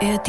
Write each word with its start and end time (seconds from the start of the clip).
ARD 0.00 0.28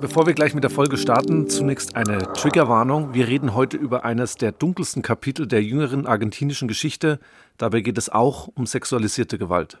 Bevor 0.00 0.26
wir 0.26 0.32
gleich 0.32 0.54
mit 0.54 0.64
der 0.64 0.70
Folge 0.70 0.96
starten, 0.96 1.50
zunächst 1.50 1.94
eine 1.94 2.32
Triggerwarnung. 2.32 3.12
Wir 3.12 3.28
reden 3.28 3.54
heute 3.54 3.76
über 3.76 4.06
eines 4.06 4.36
der 4.36 4.52
dunkelsten 4.52 5.02
Kapitel 5.02 5.46
der 5.46 5.62
jüngeren 5.62 6.06
argentinischen 6.06 6.68
Geschichte. 6.68 7.20
Dabei 7.58 7.82
geht 7.82 7.98
es 7.98 8.08
auch 8.08 8.48
um 8.48 8.64
sexualisierte 8.64 9.36
Gewalt. 9.36 9.76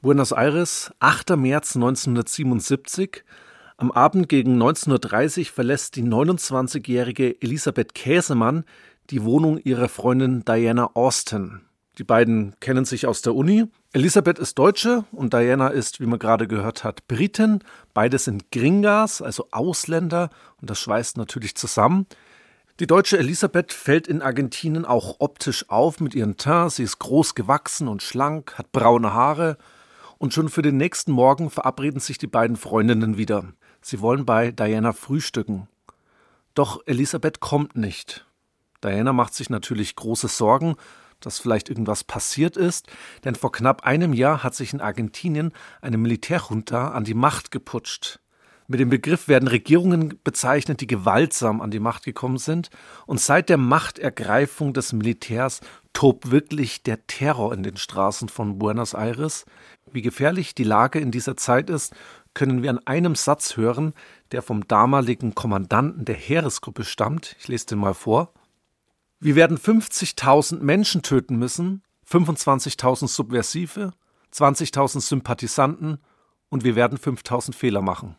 Buenos 0.00 0.32
Aires, 0.32 0.90
8. 1.00 1.36
März 1.36 1.76
1977. 1.76 3.24
Am 3.78 3.92
Abend 3.92 4.30
gegen 4.30 4.60
19.30 4.62 5.38
Uhr 5.38 5.44
verlässt 5.52 5.96
die 5.96 6.02
29-jährige 6.02 7.42
Elisabeth 7.42 7.94
Käsemann 7.94 8.64
die 9.10 9.22
Wohnung 9.22 9.58
ihrer 9.58 9.90
Freundin 9.90 10.46
Diana 10.46 10.92
Austin. 10.94 11.60
Die 11.98 12.04
beiden 12.04 12.56
kennen 12.60 12.86
sich 12.86 13.06
aus 13.06 13.20
der 13.20 13.34
Uni. 13.34 13.66
Elisabeth 13.92 14.38
ist 14.38 14.58
Deutsche 14.58 15.04
und 15.12 15.34
Diana 15.34 15.68
ist, 15.68 16.00
wie 16.00 16.06
man 16.06 16.18
gerade 16.18 16.48
gehört 16.48 16.84
hat, 16.84 17.06
Britin. 17.06 17.58
Beide 17.92 18.16
sind 18.16 18.50
Gringas, 18.50 19.20
also 19.20 19.48
Ausländer, 19.50 20.30
und 20.58 20.70
das 20.70 20.80
schweißt 20.80 21.18
natürlich 21.18 21.54
zusammen. 21.54 22.06
Die 22.80 22.86
deutsche 22.86 23.18
Elisabeth 23.18 23.74
fällt 23.74 24.08
in 24.08 24.22
Argentinien 24.22 24.86
auch 24.86 25.16
optisch 25.18 25.68
auf 25.68 26.00
mit 26.00 26.14
ihrem 26.14 26.38
Teint. 26.38 26.72
Sie 26.72 26.82
ist 26.82 26.98
groß 26.98 27.34
gewachsen 27.34 27.88
und 27.88 28.02
schlank, 28.02 28.56
hat 28.56 28.72
braune 28.72 29.12
Haare. 29.12 29.58
Und 30.16 30.32
schon 30.32 30.48
für 30.48 30.62
den 30.62 30.78
nächsten 30.78 31.12
Morgen 31.12 31.50
verabreden 31.50 32.00
sich 32.00 32.16
die 32.16 32.26
beiden 32.26 32.56
Freundinnen 32.56 33.18
wieder. 33.18 33.44
Sie 33.86 34.00
wollen 34.00 34.26
bei 34.26 34.50
Diana 34.50 34.92
frühstücken. 34.92 35.68
Doch 36.54 36.80
Elisabeth 36.86 37.38
kommt 37.38 37.76
nicht. 37.76 38.26
Diana 38.82 39.12
macht 39.12 39.32
sich 39.34 39.48
natürlich 39.48 39.94
große 39.94 40.26
Sorgen 40.26 40.74
dass 41.20 41.38
vielleicht 41.38 41.70
irgendwas 41.70 42.04
passiert 42.04 42.58
ist, 42.58 42.88
denn 43.24 43.34
vor 43.34 43.50
knapp 43.50 43.84
einem 43.84 44.12
Jahr 44.12 44.42
hat 44.42 44.54
sich 44.54 44.74
in 44.74 44.82
Argentinien 44.82 45.52
eine 45.80 45.96
Militärjunta 45.96 46.88
an 46.88 47.04
die 47.04 47.14
Macht 47.14 47.50
geputscht. 47.50 48.20
Mit 48.68 48.80
dem 48.80 48.90
Begriff 48.90 49.28
werden 49.28 49.48
Regierungen 49.48 50.18
bezeichnet, 50.24 50.80
die 50.80 50.88
gewaltsam 50.88 51.60
an 51.60 51.70
die 51.70 51.78
Macht 51.78 52.04
gekommen 52.04 52.38
sind, 52.38 52.68
und 53.06 53.20
seit 53.20 53.48
der 53.48 53.58
Machtergreifung 53.58 54.74
des 54.74 54.92
Militärs 54.92 55.60
tobt 55.92 56.32
wirklich 56.32 56.82
der 56.82 57.06
Terror 57.06 57.54
in 57.54 57.62
den 57.62 57.76
Straßen 57.76 58.28
von 58.28 58.58
Buenos 58.58 58.92
Aires. 58.92 59.46
Wie 59.92 60.02
gefährlich 60.02 60.54
die 60.54 60.64
Lage 60.64 60.98
in 60.98 61.12
dieser 61.12 61.36
Zeit 61.36 61.70
ist, 61.70 61.94
können 62.36 62.62
wir 62.62 62.70
an 62.70 62.86
einem 62.86 63.14
Satz 63.14 63.56
hören, 63.56 63.94
der 64.30 64.42
vom 64.42 64.68
damaligen 64.68 65.34
Kommandanten 65.34 66.04
der 66.04 66.14
Heeresgruppe 66.14 66.84
stammt. 66.84 67.34
Ich 67.40 67.48
lese 67.48 67.66
den 67.66 67.78
mal 67.78 67.94
vor. 67.94 68.34
Wir 69.18 69.34
werden 69.34 69.58
50.000 69.58 70.60
Menschen 70.60 71.02
töten 71.02 71.36
müssen, 71.36 71.82
25.000 72.08 73.08
Subversive, 73.08 73.94
20.000 74.32 75.00
Sympathisanten 75.00 75.98
und 76.50 76.62
wir 76.62 76.76
werden 76.76 76.98
5.000 76.98 77.54
Fehler 77.54 77.80
machen. 77.80 78.16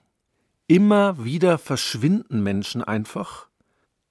Immer 0.66 1.24
wieder 1.24 1.60
verschwinden 1.60 2.42
Menschen 2.42 2.84
einfach. 2.84 3.48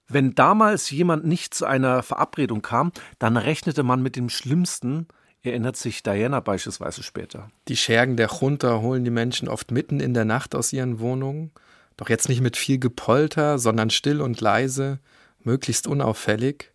Wenn 0.06 0.36
damals 0.36 0.88
jemand 0.90 1.26
nicht 1.26 1.52
zu 1.52 1.66
einer 1.66 2.04
Verabredung 2.04 2.62
kam, 2.62 2.92
dann 3.18 3.36
rechnete 3.36 3.82
man 3.82 4.02
mit 4.02 4.14
dem 4.14 4.28
Schlimmsten, 4.28 5.08
erinnert 5.46 5.76
sich 5.76 6.02
Diana 6.02 6.40
beispielsweise 6.40 7.02
später. 7.02 7.50
Die 7.68 7.76
Schergen 7.76 8.16
der 8.16 8.28
Junta 8.28 8.80
holen 8.80 9.04
die 9.04 9.10
Menschen 9.10 9.48
oft 9.48 9.70
mitten 9.70 10.00
in 10.00 10.14
der 10.14 10.24
Nacht 10.24 10.54
aus 10.54 10.72
ihren 10.72 11.00
Wohnungen, 11.00 11.50
doch 11.96 12.08
jetzt 12.08 12.28
nicht 12.28 12.40
mit 12.40 12.56
viel 12.56 12.78
Gepolter, 12.78 13.58
sondern 13.58 13.90
still 13.90 14.20
und 14.20 14.40
leise, 14.40 14.98
möglichst 15.42 15.86
unauffällig. 15.86 16.72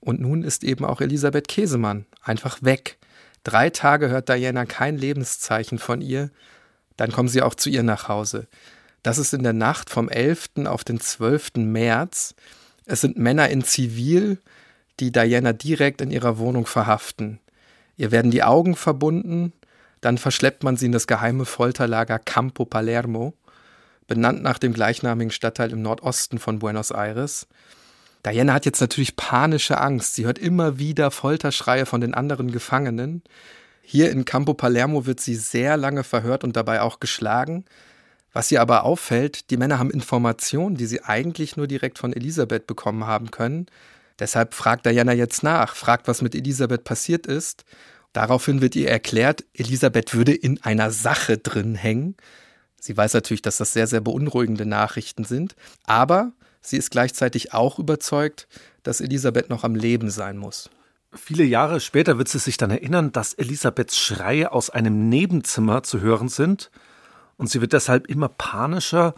Und 0.00 0.20
nun 0.20 0.42
ist 0.42 0.64
eben 0.64 0.84
auch 0.84 1.00
Elisabeth 1.00 1.48
Käsemann 1.48 2.06
einfach 2.22 2.62
weg. 2.62 2.98
Drei 3.44 3.70
Tage 3.70 4.08
hört 4.08 4.28
Diana 4.28 4.64
kein 4.64 4.98
Lebenszeichen 4.98 5.78
von 5.78 6.00
ihr. 6.00 6.30
Dann 6.96 7.12
kommen 7.12 7.28
sie 7.28 7.42
auch 7.42 7.54
zu 7.54 7.70
ihr 7.70 7.82
nach 7.82 8.08
Hause. 8.08 8.48
Das 9.02 9.18
ist 9.18 9.34
in 9.34 9.44
der 9.44 9.52
Nacht 9.52 9.90
vom 9.90 10.08
11. 10.08 10.66
auf 10.66 10.82
den 10.82 10.98
12. 10.98 11.56
März. 11.56 12.34
Es 12.86 13.00
sind 13.00 13.18
Männer 13.18 13.48
in 13.50 13.62
Zivil, 13.62 14.38
die 14.98 15.12
Diana 15.12 15.52
direkt 15.52 16.00
in 16.00 16.10
ihrer 16.10 16.38
Wohnung 16.38 16.66
verhaften. 16.66 17.38
Ihr 17.96 18.10
werden 18.10 18.30
die 18.30 18.42
Augen 18.42 18.76
verbunden, 18.76 19.52
dann 20.00 20.18
verschleppt 20.18 20.62
man 20.62 20.76
sie 20.76 20.86
in 20.86 20.92
das 20.92 21.06
geheime 21.06 21.44
Folterlager 21.44 22.18
Campo 22.18 22.64
Palermo, 22.64 23.34
benannt 24.06 24.42
nach 24.42 24.58
dem 24.58 24.72
gleichnamigen 24.72 25.30
Stadtteil 25.30 25.72
im 25.72 25.82
Nordosten 25.82 26.38
von 26.38 26.58
Buenos 26.58 26.90
Aires. 26.90 27.46
Diana 28.24 28.54
hat 28.54 28.66
jetzt 28.66 28.80
natürlich 28.80 29.16
panische 29.16 29.80
Angst. 29.80 30.14
Sie 30.14 30.26
hört 30.26 30.38
immer 30.38 30.78
wieder 30.78 31.10
Folterschreie 31.10 31.86
von 31.86 32.00
den 32.00 32.12
anderen 32.12 32.50
Gefangenen. 32.50 33.22
Hier 33.82 34.10
in 34.10 34.24
Campo 34.24 34.52
Palermo 34.52 35.06
wird 35.06 35.20
sie 35.20 35.36
sehr 35.36 35.76
lange 35.76 36.02
verhört 36.02 36.42
und 36.42 36.56
dabei 36.56 36.82
auch 36.82 36.98
geschlagen. 36.98 37.64
Was 38.32 38.50
ihr 38.50 38.60
aber 38.60 38.84
auffällt, 38.84 39.50
die 39.50 39.56
Männer 39.56 39.78
haben 39.78 39.90
Informationen, 39.90 40.76
die 40.76 40.86
sie 40.86 41.02
eigentlich 41.04 41.56
nur 41.56 41.66
direkt 41.66 41.98
von 41.98 42.12
Elisabeth 42.12 42.66
bekommen 42.66 43.06
haben 43.06 43.30
können. 43.30 43.66
Deshalb 44.18 44.54
fragt 44.54 44.86
Diana 44.86 45.12
jetzt 45.12 45.42
nach, 45.42 45.76
fragt, 45.76 46.08
was 46.08 46.22
mit 46.22 46.34
Elisabeth 46.34 46.84
passiert 46.84 47.26
ist. 47.26 47.64
Daraufhin 48.12 48.60
wird 48.60 48.76
ihr 48.76 48.88
erklärt, 48.88 49.44
Elisabeth 49.52 50.14
würde 50.14 50.34
in 50.34 50.62
einer 50.62 50.90
Sache 50.90 51.38
drin 51.38 51.74
hängen. 51.74 52.16
Sie 52.80 52.96
weiß 52.96 53.14
natürlich, 53.14 53.42
dass 53.42 53.58
das 53.58 53.72
sehr, 53.72 53.86
sehr 53.86 54.00
beunruhigende 54.00 54.64
Nachrichten 54.64 55.24
sind. 55.24 55.54
Aber 55.84 56.32
Sie 56.66 56.76
ist 56.76 56.90
gleichzeitig 56.90 57.54
auch 57.54 57.78
überzeugt, 57.78 58.48
dass 58.82 59.00
Elisabeth 59.00 59.50
noch 59.50 59.62
am 59.62 59.76
Leben 59.76 60.10
sein 60.10 60.36
muss. 60.36 60.68
Viele 61.12 61.44
Jahre 61.44 61.78
später 61.78 62.18
wird 62.18 62.26
sie 62.26 62.40
sich 62.40 62.56
dann 62.56 62.72
erinnern, 62.72 63.12
dass 63.12 63.34
Elisabeths 63.34 63.96
Schreie 63.96 64.50
aus 64.50 64.68
einem 64.70 65.08
Nebenzimmer 65.08 65.84
zu 65.84 66.00
hören 66.00 66.28
sind. 66.28 66.72
Und 67.36 67.50
sie 67.50 67.60
wird 67.60 67.72
deshalb 67.72 68.08
immer 68.08 68.28
panischer. 68.28 69.14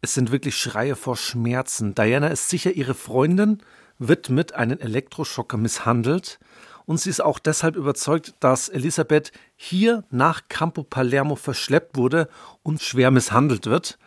Es 0.00 0.14
sind 0.14 0.32
wirklich 0.32 0.56
Schreie 0.56 0.96
vor 0.96 1.18
Schmerzen. 1.18 1.94
Diana 1.94 2.28
ist 2.28 2.48
sicher 2.48 2.72
ihre 2.72 2.94
Freundin, 2.94 3.58
wird 3.98 4.30
mit 4.30 4.54
einem 4.54 4.78
Elektroschocker 4.78 5.56
misshandelt. 5.56 6.38
Und 6.84 7.00
sie 7.00 7.10
ist 7.10 7.22
auch 7.22 7.38
deshalb 7.38 7.76
überzeugt, 7.76 8.34
dass 8.40 8.68
Elisabeth 8.68 9.32
hier 9.56 10.04
nach 10.10 10.42
Campo 10.48 10.84
Palermo 10.84 11.34
verschleppt 11.34 11.96
wurde 11.96 12.28
und 12.62 12.80
schwer 12.80 13.10
misshandelt 13.10 13.66
wird. 13.66 13.98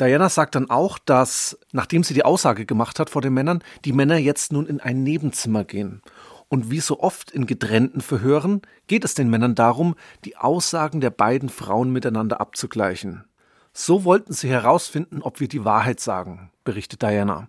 Diana 0.00 0.28
sagt 0.28 0.54
dann 0.54 0.70
auch, 0.70 0.98
dass, 0.98 1.58
nachdem 1.72 2.02
sie 2.02 2.14
die 2.14 2.24
Aussage 2.24 2.64
gemacht 2.64 2.98
hat 2.98 3.10
vor 3.10 3.22
den 3.22 3.34
Männern, 3.34 3.62
die 3.84 3.92
Männer 3.92 4.16
jetzt 4.16 4.50
nun 4.50 4.66
in 4.66 4.80
ein 4.80 5.02
Nebenzimmer 5.02 5.64
gehen. 5.64 6.02
Und 6.48 6.70
wie 6.70 6.80
so 6.80 6.98
oft 6.98 7.30
in 7.30 7.46
getrennten 7.46 8.00
Verhören 8.00 8.62
geht 8.88 9.04
es 9.04 9.14
den 9.14 9.30
Männern 9.30 9.54
darum, 9.54 9.94
die 10.24 10.36
Aussagen 10.36 11.00
der 11.00 11.10
beiden 11.10 11.48
Frauen 11.48 11.92
miteinander 11.92 12.40
abzugleichen. 12.40 13.24
So 13.72 14.04
wollten 14.04 14.32
sie 14.32 14.48
herausfinden, 14.48 15.22
ob 15.22 15.38
wir 15.38 15.46
die 15.46 15.64
Wahrheit 15.64 16.00
sagen, 16.00 16.50
berichtet 16.64 17.02
Diana. 17.02 17.48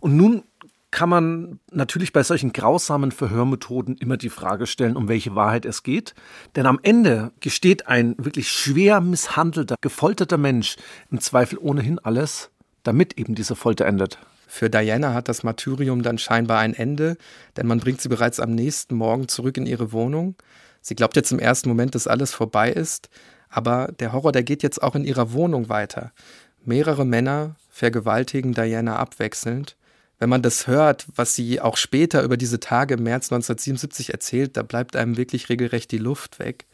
Und 0.00 0.16
nun 0.16 0.42
kann 0.92 1.08
man 1.08 1.58
natürlich 1.72 2.12
bei 2.12 2.22
solchen 2.22 2.52
grausamen 2.52 3.12
Verhörmethoden 3.12 3.96
immer 3.96 4.18
die 4.18 4.28
Frage 4.28 4.66
stellen, 4.66 4.94
um 4.94 5.08
welche 5.08 5.34
Wahrheit 5.34 5.64
es 5.64 5.82
geht. 5.82 6.14
Denn 6.54 6.66
am 6.66 6.78
Ende 6.82 7.32
gesteht 7.40 7.88
ein 7.88 8.14
wirklich 8.18 8.50
schwer 8.50 9.00
misshandelter, 9.00 9.76
gefolterter 9.80 10.36
Mensch 10.36 10.76
im 11.10 11.18
Zweifel 11.18 11.58
ohnehin 11.58 11.98
alles, 11.98 12.50
damit 12.82 13.18
eben 13.18 13.34
diese 13.34 13.56
Folter 13.56 13.86
endet. 13.86 14.18
Für 14.46 14.68
Diana 14.68 15.14
hat 15.14 15.30
das 15.30 15.42
Martyrium 15.42 16.02
dann 16.02 16.18
scheinbar 16.18 16.58
ein 16.58 16.74
Ende, 16.74 17.16
denn 17.56 17.66
man 17.66 17.80
bringt 17.80 18.02
sie 18.02 18.10
bereits 18.10 18.38
am 18.38 18.54
nächsten 18.54 18.94
Morgen 18.94 19.28
zurück 19.28 19.56
in 19.56 19.64
ihre 19.64 19.92
Wohnung. 19.92 20.36
Sie 20.82 20.94
glaubt 20.94 21.16
jetzt 21.16 21.32
im 21.32 21.38
ersten 21.38 21.70
Moment, 21.70 21.94
dass 21.94 22.06
alles 22.06 22.34
vorbei 22.34 22.70
ist, 22.70 23.08
aber 23.48 23.88
der 23.98 24.12
Horror, 24.12 24.32
der 24.32 24.42
geht 24.42 24.62
jetzt 24.62 24.82
auch 24.82 24.94
in 24.94 25.04
ihrer 25.04 25.32
Wohnung 25.32 25.70
weiter. 25.70 26.12
Mehrere 26.66 27.06
Männer 27.06 27.56
vergewaltigen 27.70 28.52
Diana 28.52 28.96
abwechselnd 28.96 29.74
wenn 30.18 30.28
man 30.28 30.42
das 30.42 30.66
hört, 30.66 31.06
was 31.16 31.34
sie 31.34 31.60
auch 31.60 31.76
später 31.76 32.22
über 32.22 32.36
diese 32.36 32.60
Tage 32.60 32.94
im 32.94 33.02
März 33.02 33.32
1977 33.32 34.12
erzählt, 34.12 34.56
da 34.56 34.62
bleibt 34.62 34.96
einem 34.96 35.16
wirklich 35.16 35.48
regelrecht 35.48 35.90
die 35.90 35.98
Luft 35.98 36.38
weg. 36.38 36.66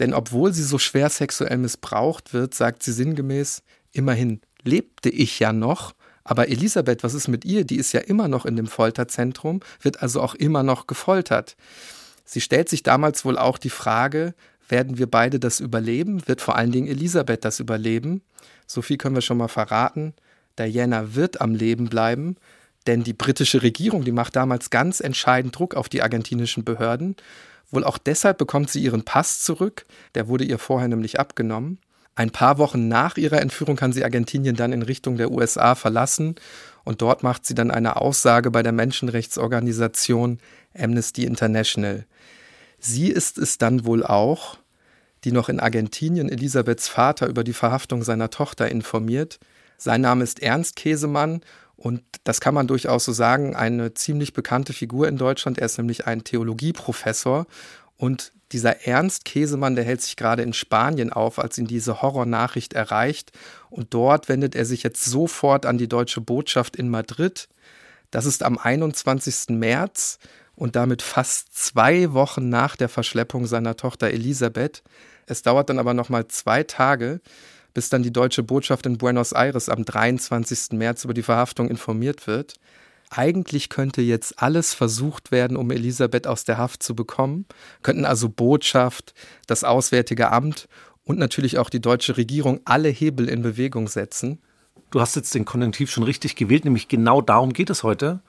Denn 0.00 0.14
obwohl 0.14 0.52
sie 0.52 0.64
so 0.64 0.78
schwer 0.78 1.08
sexuell 1.10 1.58
missbraucht 1.58 2.32
wird, 2.32 2.54
sagt 2.54 2.82
sie 2.82 2.92
sinngemäß, 2.92 3.62
immerhin 3.92 4.40
lebte 4.62 5.08
ich 5.08 5.38
ja 5.38 5.52
noch, 5.52 5.94
aber 6.24 6.48
Elisabeth, 6.48 7.02
was 7.02 7.14
ist 7.14 7.28
mit 7.28 7.44
ihr? 7.44 7.64
Die 7.64 7.76
ist 7.76 7.92
ja 7.92 8.00
immer 8.00 8.28
noch 8.28 8.46
in 8.46 8.56
dem 8.56 8.66
Folterzentrum, 8.66 9.60
wird 9.80 10.02
also 10.02 10.20
auch 10.20 10.34
immer 10.34 10.62
noch 10.62 10.86
gefoltert. 10.86 11.56
Sie 12.24 12.40
stellt 12.40 12.68
sich 12.68 12.82
damals 12.82 13.24
wohl 13.24 13.36
auch 13.36 13.58
die 13.58 13.70
Frage, 13.70 14.34
werden 14.68 14.98
wir 14.98 15.10
beide 15.10 15.40
das 15.40 15.58
überleben? 15.58 16.26
Wird 16.28 16.40
vor 16.40 16.56
allen 16.56 16.70
Dingen 16.70 16.86
Elisabeth 16.86 17.44
das 17.44 17.58
überleben? 17.58 18.22
So 18.66 18.82
viel 18.82 18.98
können 18.98 19.16
wir 19.16 19.22
schon 19.22 19.38
mal 19.38 19.48
verraten. 19.48 20.14
Diana 20.58 21.14
wird 21.14 21.40
am 21.40 21.54
Leben 21.54 21.88
bleiben, 21.88 22.36
denn 22.86 23.02
die 23.02 23.12
britische 23.12 23.62
Regierung, 23.62 24.04
die 24.04 24.12
macht 24.12 24.36
damals 24.36 24.70
ganz 24.70 25.00
entscheidend 25.00 25.58
Druck 25.58 25.74
auf 25.74 25.88
die 25.88 26.02
argentinischen 26.02 26.64
Behörden. 26.64 27.16
Wohl 27.70 27.84
auch 27.84 27.98
deshalb 27.98 28.38
bekommt 28.38 28.70
sie 28.70 28.82
ihren 28.82 29.04
Pass 29.04 29.40
zurück. 29.42 29.86
Der 30.14 30.28
wurde 30.28 30.44
ihr 30.44 30.58
vorher 30.58 30.88
nämlich 30.88 31.20
abgenommen. 31.20 31.78
Ein 32.14 32.30
paar 32.30 32.58
Wochen 32.58 32.88
nach 32.88 33.16
ihrer 33.16 33.40
Entführung 33.40 33.76
kann 33.76 33.92
sie 33.92 34.04
Argentinien 34.04 34.56
dann 34.56 34.72
in 34.72 34.82
Richtung 34.82 35.16
der 35.16 35.30
USA 35.30 35.74
verlassen 35.74 36.34
und 36.84 37.02
dort 37.02 37.22
macht 37.22 37.46
sie 37.46 37.54
dann 37.54 37.70
eine 37.70 37.96
Aussage 37.96 38.50
bei 38.50 38.62
der 38.62 38.72
Menschenrechtsorganisation 38.72 40.38
Amnesty 40.76 41.24
International. 41.24 42.04
Sie 42.78 43.08
ist 43.08 43.38
es 43.38 43.58
dann 43.58 43.84
wohl 43.84 44.04
auch, 44.04 44.58
die 45.24 45.32
noch 45.32 45.48
in 45.48 45.60
Argentinien 45.60 46.28
Elisabeths 46.28 46.88
Vater 46.88 47.26
über 47.26 47.44
die 47.44 47.52
Verhaftung 47.52 48.02
seiner 48.02 48.30
Tochter 48.30 48.68
informiert. 48.70 49.38
Sein 49.76 50.00
Name 50.00 50.24
ist 50.24 50.42
Ernst 50.42 50.76
Käsemann 50.76 51.42
und 51.82 52.02
das 52.24 52.42
kann 52.42 52.52
man 52.52 52.66
durchaus 52.66 53.06
so 53.06 53.12
sagen, 53.12 53.56
eine 53.56 53.94
ziemlich 53.94 54.34
bekannte 54.34 54.74
Figur 54.74 55.08
in 55.08 55.16
Deutschland. 55.16 55.56
Er 55.56 55.64
ist 55.64 55.78
nämlich 55.78 56.06
ein 56.06 56.24
Theologieprofessor 56.24 57.46
und 57.96 58.32
dieser 58.52 58.86
Ernst 58.86 59.24
Käsemann, 59.24 59.76
der 59.76 59.84
hält 59.84 60.02
sich 60.02 60.16
gerade 60.16 60.42
in 60.42 60.52
Spanien 60.52 61.10
auf, 61.10 61.38
als 61.38 61.56
ihn 61.56 61.66
diese 61.66 62.02
Horrornachricht 62.02 62.74
erreicht. 62.74 63.32
Und 63.70 63.94
dort 63.94 64.28
wendet 64.28 64.54
er 64.54 64.66
sich 64.66 64.82
jetzt 64.82 65.06
sofort 65.06 65.64
an 65.64 65.78
die 65.78 65.88
deutsche 65.88 66.20
Botschaft 66.20 66.76
in 66.76 66.90
Madrid. 66.90 67.48
Das 68.10 68.26
ist 68.26 68.42
am 68.42 68.58
21. 68.58 69.56
März 69.56 70.18
und 70.56 70.76
damit 70.76 71.00
fast 71.00 71.56
zwei 71.56 72.12
Wochen 72.12 72.50
nach 72.50 72.76
der 72.76 72.90
Verschleppung 72.90 73.46
seiner 73.46 73.78
Tochter 73.78 74.08
Elisabeth. 74.08 74.82
Es 75.24 75.40
dauert 75.40 75.70
dann 75.70 75.78
aber 75.78 75.94
noch 75.94 76.10
mal 76.10 76.28
zwei 76.28 76.62
Tage, 76.62 77.22
bis 77.74 77.88
dann 77.88 78.02
die 78.02 78.12
deutsche 78.12 78.42
Botschaft 78.42 78.86
in 78.86 78.98
Buenos 78.98 79.32
Aires 79.32 79.68
am 79.68 79.84
23. 79.84 80.72
März 80.72 81.04
über 81.04 81.14
die 81.14 81.22
Verhaftung 81.22 81.68
informiert 81.68 82.26
wird. 82.26 82.54
Eigentlich 83.10 83.68
könnte 83.68 84.02
jetzt 84.02 84.40
alles 84.40 84.72
versucht 84.72 85.32
werden, 85.32 85.56
um 85.56 85.70
Elisabeth 85.70 86.26
aus 86.26 86.44
der 86.44 86.58
Haft 86.58 86.82
zu 86.82 86.94
bekommen, 86.94 87.44
könnten 87.82 88.04
also 88.04 88.28
Botschaft, 88.28 89.14
das 89.46 89.64
Auswärtige 89.64 90.30
Amt 90.30 90.68
und 91.04 91.18
natürlich 91.18 91.58
auch 91.58 91.70
die 91.70 91.80
deutsche 91.80 92.16
Regierung 92.16 92.60
alle 92.64 92.88
Hebel 92.88 93.28
in 93.28 93.42
Bewegung 93.42 93.88
setzen. 93.88 94.40
Du 94.90 95.00
hast 95.00 95.16
jetzt 95.16 95.34
den 95.34 95.44
Konjunktiv 95.44 95.90
schon 95.90 96.04
richtig 96.04 96.36
gewählt, 96.36 96.64
nämlich 96.64 96.88
genau 96.88 97.20
darum 97.20 97.52
geht 97.52 97.70
es 97.70 97.82
heute. 97.82 98.20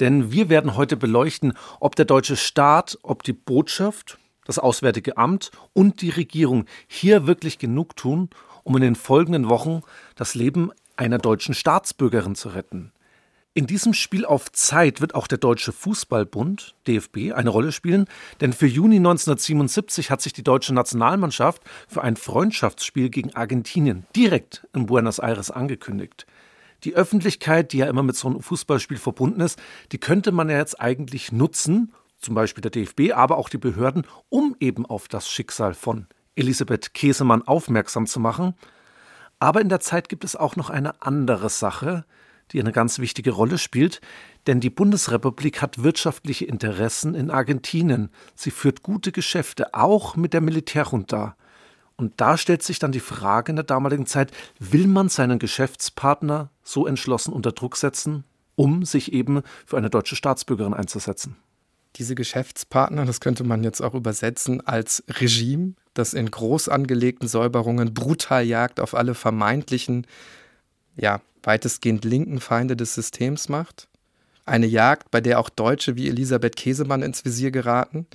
Denn 0.00 0.32
wir 0.32 0.48
werden 0.48 0.76
heute 0.76 0.96
beleuchten, 0.96 1.54
ob 1.80 1.96
der 1.96 2.04
deutsche 2.04 2.36
Staat, 2.36 2.98
ob 3.02 3.22
die 3.22 3.32
Botschaft, 3.32 4.18
das 4.44 4.58
Auswärtige 4.58 5.16
Amt 5.16 5.50
und 5.72 6.00
die 6.02 6.10
Regierung 6.10 6.66
hier 6.86 7.26
wirklich 7.26 7.58
genug 7.58 7.96
tun, 7.96 8.30
um 8.66 8.76
in 8.76 8.82
den 8.82 8.96
folgenden 8.96 9.48
Wochen 9.48 9.82
das 10.16 10.34
Leben 10.34 10.72
einer 10.96 11.18
deutschen 11.18 11.54
Staatsbürgerin 11.54 12.34
zu 12.34 12.48
retten. 12.48 12.90
In 13.54 13.68
diesem 13.68 13.94
Spiel 13.94 14.26
auf 14.26 14.50
Zeit 14.50 15.00
wird 15.00 15.14
auch 15.14 15.28
der 15.28 15.38
Deutsche 15.38 15.72
Fußballbund, 15.72 16.74
DFB, 16.88 17.32
eine 17.32 17.48
Rolle 17.48 17.70
spielen, 17.70 18.06
denn 18.40 18.52
für 18.52 18.66
Juni 18.66 18.96
1977 18.96 20.10
hat 20.10 20.20
sich 20.20 20.32
die 20.32 20.42
deutsche 20.42 20.74
Nationalmannschaft 20.74 21.62
für 21.88 22.02
ein 22.02 22.16
Freundschaftsspiel 22.16 23.08
gegen 23.08 23.34
Argentinien 23.34 24.04
direkt 24.16 24.66
in 24.74 24.86
Buenos 24.86 25.20
Aires 25.20 25.52
angekündigt. 25.52 26.26
Die 26.82 26.96
Öffentlichkeit, 26.96 27.72
die 27.72 27.78
ja 27.78 27.86
immer 27.86 28.02
mit 28.02 28.16
so 28.16 28.28
einem 28.28 28.40
Fußballspiel 28.40 28.98
verbunden 28.98 29.40
ist, 29.40 29.60
die 29.92 29.98
könnte 29.98 30.32
man 30.32 30.50
ja 30.50 30.58
jetzt 30.58 30.80
eigentlich 30.80 31.30
nutzen, 31.30 31.94
zum 32.18 32.34
Beispiel 32.34 32.62
der 32.62 32.72
DFB, 32.72 33.12
aber 33.14 33.38
auch 33.38 33.48
die 33.48 33.58
Behörden, 33.58 34.06
um 34.28 34.56
eben 34.58 34.84
auf 34.84 35.06
das 35.06 35.30
Schicksal 35.30 35.72
von 35.72 36.08
Elisabeth 36.36 36.94
Käsemann 36.94 37.42
aufmerksam 37.42 38.06
zu 38.06 38.20
machen. 38.20 38.54
Aber 39.38 39.60
in 39.60 39.68
der 39.68 39.80
Zeit 39.80 40.08
gibt 40.08 40.24
es 40.24 40.36
auch 40.36 40.56
noch 40.56 40.70
eine 40.70 41.02
andere 41.02 41.50
Sache, 41.50 42.04
die 42.52 42.60
eine 42.60 42.72
ganz 42.72 42.98
wichtige 42.98 43.32
Rolle 43.32 43.58
spielt, 43.58 44.00
denn 44.46 44.60
die 44.60 44.70
Bundesrepublik 44.70 45.60
hat 45.60 45.82
wirtschaftliche 45.82 46.44
Interessen 46.44 47.14
in 47.14 47.30
Argentinien. 47.30 48.10
Sie 48.34 48.50
führt 48.50 48.82
gute 48.82 49.10
Geschäfte, 49.12 49.74
auch 49.74 50.16
mit 50.16 50.32
der 50.32 50.40
Militärjunta. 50.40 51.36
Und 51.96 52.20
da 52.20 52.36
stellt 52.36 52.62
sich 52.62 52.78
dann 52.78 52.92
die 52.92 53.00
Frage 53.00 53.50
in 53.50 53.56
der 53.56 53.64
damaligen 53.64 54.06
Zeit, 54.06 54.30
will 54.58 54.86
man 54.86 55.08
seinen 55.08 55.38
Geschäftspartner 55.38 56.50
so 56.62 56.86
entschlossen 56.86 57.32
unter 57.32 57.52
Druck 57.52 57.76
setzen, 57.76 58.24
um 58.54 58.84
sich 58.84 59.12
eben 59.12 59.42
für 59.64 59.78
eine 59.78 59.90
deutsche 59.90 60.14
Staatsbürgerin 60.14 60.74
einzusetzen? 60.74 61.36
Diese 61.96 62.14
Geschäftspartner, 62.14 63.06
das 63.06 63.20
könnte 63.20 63.44
man 63.44 63.64
jetzt 63.64 63.80
auch 63.80 63.94
übersetzen 63.94 64.64
als 64.66 65.02
Regime, 65.08 65.74
das 65.98 66.14
in 66.14 66.30
groß 66.30 66.68
angelegten 66.68 67.28
Säuberungen 67.28 67.94
brutal 67.94 68.44
jagt 68.44 68.80
auf 68.80 68.94
alle 68.94 69.14
vermeintlichen, 69.14 70.06
ja, 70.96 71.20
weitestgehend 71.42 72.04
linken 72.04 72.40
Feinde 72.40 72.76
des 72.76 72.94
Systems 72.94 73.48
macht. 73.48 73.88
Eine 74.44 74.66
Jagd, 74.66 75.10
bei 75.10 75.20
der 75.20 75.40
auch 75.40 75.48
Deutsche 75.48 75.96
wie 75.96 76.08
Elisabeth 76.08 76.56
Käsemann 76.56 77.02
ins 77.02 77.24
Visier 77.24 77.50
geraten. 77.50 78.06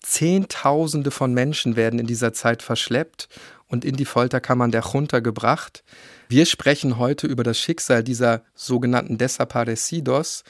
Zehntausende 0.00 1.10
von 1.10 1.32
Menschen 1.34 1.76
werden 1.76 1.98
in 1.98 2.06
dieser 2.06 2.32
Zeit 2.32 2.62
verschleppt 2.62 3.28
und 3.66 3.84
in 3.84 3.96
die 3.96 4.04
Folterkammern 4.04 4.70
der 4.70 4.84
Junta 4.92 5.20
gebracht. 5.20 5.84
Wir 6.28 6.46
sprechen 6.46 6.98
heute 6.98 7.26
über 7.26 7.42
das 7.42 7.58
Schicksal 7.58 8.04
dieser 8.04 8.42
sogenannten 8.54 9.18
Desaparecidos, 9.18 10.44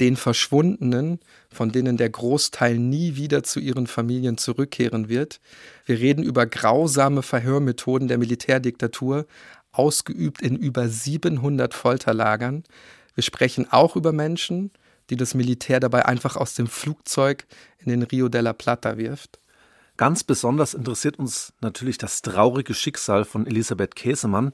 den 0.00 0.16
Verschwundenen, 0.16 1.20
von 1.50 1.70
denen 1.70 1.96
der 1.96 2.10
Großteil 2.10 2.78
nie 2.78 3.16
wieder 3.16 3.42
zu 3.42 3.60
ihren 3.60 3.86
Familien 3.86 4.38
zurückkehren 4.38 5.08
wird. 5.08 5.40
Wir 5.86 5.98
reden 5.98 6.24
über 6.24 6.46
grausame 6.46 7.22
Verhörmethoden 7.22 8.08
der 8.08 8.18
Militärdiktatur, 8.18 9.26
ausgeübt 9.72 10.42
in 10.42 10.56
über 10.56 10.88
700 10.88 11.74
Folterlagern. 11.74 12.64
Wir 13.14 13.22
sprechen 13.22 13.70
auch 13.70 13.96
über 13.96 14.12
Menschen, 14.12 14.72
die 15.10 15.16
das 15.16 15.34
Militär 15.34 15.80
dabei 15.80 16.06
einfach 16.06 16.36
aus 16.36 16.54
dem 16.54 16.66
Flugzeug 16.66 17.46
in 17.78 17.90
den 17.90 18.02
Rio 18.02 18.28
de 18.28 18.40
la 18.40 18.52
Plata 18.52 18.96
wirft. 18.96 19.38
Ganz 19.96 20.24
besonders 20.24 20.74
interessiert 20.74 21.18
uns 21.18 21.52
natürlich 21.60 21.98
das 21.98 22.22
traurige 22.22 22.74
Schicksal 22.74 23.24
von 23.24 23.46
Elisabeth 23.46 23.94
Käsemann, 23.94 24.52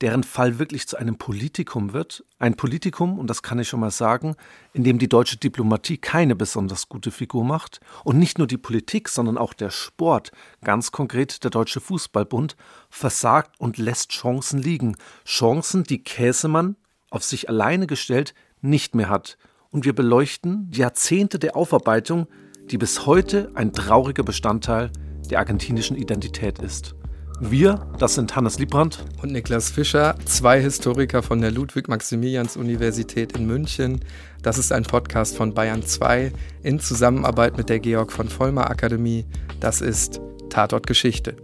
deren 0.00 0.24
Fall 0.24 0.58
wirklich 0.58 0.86
zu 0.86 0.96
einem 0.96 1.16
Politikum 1.16 1.92
wird. 1.92 2.24
Ein 2.38 2.56
Politikum, 2.56 3.18
und 3.18 3.28
das 3.28 3.42
kann 3.42 3.58
ich 3.58 3.68
schon 3.68 3.80
mal 3.80 3.90
sagen, 3.90 4.36
in 4.72 4.84
dem 4.84 4.98
die 4.98 5.08
deutsche 5.08 5.38
Diplomatie 5.38 5.96
keine 5.96 6.36
besonders 6.36 6.88
gute 6.88 7.10
Figur 7.10 7.44
macht. 7.44 7.80
Und 8.04 8.18
nicht 8.18 8.38
nur 8.38 8.46
die 8.46 8.58
Politik, 8.58 9.08
sondern 9.08 9.38
auch 9.38 9.54
der 9.54 9.70
Sport, 9.70 10.32
ganz 10.62 10.92
konkret 10.92 11.44
der 11.44 11.50
Deutsche 11.50 11.80
Fußballbund, 11.80 12.56
versagt 12.90 13.58
und 13.58 13.78
lässt 13.78 14.10
Chancen 14.10 14.60
liegen. 14.60 14.96
Chancen, 15.24 15.84
die 15.84 16.02
Käsemann 16.02 16.76
auf 17.10 17.24
sich 17.24 17.48
alleine 17.48 17.86
gestellt 17.86 18.34
nicht 18.60 18.94
mehr 18.94 19.08
hat. 19.08 19.38
Und 19.70 19.84
wir 19.84 19.94
beleuchten 19.94 20.70
Jahrzehnte 20.72 21.38
der 21.38 21.56
Aufarbeitung, 21.56 22.26
die 22.70 22.78
bis 22.78 23.06
heute 23.06 23.50
ein 23.54 23.72
trauriger 23.72 24.24
Bestandteil 24.24 24.90
der 25.30 25.38
argentinischen 25.38 25.96
Identität 25.96 26.58
ist. 26.58 26.94
Wir, 27.38 27.86
das 27.98 28.14
sind 28.14 28.34
Hannes 28.34 28.58
Liebrandt 28.58 29.04
und 29.20 29.30
Niklas 29.30 29.68
Fischer, 29.68 30.14
zwei 30.24 30.58
Historiker 30.58 31.22
von 31.22 31.42
der 31.42 31.50
Ludwig-Maximilians-Universität 31.50 33.36
in 33.36 33.46
München. 33.46 34.00
Das 34.42 34.56
ist 34.56 34.72
ein 34.72 34.84
Podcast 34.84 35.36
von 35.36 35.52
Bayern 35.52 35.82
2 35.82 36.32
in 36.62 36.80
Zusammenarbeit 36.80 37.58
mit 37.58 37.68
der 37.68 37.80
Georg 37.80 38.10
von 38.10 38.30
Vollmer 38.30 38.70
Akademie. 38.70 39.26
Das 39.60 39.82
ist 39.82 40.18
Tatort 40.48 40.86
Geschichte. 40.86 41.36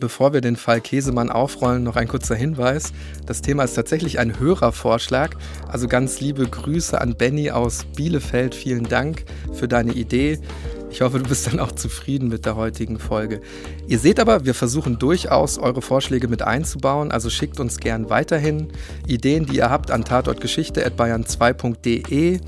Bevor 0.00 0.32
wir 0.32 0.40
den 0.40 0.56
Fall 0.56 0.80
Käsemann 0.80 1.30
aufrollen, 1.30 1.82
noch 1.82 1.96
ein 1.96 2.08
kurzer 2.08 2.34
Hinweis. 2.34 2.92
Das 3.26 3.42
Thema 3.42 3.64
ist 3.64 3.74
tatsächlich 3.74 4.18
ein 4.18 4.38
Hörervorschlag. 4.38 5.36
Also 5.68 5.88
ganz 5.88 6.20
liebe 6.20 6.46
Grüße 6.46 6.98
an 7.00 7.16
Benny 7.16 7.50
aus 7.50 7.84
Bielefeld. 7.96 8.54
Vielen 8.54 8.84
Dank 8.84 9.24
für 9.52 9.68
deine 9.68 9.92
Idee. 9.92 10.38
Ich 10.90 11.02
hoffe, 11.02 11.18
du 11.18 11.28
bist 11.28 11.46
dann 11.46 11.60
auch 11.60 11.72
zufrieden 11.72 12.28
mit 12.28 12.46
der 12.46 12.56
heutigen 12.56 12.98
Folge. 12.98 13.42
Ihr 13.86 13.98
seht 13.98 14.18
aber, 14.18 14.46
wir 14.46 14.54
versuchen 14.54 14.98
durchaus 14.98 15.58
eure 15.58 15.82
Vorschläge 15.82 16.28
mit 16.28 16.40
einzubauen, 16.42 17.10
also 17.10 17.28
schickt 17.28 17.60
uns 17.60 17.76
gern 17.78 18.08
weiterhin 18.08 18.68
Ideen, 19.06 19.44
die 19.46 19.56
ihr 19.56 19.68
habt 19.68 19.90
an 19.90 20.04
tatortgeschichte.bayern2.de. 20.04 22.40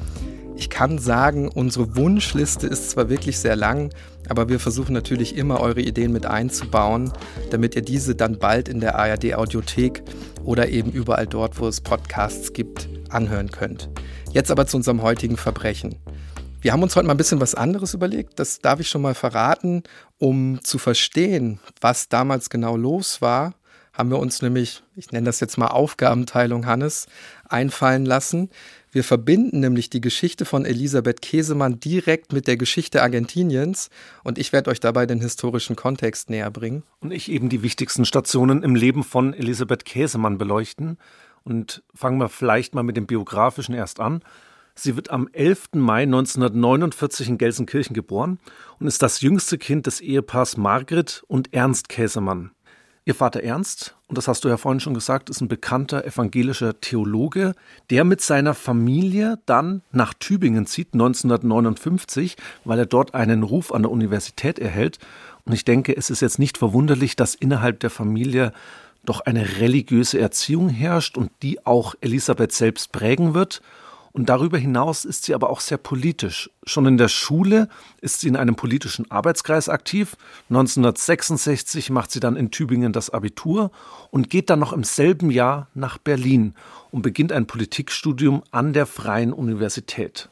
Ich 0.57 0.71
kann 0.71 0.99
sagen, 0.99 1.49
unsere 1.49 1.95
Wunschliste 1.97 2.67
ist 2.67 2.89
zwar 2.91 3.11
wirklich 3.11 3.39
sehr 3.39 3.55
lang, 3.55 3.91
aber 4.29 4.49
wir 4.49 4.61
versuchen 4.61 4.93
natürlich 4.93 5.37
immer 5.37 5.61
eure 5.61 5.81
Ideen 5.81 6.13
mit 6.13 6.27
einzubauen, 6.27 7.13
damit 7.51 7.75
ihr 7.75 7.83
diese 7.83 8.15
dann 8.15 8.39
bald 8.39 8.69
in 8.69 8.81
der 8.81 8.97
ARD 8.97 9.35
Audiothek 9.35 10.03
oder 10.45 10.69
eben 10.69 10.91
überall 10.93 11.27
dort, 11.27 11.59
wo 11.59 11.67
es 11.67 11.81
Podcasts 11.81 12.53
gibt, 12.53 12.89
anhören 13.09 13.51
könnt. 13.51 13.89
Jetzt 14.33 14.51
aber 14.51 14.67
zu 14.67 14.77
unserem 14.77 15.03
heutigen 15.03 15.37
Verbrechen. 15.37 15.97
Wir 16.61 16.73
haben 16.73 16.83
uns 16.83 16.97
heute 16.97 17.07
mal 17.07 17.15
ein 17.15 17.19
bisschen 17.19 17.41
was 17.41 17.55
anderes 17.55 17.95
überlegt, 17.95 18.39
das 18.39 18.59
darf 18.59 18.81
ich 18.81 18.89
schon 18.89 19.03
mal 19.03 19.15
verraten, 19.15 19.85
um 20.19 20.61
zu 20.63 20.79
verstehen, 20.79 21.61
was 21.81 22.09
damals 22.09 22.51
genau 22.51 22.77
los 22.77 23.23
war 23.23 23.55
haben 23.99 24.13
wir 24.13 24.21
uns 24.21 24.43
nämlich, 24.43 24.85
ich 24.95 25.11
nenne 25.11 25.27
das 25.27 25.41
jetzt 25.41 25.59
mal 25.59 25.67
Aufgabenteilung, 25.67 26.67
Hannes, 26.67 27.09
einfallen 27.49 28.05
lassen. 28.05 28.51
Wir 28.91 29.05
verbinden 29.05 29.61
nämlich 29.61 29.91
die 29.91 30.01
Geschichte 30.01 30.45
von 30.45 30.65
Elisabeth 30.65 31.21
Käsemann 31.21 31.81
direkt 31.81 32.33
mit 32.33 32.47
der 32.47 32.57
Geschichte 32.57 33.03
Argentiniens 33.03 33.91
und 34.25 34.39
ich 34.39 34.53
werde 34.53 34.71
euch 34.71 34.81
dabei 34.81 35.07
den 35.07 35.21
historischen 35.21 35.77
Kontext 35.77 36.31
näher 36.31 36.51
bringen. 36.51 36.83
Und 37.01 37.13
ich 37.13 37.31
eben 37.31 37.49
die 37.49 37.63
wichtigsten 37.63 38.05
Stationen 38.05 38.63
im 38.63 38.75
Leben 38.75 39.05
von 39.05 39.35
Elisabeth 39.35 39.85
Käsemann 39.85 40.39
beleuchten. 40.39 40.99
Und 41.45 41.83
fangen 41.95 42.19
wir 42.19 42.29
vielleicht 42.29 42.75
mal 42.75 42.83
mit 42.83 42.97
dem 42.97 43.07
biografischen 43.07 43.75
erst 43.75 44.01
an. 44.01 44.23
Sie 44.75 44.95
wird 44.95 45.11
am 45.11 45.29
11. 45.33 45.71
Mai 45.75 46.03
1949 46.03 47.29
in 47.29 47.39
Gelsenkirchen 47.39 47.95
geboren 47.95 48.39
und 48.79 48.87
ist 48.87 49.03
das 49.03 49.21
jüngste 49.23 49.59
Kind 49.59 49.87
des 49.87 50.01
Ehepaars 50.01 50.57
Margret 50.57 51.25
und 51.27 51.53
Ernst 51.53 51.89
Käsemann. 51.89 52.53
Ihr 53.09 53.15
Vater 53.15 53.43
Ernst, 53.43 53.95
und 54.09 54.19
das 54.19 54.29
hast 54.29 54.45
du 54.45 54.51
ja 54.51 54.59
vorhin 54.59 54.81
schon 54.81 54.93
gesagt, 54.93 55.31
ist 55.31 55.41
ein 55.41 55.49
bekannter 55.49 56.05
evangelischer 56.05 56.79
Theologe, 56.79 57.55
der 57.89 58.05
mit 58.05 58.21
seiner 58.21 58.53
Familie 58.53 59.39
dann 59.47 59.81
nach 59.93 60.13
Tübingen 60.13 60.67
zieht, 60.67 60.93
1959, 60.93 62.37
weil 62.67 62.81
er 62.81 62.85
dort 62.85 63.15
einen 63.15 63.45
Ruf 63.45 63.73
an 63.73 63.81
der 63.81 63.91
Universität 63.93 64.59
erhält. 64.59 64.99
Und 65.47 65.55
ich 65.55 65.65
denke, 65.65 65.97
es 65.97 66.11
ist 66.11 66.21
jetzt 66.21 66.39
nicht 66.39 66.59
verwunderlich, 66.59 67.17
dass 67.17 67.35
innerhalb 67.35 67.81
der 67.81 67.89
Familie 67.89 68.53
doch 69.07 69.21
eine 69.21 69.59
religiöse 69.59 70.21
Erziehung 70.21 70.69
herrscht 70.69 71.17
und 71.17 71.31
die 71.41 71.65
auch 71.65 71.95
Elisabeth 72.03 72.53
selbst 72.53 72.93
prägen 72.93 73.33
wird. 73.33 73.63
Und 74.13 74.29
darüber 74.29 74.59
hinaus 74.59 75.05
ist 75.05 75.25
sie 75.25 75.35
aber 75.35 75.51
auch 75.51 75.61
sehr 75.61 75.79
politisch. 75.79 76.51
Schon 76.65 76.87
in 76.87 76.97
der 76.97 77.09
Schule 77.09 77.69
ist 78.01 78.21
sie 78.21 78.29
in 78.29 78.37
einem 78.37 78.57
politischen 78.57 79.11
Arbeitskreis 79.11 79.69
aktiv. 79.69 80.17
1966 80.51 81.91
macht 81.91 82.11
sie 82.11 82.21
dann 82.21 82.37
in 82.37 82.51
Tübingen 82.51 82.93
das 82.93 83.11
Abitur 83.11 83.71
und 84.11 84.31
geht 84.31 84.51
dann 84.51 84.59
noch 84.59 84.73
im 84.73 84.85
selben 84.85 85.31
Jahr 85.31 85.69
nach 85.75 85.99
Berlin 85.99 86.55
und 86.91 87.03
beginnt 87.03 87.33
ein 87.33 87.47
Politikstudium 87.47 88.43
an 88.51 88.73
der 88.73 88.87
Freien 88.87 89.33
Universität. 89.33 90.31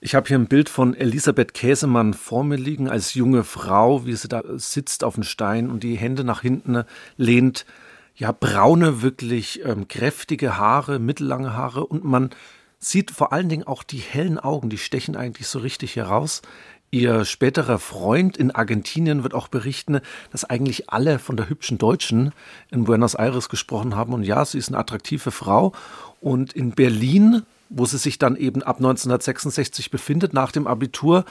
Ich 0.00 0.14
habe 0.14 0.28
hier 0.28 0.38
ein 0.38 0.46
Bild 0.46 0.68
von 0.68 0.94
Elisabeth 0.94 1.54
Käsemann 1.54 2.14
vor 2.14 2.44
mir 2.44 2.56
liegen 2.56 2.88
als 2.88 3.14
junge 3.14 3.42
Frau, 3.42 4.06
wie 4.06 4.14
sie 4.14 4.28
da 4.28 4.42
sitzt 4.56 5.02
auf 5.02 5.14
dem 5.14 5.24
Stein 5.24 5.68
und 5.68 5.82
die 5.82 5.96
Hände 5.96 6.22
nach 6.22 6.42
hinten 6.42 6.84
lehnt. 7.16 7.66
Ja, 8.14 8.30
braune, 8.30 9.02
wirklich 9.02 9.64
ähm, 9.64 9.88
kräftige 9.88 10.56
Haare, 10.56 11.00
mittellange 11.00 11.54
Haare 11.54 11.84
und 11.84 12.04
man 12.04 12.30
sieht 12.78 13.10
vor 13.10 13.32
allen 13.32 13.48
Dingen 13.48 13.66
auch 13.66 13.82
die 13.82 13.98
hellen 13.98 14.38
Augen, 14.38 14.70
die 14.70 14.78
stechen 14.78 15.16
eigentlich 15.16 15.48
so 15.48 15.58
richtig 15.58 15.96
heraus. 15.96 16.42
Ihr 16.90 17.26
späterer 17.26 17.78
Freund 17.78 18.38
in 18.38 18.50
Argentinien 18.50 19.22
wird 19.22 19.34
auch 19.34 19.48
berichten, 19.48 20.00
dass 20.32 20.44
eigentlich 20.44 20.88
alle 20.88 21.18
von 21.18 21.36
der 21.36 21.50
hübschen 21.50 21.76
Deutschen 21.76 22.32
in 22.70 22.84
Buenos 22.84 23.14
Aires 23.14 23.50
gesprochen 23.50 23.94
haben. 23.94 24.14
Und 24.14 24.22
ja, 24.22 24.42
sie 24.44 24.56
ist 24.56 24.68
eine 24.68 24.78
attraktive 24.78 25.30
Frau. 25.30 25.72
Und 26.20 26.54
in 26.54 26.70
Berlin, 26.70 27.42
wo 27.68 27.84
sie 27.84 27.98
sich 27.98 28.18
dann 28.18 28.36
eben 28.36 28.62
ab 28.62 28.76
1966 28.78 29.90
befindet, 29.90 30.32
nach 30.32 30.50
dem 30.50 30.66
Abitur, 30.66 31.26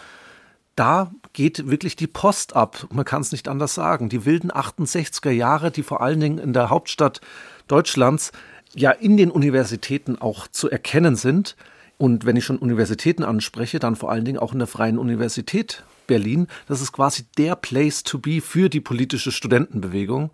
da 0.76 1.12
geht 1.34 1.68
wirklich 1.68 1.96
die 1.96 2.06
Post 2.06 2.56
ab. 2.56 2.86
Man 2.94 3.04
kann 3.04 3.22
es 3.22 3.32
nicht 3.32 3.48
anders 3.48 3.74
sagen. 3.74 4.10
Die 4.10 4.26
wilden 4.26 4.52
68er 4.52 5.32
Jahre, 5.32 5.72
die 5.72 5.82
vor 5.82 6.02
allen 6.02 6.20
Dingen 6.20 6.38
in 6.38 6.54
der 6.54 6.70
Hauptstadt 6.70 7.20
Deutschlands 7.68 8.32
ja 8.78 8.92
in 8.92 9.18
den 9.18 9.32
Universitäten 9.32 10.18
auch 10.18 10.48
zu 10.48 10.70
erkennen 10.70 11.16
sind. 11.16 11.56
Und 11.98 12.26
wenn 12.26 12.36
ich 12.36 12.46
schon 12.46 12.60
Universitäten 12.60 13.24
anspreche, 13.24 13.80
dann 13.80 13.96
vor 13.96 14.12
allen 14.12 14.24
Dingen 14.24 14.38
auch 14.38 14.54
in 14.54 14.60
der 14.60 14.68
Freien 14.68 15.00
Universität 15.00 15.84
Berlin. 16.06 16.48
Das 16.68 16.80
ist 16.80 16.92
quasi 16.92 17.24
der 17.38 17.56
Place 17.56 18.04
to 18.04 18.20
be 18.20 18.40
für 18.40 18.70
die 18.70 18.80
politische 18.80 19.32
Studentenbewegung. 19.32 20.32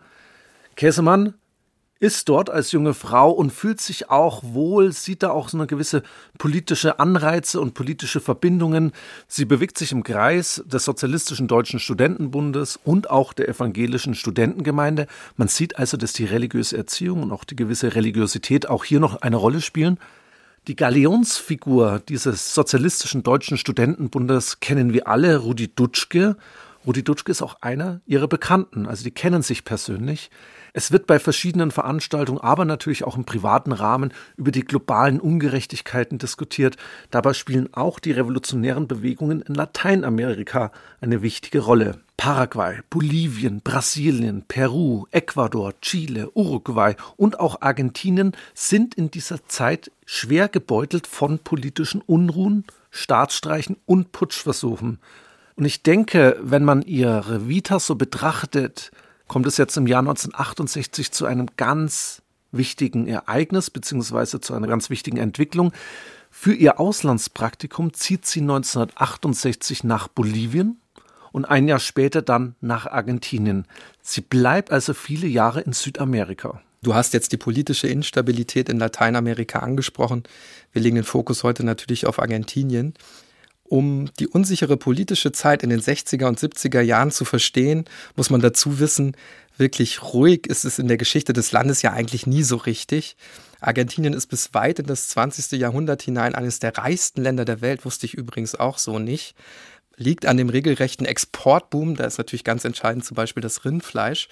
Käsemann 0.75 1.35
ist 2.03 2.27
dort 2.27 2.49
als 2.49 2.73
junge 2.73 2.93
Frau 2.93 3.31
und 3.31 3.53
fühlt 3.53 3.79
sich 3.79 4.09
auch 4.09 4.43
wohl, 4.43 4.91
sieht 4.91 5.23
da 5.23 5.29
auch 5.29 5.47
so 5.47 5.57
eine 5.57 5.67
gewisse 5.67 6.03
politische 6.37 6.99
Anreize 6.99 7.61
und 7.61 7.75
politische 7.75 8.19
Verbindungen. 8.19 8.91
Sie 9.29 9.45
bewegt 9.45 9.77
sich 9.77 9.93
im 9.93 10.03
Kreis 10.03 10.61
des 10.65 10.83
Sozialistischen 10.83 11.47
Deutschen 11.47 11.79
Studentenbundes 11.79 12.77
und 12.83 13.09
auch 13.09 13.31
der 13.31 13.47
evangelischen 13.47 14.15
Studentengemeinde. 14.15 15.07
Man 15.37 15.47
sieht 15.47 15.79
also, 15.79 15.95
dass 15.95 16.11
die 16.11 16.25
religiöse 16.25 16.75
Erziehung 16.75 17.23
und 17.23 17.31
auch 17.31 17.45
die 17.45 17.55
gewisse 17.55 17.95
Religiosität 17.95 18.67
auch 18.67 18.83
hier 18.83 18.99
noch 18.99 19.21
eine 19.21 19.37
Rolle 19.37 19.61
spielen. 19.61 19.97
Die 20.67 20.75
Galionsfigur 20.75 22.01
dieses 22.09 22.53
Sozialistischen 22.53 23.23
Deutschen 23.23 23.57
Studentenbundes 23.57 24.59
kennen 24.59 24.91
wir 24.91 25.07
alle, 25.07 25.37
Rudi 25.37 25.73
Dutschke. 25.73 26.35
Rudi 26.85 27.03
Dutschke 27.03 27.31
ist 27.31 27.41
auch 27.41 27.55
einer 27.61 28.01
ihrer 28.05 28.27
Bekannten, 28.27 28.87
also 28.87 29.03
die 29.03 29.11
kennen 29.11 29.41
sich 29.41 29.63
persönlich. 29.63 30.29
Es 30.73 30.91
wird 30.91 31.07
bei 31.07 31.19
verschiedenen 31.19 31.71
Veranstaltungen, 31.71 32.41
aber 32.41 32.65
natürlich 32.65 33.03
auch 33.03 33.15
im 33.15 33.25
privaten 33.25 33.71
Rahmen 33.71 34.11
über 34.37 34.51
die 34.51 34.65
globalen 34.65 35.19
Ungerechtigkeiten 35.19 36.17
diskutiert. 36.17 36.77
Dabei 37.11 37.33
spielen 37.33 37.73
auch 37.73 37.99
die 37.99 38.11
revolutionären 38.11 38.87
Bewegungen 38.87 39.41
in 39.41 39.53
Lateinamerika 39.53 40.71
eine 40.99 41.21
wichtige 41.21 41.59
Rolle. 41.59 41.99
Paraguay, 42.17 42.79
Bolivien, 42.89 43.61
Brasilien, 43.61 44.45
Peru, 44.47 45.05
Ecuador, 45.11 45.73
Chile, 45.81 46.31
Uruguay 46.33 46.95
und 47.17 47.39
auch 47.39 47.61
Argentinien 47.61 48.33
sind 48.53 48.95
in 48.95 49.11
dieser 49.11 49.45
Zeit 49.47 49.91
schwer 50.05 50.47
gebeutelt 50.47 51.07
von 51.07 51.39
politischen 51.39 52.01
Unruhen, 52.01 52.65
Staatsstreichen 52.91 53.77
und 53.85 54.11
Putschversuchen. 54.11 54.99
Und 55.55 55.65
ich 55.65 55.83
denke, 55.83 56.37
wenn 56.41 56.63
man 56.63 56.81
ihre 56.81 57.47
Vita 57.47 57.79
so 57.79 57.95
betrachtet, 57.95 58.91
kommt 59.27 59.45
es 59.47 59.57
jetzt 59.57 59.77
im 59.77 59.87
Jahr 59.87 59.99
1968 59.99 61.11
zu 61.11 61.25
einem 61.25 61.47
ganz 61.57 62.21
wichtigen 62.51 63.07
Ereignis 63.07 63.69
beziehungsweise 63.69 64.39
zu 64.39 64.53
einer 64.53 64.67
ganz 64.67 64.89
wichtigen 64.89 65.17
Entwicklung. 65.17 65.71
Für 66.29 66.53
ihr 66.53 66.79
Auslandspraktikum 66.79 67.93
zieht 67.93 68.25
sie 68.25 68.41
1968 68.41 69.83
nach 69.83 70.07
Bolivien 70.07 70.79
und 71.31 71.45
ein 71.45 71.67
Jahr 71.67 71.79
später 71.79 72.21
dann 72.21 72.55
nach 72.61 72.85
Argentinien. 72.87 73.65
Sie 74.01 74.21
bleibt 74.21 74.71
also 74.71 74.93
viele 74.93 75.27
Jahre 75.27 75.61
in 75.61 75.73
Südamerika. 75.73 76.61
Du 76.81 76.93
hast 76.93 77.13
jetzt 77.13 77.31
die 77.31 77.37
politische 77.37 77.87
Instabilität 77.87 78.67
in 78.67 78.77
Lateinamerika 78.77 79.59
angesprochen. 79.59 80.23
Wir 80.73 80.81
legen 80.81 80.95
den 80.95 81.05
Fokus 81.05 81.43
heute 81.43 81.63
natürlich 81.63 82.05
auf 82.05 82.19
Argentinien. 82.19 82.93
Um 83.63 84.09
die 84.19 84.27
unsichere 84.27 84.77
politische 84.77 85.31
Zeit 85.31 85.63
in 85.63 85.69
den 85.69 85.81
60er 85.81 86.25
und 86.25 86.39
70er 86.39 86.81
Jahren 86.81 87.11
zu 87.11 87.25
verstehen, 87.25 87.85
muss 88.15 88.29
man 88.29 88.41
dazu 88.41 88.79
wissen, 88.79 89.15
wirklich 89.57 90.03
ruhig 90.03 90.47
ist 90.47 90.65
es 90.65 90.79
in 90.79 90.87
der 90.87 90.97
Geschichte 90.97 91.33
des 91.33 91.51
Landes 91.51 91.81
ja 91.81 91.93
eigentlich 91.93 92.27
nie 92.27 92.43
so 92.43 92.57
richtig. 92.57 93.15
Argentinien 93.61 94.13
ist 94.13 94.27
bis 94.27 94.53
weit 94.53 94.79
in 94.79 94.85
das 94.85 95.07
20. 95.09 95.59
Jahrhundert 95.59 96.01
hinein 96.01 96.35
eines 96.35 96.59
der 96.59 96.77
reichsten 96.77 97.21
Länder 97.21 97.45
der 97.45 97.61
Welt, 97.61 97.85
wusste 97.85 98.05
ich 98.05 98.13
übrigens 98.13 98.55
auch 98.55 98.77
so 98.77 98.99
nicht 98.99 99.35
liegt 99.97 100.25
an 100.25 100.37
dem 100.37 100.49
regelrechten 100.49 101.05
Exportboom. 101.05 101.95
Da 101.95 102.05
ist 102.05 102.17
natürlich 102.17 102.43
ganz 102.43 102.65
entscheidend 102.65 103.05
zum 103.05 103.15
Beispiel 103.15 103.41
das 103.41 103.63
Rindfleisch. 103.63 104.27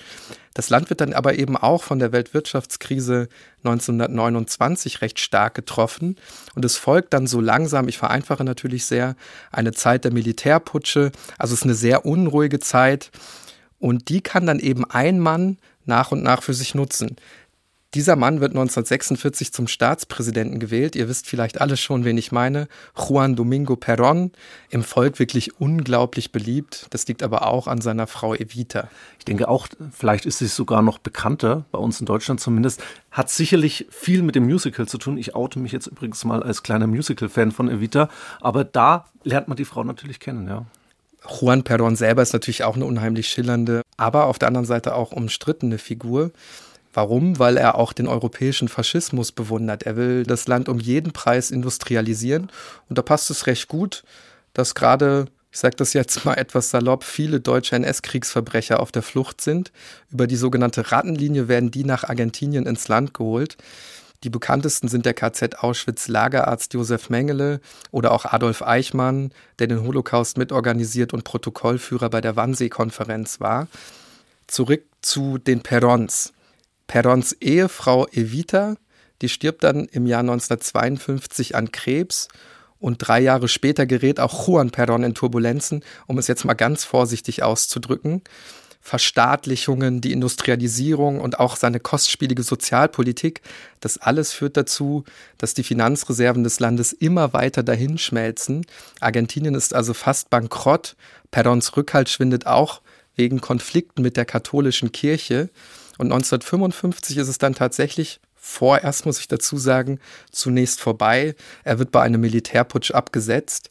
Das 0.53 0.69
Land 0.69 0.89
wird 0.89 1.01
dann 1.01 1.13
aber 1.13 1.35
eben 1.35 1.55
auch 1.55 1.83
von 1.83 1.99
der 1.99 2.11
Weltwirtschaftskrise 2.11 3.29
1929 3.63 5.01
recht 5.01 5.19
stark 5.19 5.53
getroffen. 5.53 6.17
Und 6.55 6.65
es 6.65 6.77
folgt 6.77 7.13
dann 7.13 7.27
so 7.27 7.39
langsam, 7.39 7.87
ich 7.87 7.97
vereinfache 7.97 8.43
natürlich 8.43 8.85
sehr, 8.85 9.15
eine 9.51 9.71
Zeit 9.71 10.03
der 10.03 10.13
Militärputsche. 10.13 11.11
Also 11.37 11.53
es 11.53 11.59
ist 11.59 11.65
eine 11.65 11.75
sehr 11.75 12.05
unruhige 12.05 12.59
Zeit. 12.59 13.11
Und 13.79 14.09
die 14.09 14.21
kann 14.21 14.45
dann 14.45 14.59
eben 14.59 14.85
ein 14.85 15.19
Mann 15.19 15.57
nach 15.85 16.11
und 16.11 16.21
nach 16.21 16.43
für 16.43 16.53
sich 16.53 16.75
nutzen. 16.75 17.15
Dieser 17.93 18.15
Mann 18.15 18.39
wird 18.39 18.51
1946 18.51 19.51
zum 19.51 19.67
Staatspräsidenten 19.67 20.62
gewählt. 20.62 20.95
Ihr 20.95 21.10
wisst 21.10 21.27
vielleicht 21.27 21.60
alle 21.60 21.75
schon, 21.75 22.05
wen 22.05 22.17
ich 22.17 22.31
meine. 22.31 22.69
Juan 22.95 23.36
Domingo 23.36 23.74
Perón. 23.74 24.31
Im 24.69 24.81
Volk 24.83 25.19
wirklich 25.19 25.60
unglaublich 25.60 26.31
beliebt. 26.31 26.88
Das 26.91 27.05
liegt 27.10 27.21
aber 27.21 27.45
auch 27.45 27.67
an 27.67 27.81
seiner 27.81 28.07
Frau 28.07 28.33
Evita. 28.33 28.88
Ich 29.19 29.25
denke 29.25 29.50
auch, 29.50 29.67
vielleicht 29.91 30.25
ist 30.25 30.38
sie 30.38 30.48
sogar 30.48 30.81
noch 30.81 31.00
bekannter, 31.00 31.65
bei 31.74 31.79
uns 31.79 32.00
in 32.00 32.05
Deutschland 32.05 32.39
zumindest. 32.39 32.81
Hat 33.12 33.29
sicherlich 33.29 33.88
viel 33.89 34.21
mit 34.24 34.36
dem 34.36 34.45
Musical 34.45 34.88
zu 34.88 34.98
tun. 34.98 35.17
Ich 35.17 35.36
oute 35.36 35.60
mich 35.60 35.74
jetzt 35.74 35.88
übrigens 35.88 36.24
mal 36.24 36.41
als 36.41 36.63
kleiner 36.63 36.88
Musical-Fan 36.88 37.51
von 37.51 37.67
Evita. 37.67 38.07
Aber 38.39 38.63
da 38.63 39.05
lernt 39.25 39.50
man 39.50 39.57
die 39.57 39.65
Frau 39.65 39.83
natürlich 39.83 40.21
kennen, 40.21 40.48
ja. 40.48 40.65
Juan 41.29 41.63
Perón 41.63 41.98
selber 41.98 42.21
ist 42.21 42.33
natürlich 42.33 42.63
auch 42.63 42.75
eine 42.75 42.86
unheimlich 42.86 43.27
schillernde, 43.27 43.83
aber 43.95 44.25
auf 44.25 44.39
der 44.39 44.48
anderen 44.48 44.65
Seite 44.65 44.95
auch 44.95 45.12
umstrittene 45.12 45.77
Figur. 45.77 46.31
Warum? 46.93 47.39
Weil 47.39 47.57
er 47.57 47.75
auch 47.75 47.93
den 47.93 48.07
europäischen 48.07 48.67
Faschismus 48.67 49.31
bewundert. 49.31 49.83
Er 49.83 49.95
will 49.95 50.24
das 50.24 50.48
Land 50.48 50.67
um 50.67 50.79
jeden 50.79 51.13
Preis 51.13 51.51
industrialisieren. 51.51 52.51
Und 52.89 52.98
da 52.98 53.01
passt 53.01 53.29
es 53.29 53.48
recht 53.48 53.67
gut, 53.67 54.03
dass 54.53 54.75
gerade, 54.75 55.27
ich 55.51 55.60
sage 55.60 55.77
das 55.77 55.93
jetzt 55.93 56.25
mal 56.25 56.33
etwas 56.33 56.69
salopp, 56.69 57.03
viele 57.03 57.39
deutsche 57.39 57.75
NS-Kriegsverbrecher 57.77 58.79
auf 58.79 58.91
der 58.91 59.03
Flucht 59.03 59.39
sind. 59.41 59.71
Über 60.12 60.27
die 60.27 60.36
sogenannte 60.36 60.91
Rattenlinie 60.91 61.48
werden 61.48 61.71
die 61.71 61.86
nach 61.86 62.03
Argentinien 62.03 62.65
ins 62.65 62.88
Land 62.89 63.13
geholt. 63.13 63.57
Die 64.24 64.29
bekanntesten 64.29 64.88
sind 64.88 65.05
der 65.05 65.15
KZ 65.15 65.63
Auschwitz 65.63 66.07
Lagerarzt 66.07 66.74
Josef 66.74 67.10
Mengele 67.10 67.60
oder 67.89 68.12
auch 68.12 68.25
Adolf 68.25 68.62
Eichmann, 68.62 69.31
der 69.57 69.67
den 69.67 69.81
Holocaust 69.81 70.38
mitorganisiert 70.38 71.13
und 71.13 71.24
Protokollführer 71.24 72.10
bei 72.10 72.21
der 72.21 72.36
Wannsee-Konferenz 72.36 73.39
war. 73.39 73.67
Zurück 74.45 74.83
zu 75.01 75.39
den 75.39 75.62
Perrons. 75.62 76.33
Perons 76.91 77.31
Ehefrau 77.39 78.05
Evita, 78.07 78.75
die 79.21 79.29
stirbt 79.29 79.63
dann 79.63 79.86
im 79.86 80.05
Jahr 80.07 80.19
1952 80.19 81.55
an 81.55 81.71
Krebs 81.71 82.27
und 82.79 82.98
drei 82.98 83.21
Jahre 83.21 83.48
später 83.48 83.86
gerät 83.86 84.19
auch 84.19 84.45
Juan 84.45 84.71
Perón 84.71 85.05
in 85.05 85.13
Turbulenzen, 85.13 85.86
um 86.07 86.17
es 86.17 86.27
jetzt 86.27 86.43
mal 86.43 86.53
ganz 86.53 86.83
vorsichtig 86.83 87.43
auszudrücken. 87.43 88.24
Verstaatlichungen, 88.81 90.01
die 90.01 90.12
Industrialisierung 90.12 91.21
und 91.21 91.39
auch 91.39 91.55
seine 91.55 91.79
kostspielige 91.79 92.43
Sozialpolitik, 92.43 93.39
das 93.79 93.98
alles 93.98 94.33
führt 94.33 94.57
dazu, 94.57 95.05
dass 95.38 95.53
die 95.53 95.63
Finanzreserven 95.63 96.43
des 96.43 96.60
Landes 96.60 96.91
immer 96.91 97.31
weiter 97.31 97.63
dahinschmelzen. 97.63 98.65
Argentinien 99.00 99.55
ist 99.55 99.74
also 99.74 99.93
fast 99.93 100.29
bankrott. 100.29 100.98
Perons 101.31 101.77
Rückhalt 101.77 102.10
schwindet 102.10 102.48
auch 102.48 102.81
wegen 103.15 103.39
Konflikten 103.39 104.01
mit 104.01 104.17
der 104.17 104.25
katholischen 104.25 104.91
Kirche. 104.91 105.50
Und 106.01 106.12
1955 106.12 107.17
ist 107.17 107.27
es 107.27 107.38
dann 107.38 107.53
tatsächlich 107.53 108.20
vorerst, 108.36 109.05
muss 109.05 109.20
ich 109.20 109.27
dazu 109.27 109.58
sagen, 109.58 110.00
zunächst 110.31 110.81
vorbei. 110.81 111.36
Er 111.63 111.77
wird 111.77 111.91
bei 111.91 112.01
einem 112.01 112.22
Militärputsch 112.22 112.89
abgesetzt. 112.89 113.70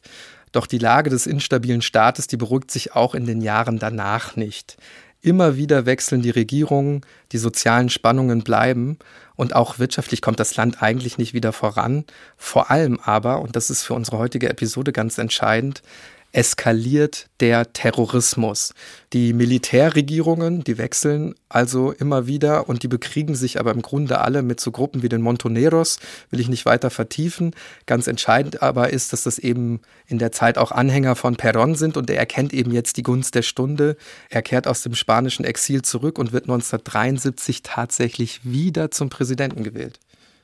Doch 0.53 0.65
die 0.65 0.77
Lage 0.77 1.09
des 1.09 1.27
instabilen 1.27 1.81
Staates, 1.81 2.27
die 2.27 2.37
beruhigt 2.37 2.71
sich 2.71 2.95
auch 2.95 3.15
in 3.15 3.25
den 3.25 3.41
Jahren 3.41 3.79
danach 3.79 4.37
nicht. 4.37 4.77
Immer 5.21 5.57
wieder 5.57 5.85
wechseln 5.85 6.21
die 6.21 6.29
Regierungen, 6.29 7.01
die 7.33 7.37
sozialen 7.37 7.89
Spannungen 7.89 8.43
bleiben 8.43 8.97
und 9.35 9.53
auch 9.53 9.77
wirtschaftlich 9.77 10.21
kommt 10.21 10.39
das 10.39 10.55
Land 10.55 10.81
eigentlich 10.81 11.17
nicht 11.17 11.33
wieder 11.33 11.51
voran. 11.51 12.05
Vor 12.37 12.71
allem 12.71 12.97
aber, 13.01 13.41
und 13.41 13.57
das 13.57 13.69
ist 13.69 13.83
für 13.83 13.93
unsere 13.93 14.17
heutige 14.17 14.49
Episode 14.49 14.93
ganz 14.93 15.17
entscheidend, 15.17 15.83
eskaliert 16.31 17.27
der 17.39 17.73
Terrorismus. 17.73 18.73
Die 19.13 19.33
Militärregierungen, 19.33 20.63
die 20.63 20.77
wechseln 20.77 21.35
also 21.49 21.91
immer 21.91 22.27
wieder 22.27 22.69
und 22.69 22.83
die 22.83 22.87
bekriegen 22.87 23.35
sich 23.35 23.59
aber 23.59 23.71
im 23.71 23.81
Grunde 23.81 24.19
alle 24.19 24.41
mit 24.41 24.59
so 24.59 24.71
Gruppen 24.71 25.03
wie 25.03 25.09
den 25.09 25.21
Montoneros, 25.21 25.99
will 26.29 26.39
ich 26.39 26.47
nicht 26.47 26.65
weiter 26.65 26.89
vertiefen. 26.89 27.53
Ganz 27.85 28.07
entscheidend 28.07 28.61
aber 28.61 28.91
ist, 28.91 29.11
dass 29.11 29.23
das 29.23 29.39
eben 29.39 29.81
in 30.07 30.19
der 30.19 30.31
Zeit 30.31 30.57
auch 30.57 30.71
Anhänger 30.71 31.15
von 31.15 31.35
Perón 31.35 31.75
sind 31.75 31.97
und 31.97 32.09
er 32.09 32.17
erkennt 32.17 32.53
eben 32.53 32.71
jetzt 32.71 32.97
die 32.97 33.03
Gunst 33.03 33.35
der 33.35 33.41
Stunde. 33.41 33.97
Er 34.29 34.41
kehrt 34.41 34.67
aus 34.67 34.83
dem 34.83 34.95
spanischen 34.95 35.43
Exil 35.43 35.81
zurück 35.81 36.17
und 36.17 36.31
wird 36.31 36.45
1973 36.45 37.61
tatsächlich 37.63 38.41
wieder 38.43 38.91
zum 38.91 39.09
Präsidenten 39.09 39.63
gewählt. 39.63 39.99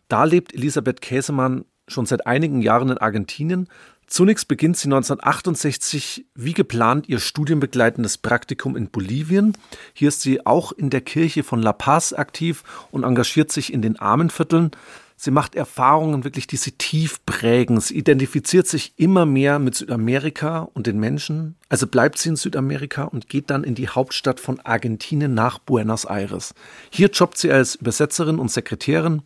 Da 0.10 0.24
lebt 0.26 0.54
Elisabeth 0.54 1.02
Käsemann 1.02 1.66
schon 1.88 2.06
seit 2.06 2.28
einigen 2.28 2.62
Jahren 2.62 2.90
in 2.90 2.98
Argentinien, 2.98 3.68
Zunächst 4.08 4.48
beginnt 4.48 4.78
sie 4.78 4.88
1968 4.88 6.26
wie 6.34 6.54
geplant 6.54 7.10
ihr 7.10 7.20
studienbegleitendes 7.20 8.18
Praktikum 8.18 8.78
in 8.78 8.90
Bolivien. 8.90 9.54
Hier 9.94 10.08
ist 10.08 10.22
sie 10.22 10.46
auch 10.46 10.72
in 10.72 10.90
der 10.90 11.02
Kirche 11.02 11.44
von 11.44 11.62
La 11.62 11.74
Paz 11.74 12.14
aktiv 12.14 12.64
und 12.90 13.04
engagiert 13.04 13.52
sich 13.52 13.74
in 13.74 13.82
den 13.82 14.00
Armenvierteln. 14.00 14.72
Sie 15.20 15.32
macht 15.32 15.56
Erfahrungen 15.56 16.24
wirklich, 16.24 16.46
die 16.46 16.58
sie 16.58 16.74
tief 16.74 17.26
prägen. 17.26 17.82
Sie 17.82 17.98
identifiziert 17.98 18.68
sich 18.68 18.94
immer 18.98 19.26
mehr 19.26 19.58
mit 19.58 19.74
Südamerika 19.74 20.70
und 20.74 20.86
den 20.86 21.00
Menschen. 21.00 21.56
Also 21.70 21.88
bleibt 21.88 22.20
sie 22.20 22.30
in 22.30 22.36
Südamerika 22.36 23.06
und 23.06 23.28
geht 23.28 23.50
dann 23.50 23.64
in 23.64 23.74
die 23.74 23.90
Hauptstadt 23.90 24.40
von 24.40 24.60
Argentinien 24.60 25.34
nach 25.34 25.58
Buenos 25.58 26.06
Aires. 26.06 26.54
Hier 26.92 27.10
jobbt 27.10 27.40
sie 27.40 27.52
als 27.52 27.76
Übersetzerin 27.76 28.38
und 28.38 28.52
Sekretärin 28.52 29.24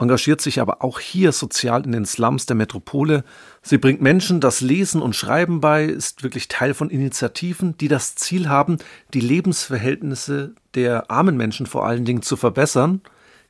engagiert 0.00 0.40
sich 0.40 0.60
aber 0.60 0.82
auch 0.82 0.98
hier 0.98 1.32
sozial 1.32 1.84
in 1.84 1.92
den 1.92 2.06
Slums 2.06 2.46
der 2.46 2.56
Metropole. 2.56 3.22
Sie 3.62 3.78
bringt 3.78 4.00
Menschen 4.00 4.40
das 4.40 4.60
Lesen 4.60 5.02
und 5.02 5.14
Schreiben 5.14 5.60
bei, 5.60 5.84
ist 5.84 6.22
wirklich 6.22 6.48
Teil 6.48 6.72
von 6.72 6.88
Initiativen, 6.90 7.76
die 7.76 7.88
das 7.88 8.14
Ziel 8.14 8.48
haben, 8.48 8.78
die 9.12 9.20
Lebensverhältnisse 9.20 10.54
der 10.74 11.10
armen 11.10 11.36
Menschen 11.36 11.66
vor 11.66 11.86
allen 11.86 12.04
Dingen 12.04 12.22
zu 12.22 12.36
verbessern. 12.36 13.02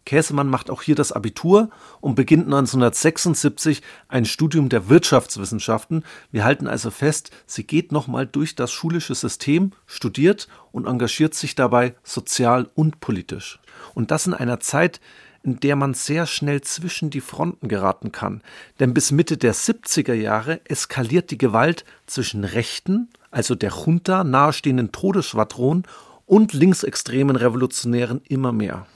Käsemann 0.06 0.48
macht 0.48 0.70
auch 0.70 0.82
hier 0.82 0.94
das 0.94 1.12
Abitur 1.12 1.70
und 2.00 2.14
beginnt 2.14 2.46
1976 2.46 3.82
ein 4.08 4.24
Studium 4.24 4.68
der 4.68 4.88
Wirtschaftswissenschaften. 4.88 6.04
Wir 6.32 6.44
halten 6.44 6.66
also 6.66 6.90
fest, 6.90 7.30
sie 7.46 7.64
geht 7.64 7.92
nochmal 7.92 8.26
durch 8.26 8.56
das 8.56 8.72
schulische 8.72 9.14
System, 9.14 9.72
studiert 9.86 10.48
und 10.72 10.86
engagiert 10.86 11.34
sich 11.34 11.54
dabei 11.54 11.94
sozial 12.02 12.68
und 12.74 13.00
politisch. 13.00 13.60
Und 13.94 14.10
das 14.10 14.26
in 14.26 14.34
einer 14.34 14.58
Zeit, 14.58 15.00
in 15.42 15.58
der 15.60 15.76
man 15.76 15.94
sehr 15.94 16.26
schnell 16.26 16.60
zwischen 16.60 17.10
die 17.10 17.20
Fronten 17.20 17.68
geraten 17.68 18.12
kann. 18.12 18.42
Denn 18.78 18.92
bis 18.92 19.10
Mitte 19.10 19.36
der 19.36 19.54
70er 19.54 20.12
Jahre 20.12 20.60
eskaliert 20.64 21.30
die 21.30 21.38
Gewalt 21.38 21.84
zwischen 22.06 22.44
Rechten, 22.44 23.08
also 23.30 23.54
der 23.54 23.70
Junta 23.70 24.24
nahestehenden 24.24 24.92
Todesschwadronen, 24.92 25.84
und 26.26 26.52
linksextremen 26.52 27.34
Revolutionären 27.34 28.20
immer 28.28 28.52
mehr. 28.52 28.86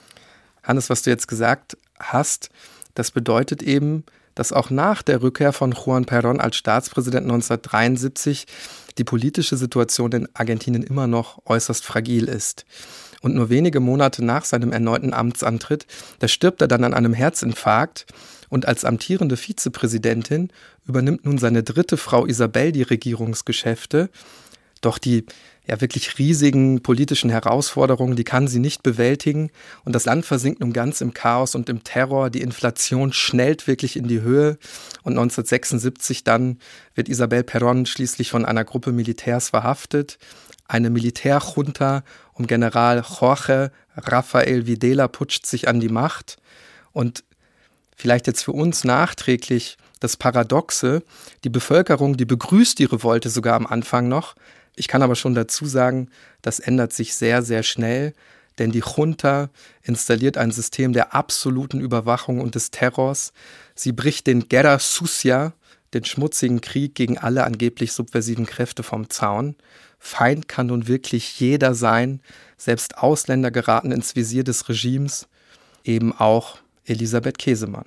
Hannes, 0.63 0.89
was 0.89 1.03
du 1.03 1.11
jetzt 1.11 1.27
gesagt 1.27 1.77
hast, 1.99 2.51
das 2.95 3.11
bedeutet 3.11 3.61
eben, 3.61 4.05
dass 4.37 4.53
auch 4.53 4.71
nach 4.71 5.03
der 5.03 5.23
Rückkehr 5.23 5.53
von 5.53 5.73
Juan 5.73 6.05
Perón 6.05 6.39
als 6.39 6.57
Staatspräsident 6.57 7.25
1973 7.25 8.47
die 8.99 9.05
politische 9.05 9.57
Situation 9.57 10.13
in 10.13 10.29
Argentinien 10.35 10.85
immer 10.85 11.09
noch 11.09 11.43
äußerst 11.47 11.85
fragil 11.85 12.29
ist 12.29 12.65
und 13.25 13.35
nur 13.35 13.49
wenige 13.49 13.81
Monate 13.81 14.23
nach 14.23 14.45
seinem 14.45 14.71
erneuten 14.71 15.15
Amtsantritt, 15.15 15.87
da 16.19 16.29
stirbt 16.29 16.61
er 16.61 16.69
dann 16.69 16.85
an 16.85 16.93
einem 16.93 17.15
Herzinfarkt 17.15 18.05
und 18.51 18.69
als 18.69 18.85
amtierende 18.85 19.39
Vizepräsidentin 19.39 20.51
übernimmt 20.87 21.25
nun 21.25 21.39
seine 21.39 21.63
dritte 21.63 21.97
Frau 21.97 22.27
Isabel 22.27 22.71
die 22.71 22.83
Regierungsgeschäfte. 22.83 24.11
Doch 24.83 24.99
die 24.99 25.25
ja 25.67 25.81
wirklich 25.81 26.19
riesigen 26.19 26.83
politischen 26.83 27.31
Herausforderungen, 27.31 28.17
die 28.17 28.25
kann 28.25 28.47
sie 28.47 28.59
nicht 28.59 28.83
bewältigen 28.83 29.51
und 29.87 29.95
das 29.95 30.05
Land 30.05 30.27
versinkt 30.27 30.61
nun 30.61 30.75
ganz 30.75 31.01
im 31.01 31.15
Chaos 31.15 31.55
und 31.55 31.71
im 31.71 31.83
Terror. 31.83 32.29
Die 32.29 32.43
Inflation 32.43 33.15
schnellt 33.15 33.67
wirklich 33.67 33.97
in 33.97 34.07
die 34.07 34.21
Höhe 34.21 34.59
und 35.03 35.13
1976 35.13 36.25
dann 36.25 36.59
wird 36.95 37.09
Isabel 37.09 37.41
Perón 37.41 37.87
schließlich 37.87 38.31
von 38.31 38.45
einer 38.45 38.65
Gruppe 38.65 38.93
Militärs 38.93 39.49
verhaftet. 39.49 40.19
Eine 40.69 40.91
Militärjunta 40.91 42.05
um 42.35 42.47
General 42.47 43.03
Jorge 43.03 43.71
Rafael 43.97 44.67
Videla 44.67 45.09
putscht 45.09 45.47
sich 45.47 45.69
an 45.69 45.81
die 45.81 45.89
Macht. 45.89 46.37
Und 46.93 47.25
vielleicht 47.97 48.27
jetzt 48.27 48.43
für 48.45 48.53
uns 48.53 48.85
nachträglich 48.85 49.77
das 50.01 50.17
Paradoxe, 50.17 51.03
die 51.45 51.49
Bevölkerung, 51.51 52.17
die 52.17 52.25
begrüßt 52.25 52.79
die 52.79 52.85
Revolte 52.85 53.31
sogar 53.31 53.55
am 53.55 53.67
Anfang 53.67 54.09
noch. 54.09 54.35
Ich 54.77 54.89
kann 54.89 55.03
aber 55.03 55.15
schon 55.15 55.35
dazu 55.35 55.67
sagen, 55.67 56.09
das 56.43 56.59
ändert 56.59 56.93
sich 56.93 57.15
sehr, 57.15 57.43
sehr 57.43 57.63
schnell, 57.63 58.13
denn 58.59 58.71
die 58.71 58.83
Junta 58.85 59.51
installiert 59.83 60.37
ein 60.37 60.51
System 60.51 60.93
der 60.93 61.15
absoluten 61.15 61.81
Überwachung 61.81 62.41
und 62.41 62.55
des 62.55 62.71
Terrors. 62.71 63.33
Sie 63.75 63.93
bricht 63.93 64.27
den 64.27 64.49
Guerra 64.49 64.79
Sucia, 64.79 65.53
den 65.93 66.05
schmutzigen 66.05 66.61
Krieg 66.61 66.95
gegen 66.95 67.19
alle 67.19 67.45
angeblich 67.45 67.93
subversiven 67.93 68.47
Kräfte 68.47 68.83
vom 68.83 69.11
Zaun. 69.11 69.55
Feind 70.07 70.49
kann 70.49 70.67
nun 70.67 70.87
wirklich 70.87 71.41
jeder 71.41 71.75
sein, 71.75 72.21
selbst 72.59 72.99
Ausländer 72.99 73.51
geraten 73.51 73.91
ins 73.91 74.15
Visier 74.15 74.45
des 74.45 74.69
Regimes, 74.69 75.29
eben 75.83 76.13
auch 76.13 76.59
Elisabeth 76.85 77.39
Käsemann. 77.39 77.87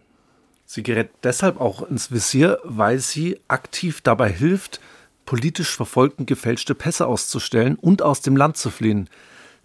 Sie 0.65 0.81
gerät 0.81 1.11
deshalb 1.21 1.61
auch 1.61 1.87
ins 1.87 2.11
Visier, 2.11 2.57
weil 2.63 2.97
sie 2.97 3.39
aktiv 3.47 4.01
dabei 4.01 4.31
hilft, 4.31 4.81
politisch 5.27 5.75
Verfolgten 5.75 6.25
gefälschte 6.25 6.73
Pässe 6.73 7.05
auszustellen 7.05 7.75
und 7.75 8.01
aus 8.01 8.21
dem 8.21 8.35
Land 8.35 8.57
zu 8.57 8.71
fliehen. 8.71 9.09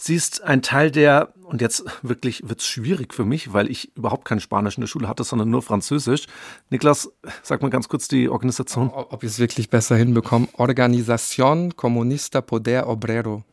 Sie 0.04 0.16
ist 0.16 0.42
ein 0.42 0.62
Teil 0.62 0.90
der, 0.90 1.32
und 1.44 1.60
jetzt 1.60 1.84
wirklich 2.02 2.42
wird 2.48 2.58
es 2.58 2.66
schwierig 2.66 3.14
für 3.14 3.24
mich, 3.24 3.52
weil 3.52 3.70
ich 3.70 3.96
überhaupt 3.96 4.24
kein 4.24 4.40
Spanisch 4.40 4.76
in 4.76 4.80
der 4.80 4.88
Schule 4.88 5.06
hatte, 5.06 5.22
sondern 5.22 5.48
nur 5.48 5.62
Französisch. 5.62 6.26
Niklas, 6.70 7.12
sag 7.44 7.62
mal 7.62 7.70
ganz 7.70 7.88
kurz 7.88 8.08
die 8.08 8.28
Organisation. 8.28 8.90
Ob 8.90 9.22
ich 9.22 9.30
es 9.30 9.38
wirklich 9.38 9.70
besser 9.70 9.94
hinbekomme. 9.94 10.48
Organización 10.54 11.76
Comunista 11.76 12.40
Poder 12.40 12.88
Obrero. 12.88 13.44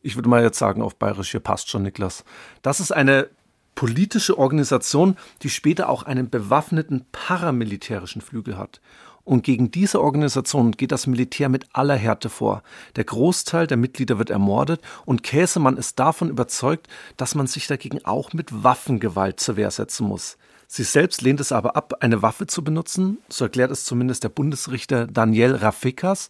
Ich 0.00 0.16
würde 0.16 0.30
mal 0.30 0.42
jetzt 0.42 0.58
sagen, 0.58 0.80
auf 0.80 0.96
Bayerisch, 0.96 1.32
hier 1.32 1.40
passt 1.40 1.68
schon, 1.68 1.82
Niklas. 1.82 2.24
Das 2.62 2.80
ist 2.80 2.90
eine 2.90 3.28
politische 3.74 4.38
Organisation, 4.38 5.18
die 5.42 5.50
später 5.50 5.90
auch 5.90 6.04
einen 6.04 6.30
bewaffneten 6.30 7.04
paramilitärischen 7.12 8.22
Flügel 8.22 8.56
hat. 8.56 8.80
Und 9.24 9.42
gegen 9.42 9.70
diese 9.70 10.02
Organisation 10.02 10.72
geht 10.72 10.92
das 10.92 11.06
Militär 11.06 11.48
mit 11.48 11.66
aller 11.72 11.96
Härte 11.96 12.28
vor. 12.28 12.62
Der 12.96 13.04
Großteil 13.04 13.66
der 13.66 13.78
Mitglieder 13.78 14.18
wird 14.18 14.28
ermordet 14.28 14.82
und 15.06 15.22
Käsemann 15.22 15.78
ist 15.78 15.98
davon 15.98 16.28
überzeugt, 16.28 16.88
dass 17.16 17.34
man 17.34 17.46
sich 17.46 17.66
dagegen 17.66 18.04
auch 18.04 18.34
mit 18.34 18.62
Waffengewalt 18.62 19.40
zur 19.40 19.56
Wehr 19.56 19.70
setzen 19.70 20.06
muss. 20.06 20.36
Sie 20.66 20.82
selbst 20.82 21.22
lehnt 21.22 21.40
es 21.40 21.52
aber 21.52 21.76
ab, 21.76 21.94
eine 22.00 22.20
Waffe 22.20 22.46
zu 22.46 22.62
benutzen, 22.64 23.18
so 23.28 23.44
erklärt 23.44 23.70
es 23.70 23.84
zumindest 23.84 24.24
der 24.24 24.28
Bundesrichter 24.28 25.06
Daniel 25.06 25.54
Rafikas, 25.54 26.28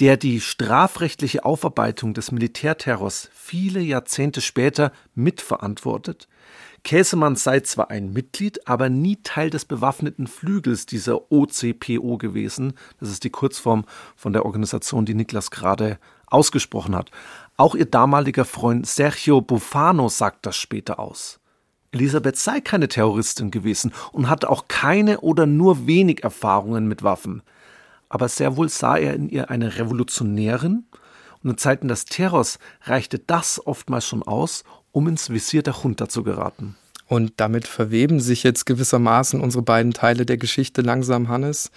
der 0.00 0.16
die 0.16 0.40
strafrechtliche 0.40 1.44
Aufarbeitung 1.44 2.14
des 2.14 2.32
Militärterrors 2.32 3.28
viele 3.34 3.80
Jahrzehnte 3.80 4.40
später 4.40 4.92
mitverantwortet. 5.14 6.28
Käsemann 6.82 7.36
sei 7.36 7.60
zwar 7.60 7.90
ein 7.90 8.12
Mitglied, 8.12 8.66
aber 8.66 8.88
nie 8.88 9.18
Teil 9.22 9.50
des 9.50 9.64
bewaffneten 9.64 10.26
Flügels 10.26 10.86
dieser 10.86 11.30
OCPO 11.30 12.18
gewesen. 12.18 12.74
Das 12.98 13.10
ist 13.10 13.24
die 13.24 13.30
Kurzform 13.30 13.84
von 14.16 14.32
der 14.32 14.46
Organisation, 14.46 15.04
die 15.04 15.14
Niklas 15.14 15.50
gerade 15.50 15.98
ausgesprochen 16.26 16.96
hat. 16.96 17.10
Auch 17.56 17.74
ihr 17.74 17.86
damaliger 17.86 18.44
Freund 18.44 18.86
Sergio 18.86 19.40
Bufano 19.40 20.08
sagt 20.08 20.46
das 20.46 20.56
später 20.56 20.98
aus. 20.98 21.40
Elisabeth 21.92 22.36
sei 22.36 22.60
keine 22.60 22.88
Terroristin 22.88 23.50
gewesen 23.50 23.92
und 24.12 24.28
hatte 24.28 24.48
auch 24.48 24.68
keine 24.68 25.20
oder 25.20 25.46
nur 25.46 25.86
wenig 25.86 26.22
Erfahrungen 26.22 26.86
mit 26.86 27.02
Waffen. 27.02 27.42
Aber 28.08 28.28
sehr 28.28 28.56
wohl 28.56 28.68
sah 28.68 28.96
er 28.96 29.14
in 29.14 29.28
ihr 29.28 29.50
eine 29.50 29.76
Revolutionärin, 29.76 30.84
und 31.42 31.50
in 31.50 31.58
Zeiten 31.58 31.88
des 31.88 32.04
Terrors 32.04 32.58
reichte 32.82 33.18
das 33.18 33.66
oftmals 33.66 34.06
schon 34.06 34.22
aus, 34.22 34.64
um 34.92 35.08
ins 35.08 35.30
Visier 35.30 35.62
der 35.62 35.74
Junta 35.82 36.08
zu 36.08 36.22
geraten. 36.22 36.76
Und 37.06 37.32
damit 37.38 37.66
verweben 37.66 38.20
sich 38.20 38.44
jetzt 38.44 38.66
gewissermaßen 38.66 39.40
unsere 39.40 39.62
beiden 39.62 39.92
Teile 39.92 40.24
der 40.24 40.36
Geschichte 40.36 40.80
langsam, 40.80 41.28
Hannes. 41.28 41.70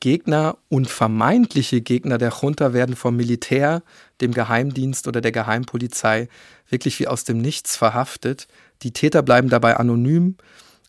Gegner 0.00 0.56
und 0.68 0.90
vermeintliche 0.90 1.80
Gegner 1.80 2.18
der 2.18 2.32
Junta 2.40 2.72
werden 2.72 2.96
vom 2.96 3.16
Militär, 3.16 3.82
dem 4.20 4.32
Geheimdienst 4.32 5.06
oder 5.06 5.20
der 5.20 5.30
Geheimpolizei 5.30 6.28
wirklich 6.68 6.98
wie 6.98 7.06
aus 7.06 7.24
dem 7.24 7.38
Nichts 7.38 7.76
verhaftet. 7.76 8.48
Die 8.82 8.92
Täter 8.92 9.22
bleiben 9.22 9.48
dabei 9.48 9.76
anonym. 9.76 10.36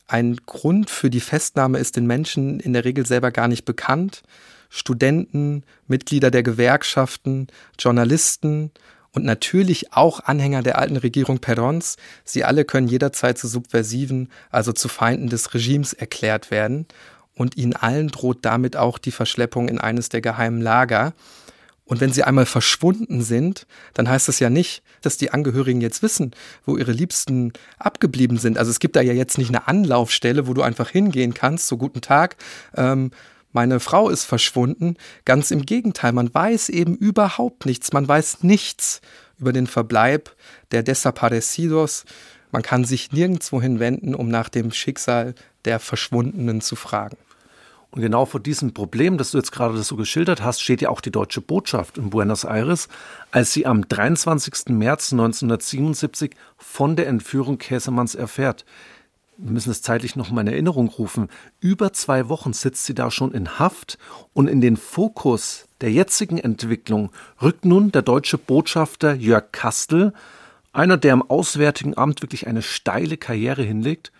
Ein 0.07 0.37
Grund 0.45 0.89
für 0.89 1.09
die 1.09 1.19
Festnahme 1.19 1.77
ist 1.77 1.95
den 1.95 2.07
Menschen 2.07 2.59
in 2.59 2.73
der 2.73 2.85
Regel 2.85 3.05
selber 3.05 3.31
gar 3.31 3.47
nicht 3.47 3.65
bekannt. 3.65 4.23
Studenten, 4.69 5.63
Mitglieder 5.87 6.31
der 6.31 6.41
Gewerkschaften, 6.41 7.47
Journalisten 7.77 8.71
und 9.13 9.23
natürlich 9.23 9.93
auch 9.93 10.21
Anhänger 10.21 10.63
der 10.63 10.79
alten 10.79 10.97
Regierung 10.97 11.39
Perons, 11.39 11.97
sie 12.25 12.43
alle 12.43 12.65
können 12.65 12.87
jederzeit 12.87 13.37
zu 13.37 13.47
Subversiven, 13.47 14.29
also 14.49 14.73
zu 14.73 14.89
Feinden 14.89 15.29
des 15.29 15.53
Regimes 15.53 15.93
erklärt 15.93 16.51
werden 16.51 16.87
und 17.35 17.57
ihnen 17.57 17.73
allen 17.73 18.09
droht 18.09 18.39
damit 18.41 18.75
auch 18.75 18.97
die 18.97 19.11
Verschleppung 19.11 19.69
in 19.69 19.79
eines 19.79 20.09
der 20.09 20.21
geheimen 20.21 20.61
Lager. 20.61 21.13
Und 21.85 21.99
wenn 21.99 22.13
sie 22.13 22.23
einmal 22.23 22.45
verschwunden 22.45 23.21
sind, 23.21 23.67
dann 23.93 24.07
heißt 24.07 24.27
das 24.27 24.39
ja 24.39 24.49
nicht, 24.49 24.83
dass 25.01 25.17
die 25.17 25.31
Angehörigen 25.31 25.81
jetzt 25.81 26.01
wissen, 26.01 26.31
wo 26.65 26.77
ihre 26.77 26.93
Liebsten 26.93 27.51
abgeblieben 27.77 28.37
sind. 28.37 28.57
Also 28.57 28.71
es 28.71 28.79
gibt 28.79 28.95
da 28.95 29.01
ja 29.01 29.13
jetzt 29.13 29.37
nicht 29.37 29.49
eine 29.49 29.67
Anlaufstelle, 29.67 30.47
wo 30.47 30.53
du 30.53 30.61
einfach 30.61 30.89
hingehen 30.89 31.33
kannst, 31.33 31.67
so 31.67 31.77
guten 31.77 32.01
Tag, 32.01 32.37
ähm, 32.75 33.11
meine 33.53 33.79
Frau 33.79 34.09
ist 34.09 34.25
verschwunden. 34.25 34.97
Ganz 35.25 35.51
im 35.51 35.65
Gegenteil, 35.65 36.11
man 36.11 36.33
weiß 36.33 36.69
eben 36.69 36.95
überhaupt 36.95 37.65
nichts. 37.65 37.93
Man 37.93 38.07
weiß 38.07 38.43
nichts 38.43 39.01
über 39.39 39.53
den 39.53 39.67
Verbleib 39.67 40.35
der 40.71 40.83
Desaparecidos. 40.83 42.05
Man 42.51 42.63
kann 42.63 42.83
sich 42.83 43.11
nirgendwo 43.11 43.61
hinwenden, 43.61 44.15
um 44.15 44.27
nach 44.27 44.49
dem 44.49 44.71
Schicksal 44.71 45.35
der 45.65 45.79
Verschwundenen 45.79 46.61
zu 46.61 46.75
fragen. 46.75 47.17
Und 47.91 48.01
genau 48.01 48.25
vor 48.25 48.39
diesem 48.39 48.73
Problem, 48.73 49.19
das 49.19 49.31
du 49.31 49.37
jetzt 49.37 49.51
gerade 49.51 49.77
so 49.83 49.95
geschildert 49.95 50.41
hast, 50.41 50.61
steht 50.61 50.81
ja 50.81 50.89
auch 50.89 50.99
die 50.99 51.11
deutsche 51.11 51.41
Botschaft 51.41 51.99
in 51.99 52.09
Buenos 52.09 52.43
Aires, 52.43 52.87
als 53.29 53.53
sie 53.53 53.67
am 53.67 53.87
23. 53.87 54.69
März 54.69 55.13
1977 55.13 56.31
von 56.57 56.95
der 56.95 57.05
Entführung 57.05 57.59
Käsemanns 57.59 58.15
erfährt. 58.15 58.65
Wir 59.37 59.51
müssen 59.51 59.71
es 59.71 59.81
zeitlich 59.81 60.15
noch 60.15 60.31
mal 60.31 60.41
in 60.41 60.47
Erinnerung 60.47 60.89
rufen. 60.89 61.27
Über 61.59 61.91
zwei 61.93 62.29
Wochen 62.29 62.53
sitzt 62.53 62.85
sie 62.85 62.93
da 62.93 63.09
schon 63.11 63.31
in 63.31 63.59
Haft 63.59 63.97
und 64.33 64.47
in 64.47 64.61
den 64.61 64.77
Fokus 64.77 65.67
der 65.81 65.91
jetzigen 65.91 66.37
Entwicklung 66.37 67.11
rückt 67.41 67.65
nun 67.65 67.91
der 67.91 68.03
deutsche 68.03 68.37
Botschafter 68.37 69.13
Jörg 69.15 69.51
Kastel, 69.51 70.13
einer, 70.71 70.97
der 70.97 71.13
im 71.13 71.21
Auswärtigen 71.21 71.97
Amt 71.97 72.21
wirklich 72.21 72.47
eine 72.47 72.61
steile 72.61 73.17
Karriere 73.17 73.63
hinlegt 73.63 74.11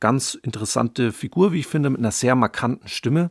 ganz 0.00 0.34
interessante 0.34 1.12
Figur, 1.12 1.52
wie 1.52 1.60
ich 1.60 1.66
finde, 1.66 1.90
mit 1.90 2.00
einer 2.00 2.10
sehr 2.10 2.34
markanten 2.34 2.88
Stimme. 2.88 3.30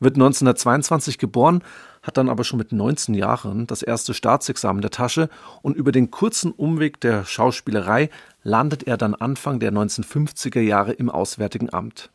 Wird 0.00 0.16
1922 0.16 1.18
geboren, 1.18 1.62
hat 2.08 2.16
dann 2.16 2.28
aber 2.28 2.42
schon 2.42 2.58
mit 2.58 2.72
19 2.72 3.14
Jahren 3.14 3.66
das 3.66 3.82
erste 3.82 4.14
Staatsexamen 4.14 4.82
der 4.82 4.90
Tasche 4.90 5.28
und 5.62 5.76
über 5.76 5.92
den 5.92 6.10
kurzen 6.10 6.52
Umweg 6.52 7.00
der 7.00 7.24
Schauspielerei 7.24 8.08
landet 8.42 8.84
er 8.84 8.96
dann 8.96 9.14
Anfang 9.14 9.60
der 9.60 9.72
1950er 9.72 10.60
Jahre 10.60 10.92
im 10.92 11.10
Auswärtigen 11.10 11.72
Amt. 11.72 12.10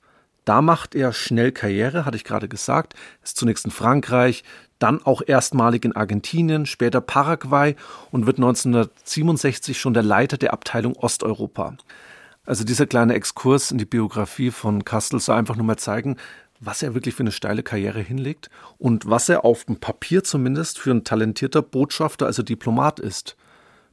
Da 0.46 0.62
macht 0.62 0.96
er 0.96 1.14
schnell 1.14 1.52
Karriere, 1.52 2.06
hatte 2.06 2.18
ich 2.18 2.24
gerade 2.24 2.50
gesagt, 2.50 2.96
ist 3.24 3.38
zunächst 3.38 3.66
in 3.66 3.72
Frankreich, 3.72 4.44
dann 4.80 5.02
auch 5.06 5.22
erstmalig 5.26 5.86
in 5.86 5.96
Argentinien, 5.96 6.66
später 6.66 7.00
Paraguay 7.00 7.76
und 8.12 8.26
wird 8.26 8.38
1967 8.38 9.80
schon 9.80 9.94
der 9.94 10.04
Leiter 10.04 10.38
der 10.38 10.54
Abteilung 10.54 10.96
Osteuropa. 10.98 11.78
Also 12.46 12.66
dieser 12.66 12.88
kleine 12.88 13.14
Exkurs 13.14 13.72
in 13.72 13.78
die 13.78 13.86
Biografie 13.86 14.52
von 14.52 14.84
Kastel 14.84 15.20
soll 15.22 15.38
einfach 15.38 15.56
nur 15.56 15.66
mal 15.66 15.78
zeigen, 15.78 16.18
was 16.66 16.84
er 16.84 16.94
wirklich 16.94 17.16
für 17.16 17.24
eine 17.24 17.32
steile 17.32 17.64
Karriere 17.64 18.02
hinlegt 18.02 18.50
und 18.78 19.10
was 19.10 19.30
er 19.30 19.46
auf 19.46 19.66
dem 19.66 19.78
Papier 19.78 20.24
zumindest 20.24 20.80
für 20.80 20.92
ein 20.92 21.04
talentierter 21.04 21.62
Botschafter, 21.62 22.26
also 22.26 22.44
Diplomat 22.44 23.00
ist. 23.00 23.36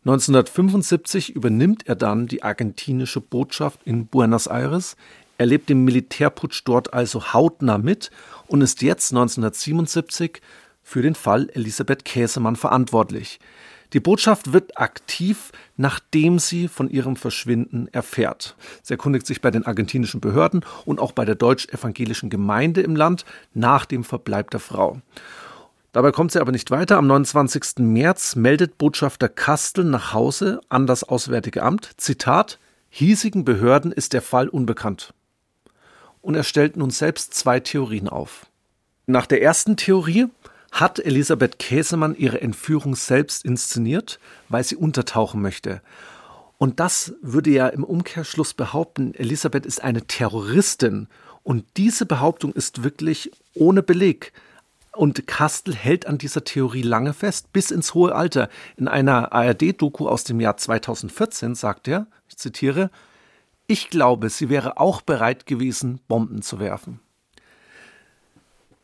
1975 0.05 1.35
übernimmt 1.35 1.87
er 1.87 1.95
dann 1.95 2.27
die 2.27 2.43
argentinische 2.43 3.21
Botschaft 3.21 3.81
in 3.85 4.07
Buenos 4.07 4.47
Aires, 4.47 4.97
erlebt 5.37 5.69
den 5.69 5.85
Militärputsch 5.85 6.63
dort 6.65 6.95
also 6.95 7.33
hautnah 7.33 7.79
mit 7.79 8.11
und 8.47 8.61
ist 8.61 8.83
jetzt 8.83 9.13
1977 9.13 10.41
für 10.83 11.03
den 11.03 11.15
Fall 11.15 11.51
Elisabeth 11.55 12.05
Käsemann 12.05 12.57
verantwortlich. 12.57 13.41
Die 13.93 14.01
Botschaft 14.01 14.53
wird 14.53 14.79
aktiv, 14.79 15.51
nachdem 15.77 16.39
sie 16.39 16.69
von 16.69 16.89
ihrem 16.89 17.17
Verschwinden 17.17 17.89
erfährt. 17.89 18.57
Sie 18.83 18.95
erkundigt 18.95 19.27
sich 19.27 19.41
bei 19.41 19.51
den 19.51 19.67
argentinischen 19.67 20.21
Behörden 20.21 20.65
und 20.85 21.01
auch 21.01 21.13
bei 21.13 21.25
der 21.25 21.35
deutsch-evangelischen 21.35 22.31
Gemeinde 22.31 22.83
im 22.83 22.95
Land 22.95 23.25
nach 23.53 23.85
dem 23.87 24.05
Verbleib 24.05 24.51
der 24.51 24.61
Frau. 24.61 25.01
Dabei 25.93 26.13
kommt 26.13 26.31
sie 26.31 26.41
aber 26.41 26.53
nicht 26.53 26.71
weiter. 26.71 26.99
Am 26.99 27.09
29. 27.09 27.79
März 27.79 28.37
meldet 28.37 28.79
Botschafter 28.79 29.29
Kastel 29.29 29.85
nach 29.85 30.13
Hause 30.13 30.61
an 30.69 30.87
das 30.87 31.03
Auswärtige 31.03 31.65
Amt, 31.65 31.91
Zitat, 31.97 32.61
hiesigen 32.91 33.45
Behörden 33.45 33.91
ist 33.91 34.13
der 34.13 34.23
Fall 34.23 34.49
unbekannt. 34.49 35.15
Und 36.23 36.37
er 36.37 36.45
stellt 36.45 36.77
nun 36.77 36.91
selbst 36.91 37.35
zwei 37.35 37.59
Theorien 37.59 38.09
auf. 38.09 38.47
Nach 39.07 39.27
der 39.27 39.43
ersten 39.43 39.77
Theorie 39.77 40.29
hat 40.73 40.99
Elisabeth 40.99 41.59
Käsemann 41.59 42.15
ihre 42.15 42.41
Entführung 42.41 42.95
selbst 42.95 43.45
inszeniert, 43.45 44.19
weil 44.49 44.65
sie 44.65 44.77
untertauchen 44.77 45.43
möchte. 45.43 45.83
Und 46.59 46.79
das 46.79 47.15
würde 47.23 47.51
ja 47.51 47.69
im 47.69 47.85
Umkehrschluss 47.85 48.55
behaupten, 48.55 49.15
Elisabeth 49.15 49.65
ist 49.65 49.83
eine 49.83 50.07
Terroristin. 50.07 51.09
Und 51.43 51.65
diese 51.77 52.05
Behauptung 52.05 52.53
ist 52.53 52.85
wirklich 52.85 53.31
ohne 53.55 53.83
Beleg. 53.83 54.33
Und 54.93 55.27
Kastel 55.27 55.75
hält 55.75 56.07
an 56.07 56.19
dieser 56.19 56.45
Theorie 56.45 56.83
lange 56.83 57.15
fest, 57.15 57.53
bis 57.53 57.71
ins 57.71 57.95
hohe 57.95 58.15
Alter. 58.15 58.51
In 58.77 58.89
einer 58.89 59.33
ARD-Doku 59.33 60.07
aus 60.07 60.25
dem 60.25 60.41
Jahr 60.41 60.57
2014 60.57 61.55
sagt 61.55 61.89
er, 61.89 62.07
ich 62.29 62.37
zitiere, 62.37 62.91
ich 63.67 63.89
glaube, 63.89 64.29
sie 64.29 64.49
wäre 64.49 64.79
auch 64.79 65.01
bereit 65.01 65.47
gewesen, 65.47 66.01
Bomben 66.09 66.43
zu 66.43 66.59
werfen. 66.59 67.01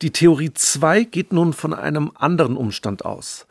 Die 0.03 0.11
Theorie 0.11 0.53
2 0.53 1.05
geht 1.05 1.33
nun 1.33 1.53
von 1.53 1.73
einem 1.73 2.11
anderen 2.13 2.55
Umstand 2.55 3.03
aus. 3.03 3.47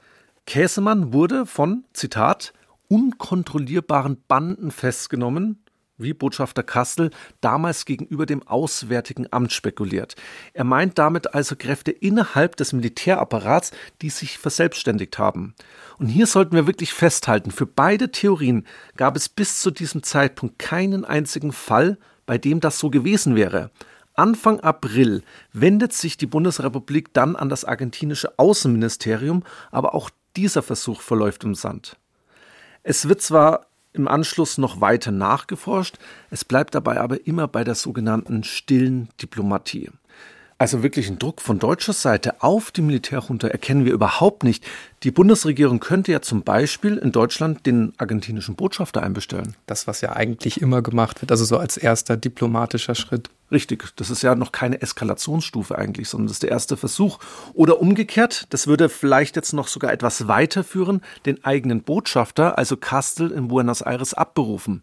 Käsemann 0.46 1.12
wurde 1.12 1.44
von, 1.44 1.82
Zitat, 1.92 2.52
unkontrollierbaren 2.86 4.22
Banden 4.28 4.70
festgenommen, 4.70 5.64
wie 5.98 6.14
Botschafter 6.14 6.62
Kastel 6.62 7.10
damals 7.40 7.84
gegenüber 7.84 8.26
dem 8.26 8.46
Auswärtigen 8.46 9.26
Amt 9.32 9.52
spekuliert. 9.52 10.14
Er 10.52 10.62
meint 10.62 10.98
damit 10.98 11.34
also 11.34 11.56
Kräfte 11.56 11.90
innerhalb 11.90 12.54
des 12.54 12.72
Militärapparats, 12.72 13.72
die 14.00 14.10
sich 14.10 14.38
verselbstständigt 14.38 15.18
haben. 15.18 15.56
Und 15.98 16.06
hier 16.06 16.28
sollten 16.28 16.54
wir 16.54 16.68
wirklich 16.68 16.92
festhalten, 16.92 17.50
für 17.50 17.66
beide 17.66 18.12
Theorien 18.12 18.68
gab 18.96 19.16
es 19.16 19.28
bis 19.28 19.58
zu 19.58 19.72
diesem 19.72 20.04
Zeitpunkt 20.04 20.60
keinen 20.60 21.04
einzigen 21.04 21.50
Fall, 21.50 21.98
bei 22.24 22.38
dem 22.38 22.60
das 22.60 22.78
so 22.78 22.88
gewesen 22.88 23.34
wäre. 23.34 23.72
Anfang 24.16 24.60
April 24.60 25.22
wendet 25.52 25.92
sich 25.92 26.16
die 26.16 26.26
Bundesrepublik 26.26 27.12
dann 27.12 27.36
an 27.36 27.48
das 27.48 27.64
argentinische 27.64 28.38
Außenministerium, 28.38 29.44
aber 29.70 29.94
auch 29.94 30.10
dieser 30.36 30.62
Versuch 30.62 31.02
verläuft 31.02 31.44
im 31.44 31.54
Sand. 31.54 31.96
Es 32.82 33.08
wird 33.08 33.20
zwar 33.20 33.66
im 33.92 34.08
Anschluss 34.08 34.58
noch 34.58 34.80
weiter 34.80 35.10
nachgeforscht, 35.10 35.96
es 36.30 36.44
bleibt 36.44 36.74
dabei 36.74 37.00
aber 37.00 37.26
immer 37.26 37.46
bei 37.48 37.64
der 37.64 37.74
sogenannten 37.74 38.44
stillen 38.44 39.08
Diplomatie. 39.20 39.90
Also 40.58 40.82
wirklichen 40.82 41.18
Druck 41.18 41.42
von 41.42 41.58
deutscher 41.58 41.92
Seite 41.92 42.42
auf 42.42 42.70
die 42.70 42.80
Militärjunta 42.80 43.48
erkennen 43.48 43.84
wir 43.84 43.92
überhaupt 43.92 44.42
nicht. 44.42 44.64
Die 45.02 45.10
Bundesregierung 45.10 45.80
könnte 45.80 46.12
ja 46.12 46.22
zum 46.22 46.44
Beispiel 46.44 46.96
in 46.96 47.12
Deutschland 47.12 47.66
den 47.66 47.92
argentinischen 47.98 48.54
Botschafter 48.54 49.02
einbestellen. 49.02 49.54
Das, 49.66 49.86
was 49.86 50.00
ja 50.00 50.16
eigentlich 50.16 50.62
immer 50.62 50.80
gemacht 50.80 51.20
wird, 51.20 51.30
also 51.30 51.44
so 51.44 51.58
als 51.58 51.76
erster 51.76 52.16
diplomatischer 52.16 52.94
Schritt. 52.94 53.28
Richtig, 53.50 53.94
das 53.94 54.10
ist 54.10 54.22
ja 54.22 54.34
noch 54.34 54.50
keine 54.50 54.82
Eskalationsstufe 54.82 55.78
eigentlich, 55.78 56.08
sondern 56.08 56.26
das 56.26 56.36
ist 56.36 56.42
der 56.42 56.50
erste 56.50 56.76
Versuch. 56.76 57.18
Oder 57.54 57.80
umgekehrt, 57.80 58.46
das 58.50 58.66
würde 58.66 58.88
vielleicht 58.88 59.36
jetzt 59.36 59.52
noch 59.52 59.68
sogar 59.68 59.92
etwas 59.92 60.26
weiterführen, 60.26 61.00
den 61.26 61.44
eigenen 61.44 61.82
Botschafter, 61.82 62.58
also 62.58 62.76
Kastel 62.76 63.30
in 63.30 63.48
Buenos 63.48 63.82
Aires, 63.82 64.14
abberufen. 64.14 64.82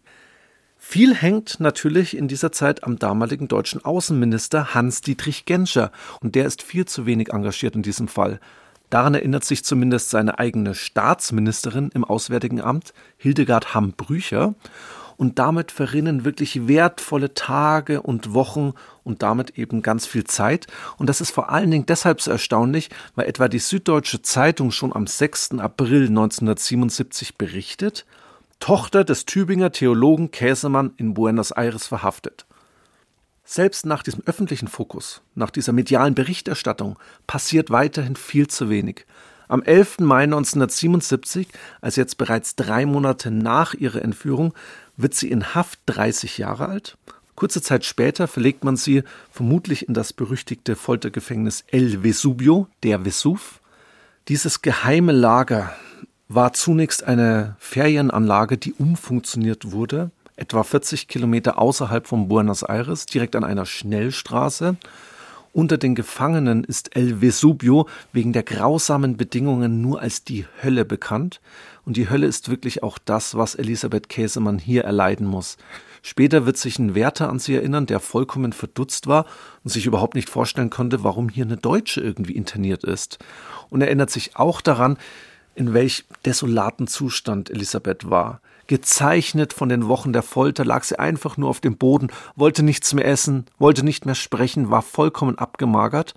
Viel 0.78 1.14
hängt 1.14 1.60
natürlich 1.60 2.16
in 2.16 2.28
dieser 2.28 2.52
Zeit 2.52 2.84
am 2.84 2.98
damaligen 2.98 3.48
deutschen 3.48 3.84
Außenminister 3.84 4.74
Hans-Dietrich 4.74 5.44
Genscher 5.44 5.90
und 6.20 6.34
der 6.34 6.46
ist 6.46 6.62
viel 6.62 6.84
zu 6.84 7.06
wenig 7.06 7.32
engagiert 7.32 7.74
in 7.74 7.82
diesem 7.82 8.08
Fall. 8.08 8.38
Daran 8.90 9.14
erinnert 9.14 9.44
sich 9.44 9.64
zumindest 9.64 10.10
seine 10.10 10.38
eigene 10.38 10.74
Staatsministerin 10.74 11.90
im 11.94 12.04
Auswärtigen 12.04 12.60
Amt, 12.60 12.92
Hildegard 13.16 13.74
Hamm-Brücher. 13.74 14.54
Und 15.16 15.38
damit 15.38 15.70
verrinnen 15.70 16.24
wirklich 16.24 16.68
wertvolle 16.68 17.34
Tage 17.34 18.02
und 18.02 18.34
Wochen 18.34 18.72
und 19.02 19.22
damit 19.22 19.58
eben 19.58 19.82
ganz 19.82 20.06
viel 20.06 20.24
Zeit. 20.24 20.66
Und 20.96 21.08
das 21.08 21.20
ist 21.20 21.30
vor 21.30 21.50
allen 21.50 21.70
Dingen 21.70 21.86
deshalb 21.86 22.20
so 22.20 22.30
erstaunlich, 22.30 22.90
weil 23.14 23.26
etwa 23.26 23.48
die 23.48 23.58
Süddeutsche 23.58 24.22
Zeitung 24.22 24.70
schon 24.70 24.94
am 24.94 25.06
6. 25.06 25.58
April 25.58 26.08
1977 26.08 27.36
berichtet, 27.36 28.06
Tochter 28.60 29.04
des 29.04 29.26
Tübinger 29.26 29.72
Theologen 29.72 30.30
Käsemann 30.30 30.92
in 30.96 31.14
Buenos 31.14 31.50
Aires 31.50 31.86
verhaftet. 31.86 32.46
Selbst 33.44 33.84
nach 33.84 34.02
diesem 34.02 34.22
öffentlichen 34.24 34.68
Fokus, 34.68 35.20
nach 35.34 35.50
dieser 35.50 35.74
medialen 35.74 36.14
Berichterstattung 36.14 36.98
passiert 37.26 37.70
weiterhin 37.70 38.16
viel 38.16 38.46
zu 38.46 38.70
wenig. 38.70 39.04
Am 39.48 39.62
11. 39.62 39.98
Mai 40.00 40.22
1977, 40.22 41.48
also 41.82 42.00
jetzt 42.00 42.16
bereits 42.16 42.56
drei 42.56 42.86
Monate 42.86 43.30
nach 43.30 43.74
ihrer 43.74 44.00
Entführung, 44.00 44.54
wird 44.96 45.14
sie 45.14 45.30
in 45.30 45.54
Haft 45.54 45.80
30 45.86 46.38
Jahre 46.38 46.68
alt. 46.68 46.96
Kurze 47.34 47.60
Zeit 47.60 47.84
später 47.84 48.28
verlegt 48.28 48.64
man 48.64 48.76
sie 48.76 49.02
vermutlich 49.30 49.88
in 49.88 49.94
das 49.94 50.12
berüchtigte 50.12 50.76
Foltergefängnis 50.76 51.64
El 51.68 52.04
Vesubio, 52.04 52.68
der 52.82 53.04
Vesuv. 53.04 53.60
Dieses 54.28 54.62
geheime 54.62 55.12
Lager 55.12 55.74
war 56.28 56.52
zunächst 56.52 57.04
eine 57.04 57.56
Ferienanlage, 57.58 58.56
die 58.56 58.72
umfunktioniert 58.72 59.72
wurde 59.72 60.10
etwa 60.36 60.62
40 60.62 61.08
Kilometer 61.08 61.58
außerhalb 61.58 62.06
von 62.06 62.28
Buenos 62.28 62.62
Aires, 62.62 63.06
direkt 63.06 63.36
an 63.36 63.44
einer 63.44 63.66
Schnellstraße. 63.66 64.76
Unter 65.54 65.78
den 65.78 65.94
Gefangenen 65.94 66.64
ist 66.64 66.96
El 66.96 67.20
Vesubio 67.20 67.88
wegen 68.12 68.32
der 68.32 68.42
grausamen 68.42 69.16
Bedingungen 69.16 69.80
nur 69.80 70.00
als 70.00 70.24
die 70.24 70.46
Hölle 70.64 70.84
bekannt. 70.84 71.40
Und 71.84 71.96
die 71.96 72.10
Hölle 72.10 72.26
ist 72.26 72.48
wirklich 72.48 72.82
auch 72.82 72.98
das, 72.98 73.36
was 73.36 73.54
Elisabeth 73.54 74.08
Käsemann 74.08 74.58
hier 74.58 74.82
erleiden 74.82 75.28
muss. 75.28 75.56
Später 76.02 76.44
wird 76.44 76.56
sich 76.56 76.80
ein 76.80 76.96
Wärter 76.96 77.28
an 77.30 77.38
sie 77.38 77.54
erinnern, 77.54 77.86
der 77.86 78.00
vollkommen 78.00 78.52
verdutzt 78.52 79.06
war 79.06 79.26
und 79.62 79.70
sich 79.70 79.86
überhaupt 79.86 80.16
nicht 80.16 80.28
vorstellen 80.28 80.70
konnte, 80.70 81.04
warum 81.04 81.28
hier 81.28 81.44
eine 81.44 81.56
Deutsche 81.56 82.00
irgendwie 82.00 82.34
interniert 82.34 82.82
ist. 82.82 83.20
Und 83.70 83.80
er 83.80 83.86
erinnert 83.86 84.10
sich 84.10 84.34
auch 84.34 84.60
daran, 84.60 84.98
in 85.54 85.72
welch 85.72 86.04
desolaten 86.24 86.88
Zustand 86.88 87.48
Elisabeth 87.48 88.10
war. 88.10 88.40
Gezeichnet 88.66 89.52
von 89.52 89.68
den 89.68 89.88
Wochen 89.88 90.12
der 90.12 90.22
Folter 90.22 90.64
lag 90.64 90.84
sie 90.84 90.98
einfach 90.98 91.36
nur 91.36 91.50
auf 91.50 91.60
dem 91.60 91.76
Boden, 91.76 92.08
wollte 92.36 92.62
nichts 92.62 92.94
mehr 92.94 93.06
essen, 93.06 93.44
wollte 93.58 93.84
nicht 93.84 94.06
mehr 94.06 94.14
sprechen, 94.14 94.70
war 94.70 94.82
vollkommen 94.82 95.38
abgemagert, 95.38 96.14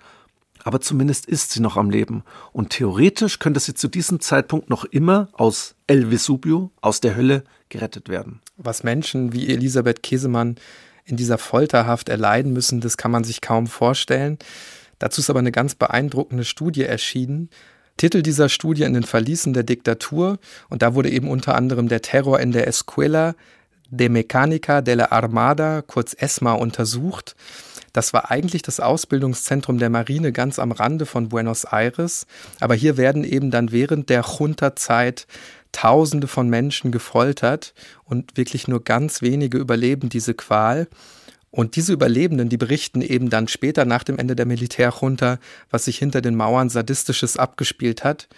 aber 0.64 0.80
zumindest 0.80 1.26
ist 1.26 1.52
sie 1.52 1.60
noch 1.60 1.76
am 1.76 1.90
Leben. 1.90 2.24
Und 2.52 2.70
theoretisch 2.70 3.38
könnte 3.38 3.60
sie 3.60 3.74
zu 3.74 3.88
diesem 3.88 4.20
Zeitpunkt 4.20 4.70
noch 4.70 4.84
immer 4.84 5.28
aus 5.32 5.74
El 5.86 6.10
Vesubio, 6.10 6.70
aus 6.80 7.00
der 7.00 7.16
Hölle, 7.16 7.44
gerettet 7.68 8.08
werden. 8.08 8.40
Was 8.56 8.82
Menschen 8.82 9.32
wie 9.32 9.48
Elisabeth 9.48 10.02
Käsemann 10.02 10.56
in 11.04 11.16
dieser 11.16 11.38
Folterhaft 11.38 12.08
erleiden 12.08 12.52
müssen, 12.52 12.80
das 12.80 12.96
kann 12.96 13.10
man 13.10 13.24
sich 13.24 13.40
kaum 13.40 13.66
vorstellen. 13.66 14.38
Dazu 14.98 15.20
ist 15.20 15.30
aber 15.30 15.38
eine 15.38 15.52
ganz 15.52 15.74
beeindruckende 15.74 16.44
Studie 16.44 16.82
erschienen, 16.82 17.50
Titel 17.98 18.22
dieser 18.22 18.48
Studie 18.48 18.84
in 18.84 18.94
den 18.94 19.02
Verließen 19.02 19.52
der 19.52 19.64
Diktatur 19.64 20.38
und 20.70 20.80
da 20.80 20.94
wurde 20.94 21.10
eben 21.10 21.28
unter 21.28 21.54
anderem 21.54 21.88
der 21.88 22.00
Terror 22.00 22.40
in 22.40 22.52
der 22.52 22.66
Escuela 22.66 23.34
de 23.90 24.08
Mecánica 24.08 24.80
de 24.80 24.94
la 24.94 25.06
Armada, 25.10 25.82
kurz 25.82 26.14
ESMA, 26.18 26.52
untersucht. 26.52 27.36
Das 27.92 28.12
war 28.12 28.30
eigentlich 28.30 28.62
das 28.62 28.80
Ausbildungszentrum 28.80 29.78
der 29.78 29.90
Marine 29.90 30.32
ganz 30.32 30.58
am 30.58 30.72
Rande 30.72 31.06
von 31.06 31.28
Buenos 31.30 31.64
Aires, 31.64 32.26
aber 32.60 32.74
hier 32.74 32.96
werden 32.96 33.24
eben 33.24 33.50
dann 33.50 33.72
während 33.72 34.08
der 34.08 34.22
Junta-Zeit 34.22 35.26
Tausende 35.72 36.28
von 36.28 36.48
Menschen 36.48 36.92
gefoltert 36.92 37.74
und 38.04 38.38
wirklich 38.38 38.68
nur 38.68 38.82
ganz 38.82 39.20
wenige 39.20 39.58
überleben 39.58 40.08
diese 40.08 40.32
Qual. 40.32 40.88
Und 41.58 41.74
diese 41.74 41.92
Überlebenden, 41.92 42.48
die 42.48 42.56
berichten 42.56 43.02
eben 43.02 43.30
dann 43.30 43.48
später 43.48 43.84
nach 43.84 44.04
dem 44.04 44.16
Ende 44.16 44.36
der 44.36 44.46
Militärjunta, 44.46 45.40
was 45.72 45.86
sich 45.86 45.98
hinter 45.98 46.20
den 46.20 46.36
Mauern 46.36 46.68
sadistisches 46.68 47.36
abgespielt 47.36 48.04
hat. 48.04 48.28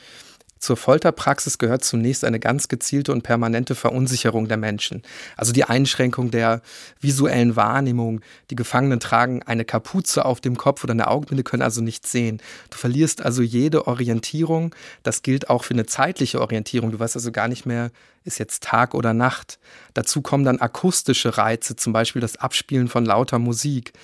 Zur 0.60 0.76
Folterpraxis 0.76 1.56
gehört 1.56 1.82
zunächst 1.84 2.22
eine 2.22 2.38
ganz 2.38 2.68
gezielte 2.68 3.12
und 3.12 3.22
permanente 3.22 3.74
Verunsicherung 3.74 4.46
der 4.46 4.58
Menschen. 4.58 5.02
Also 5.38 5.52
die 5.52 5.64
Einschränkung 5.64 6.30
der 6.30 6.60
visuellen 7.00 7.56
Wahrnehmung. 7.56 8.20
Die 8.50 8.56
Gefangenen 8.56 9.00
tragen 9.00 9.42
eine 9.42 9.64
Kapuze 9.64 10.26
auf 10.26 10.42
dem 10.42 10.58
Kopf 10.58 10.84
oder 10.84 10.92
eine 10.92 11.08
Augenbinde, 11.08 11.44
können 11.44 11.62
also 11.62 11.80
nichts 11.80 12.12
sehen. 12.12 12.42
Du 12.68 12.76
verlierst 12.76 13.22
also 13.22 13.40
jede 13.40 13.86
Orientierung. 13.86 14.74
Das 15.02 15.22
gilt 15.22 15.48
auch 15.48 15.64
für 15.64 15.72
eine 15.72 15.86
zeitliche 15.86 16.42
Orientierung. 16.42 16.92
Du 16.92 17.00
weißt 17.00 17.16
also 17.16 17.32
gar 17.32 17.48
nicht 17.48 17.64
mehr, 17.64 17.90
ist 18.24 18.38
jetzt 18.38 18.62
Tag 18.62 18.92
oder 18.92 19.14
Nacht. 19.14 19.58
Dazu 19.94 20.20
kommen 20.20 20.44
dann 20.44 20.60
akustische 20.60 21.38
Reize, 21.38 21.74
zum 21.74 21.94
Beispiel 21.94 22.20
das 22.20 22.36
Abspielen 22.36 22.88
von 22.88 23.06
lauter 23.06 23.38
Musik. 23.38 23.94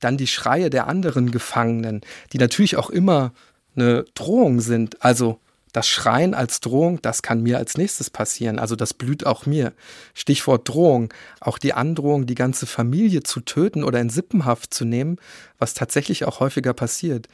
Dann 0.00 0.16
die 0.16 0.26
Schreie 0.26 0.70
der 0.70 0.88
anderen 0.88 1.30
Gefangenen, 1.30 2.00
die 2.32 2.38
natürlich 2.38 2.76
auch 2.76 2.90
immer 2.90 3.32
eine 3.76 4.04
Drohung 4.14 4.60
sind. 4.60 5.04
Also 5.04 5.38
das 5.72 5.88
Schreien 5.88 6.34
als 6.34 6.60
Drohung, 6.60 7.00
das 7.02 7.22
kann 7.22 7.42
mir 7.42 7.58
als 7.58 7.76
nächstes 7.76 8.10
passieren. 8.10 8.58
Also 8.58 8.76
das 8.76 8.94
blüht 8.94 9.26
auch 9.26 9.46
mir. 9.46 9.72
Stichwort 10.14 10.68
Drohung. 10.68 11.12
Auch 11.40 11.58
die 11.58 11.72
Androhung, 11.72 12.26
die 12.26 12.34
ganze 12.34 12.66
Familie 12.66 13.22
zu 13.22 13.40
töten 13.40 13.84
oder 13.84 14.00
in 14.00 14.10
Sippenhaft 14.10 14.74
zu 14.74 14.84
nehmen, 14.84 15.16
was 15.58 15.74
tatsächlich 15.74 16.24
auch 16.24 16.40
häufiger 16.40 16.72
passiert. 16.72 17.28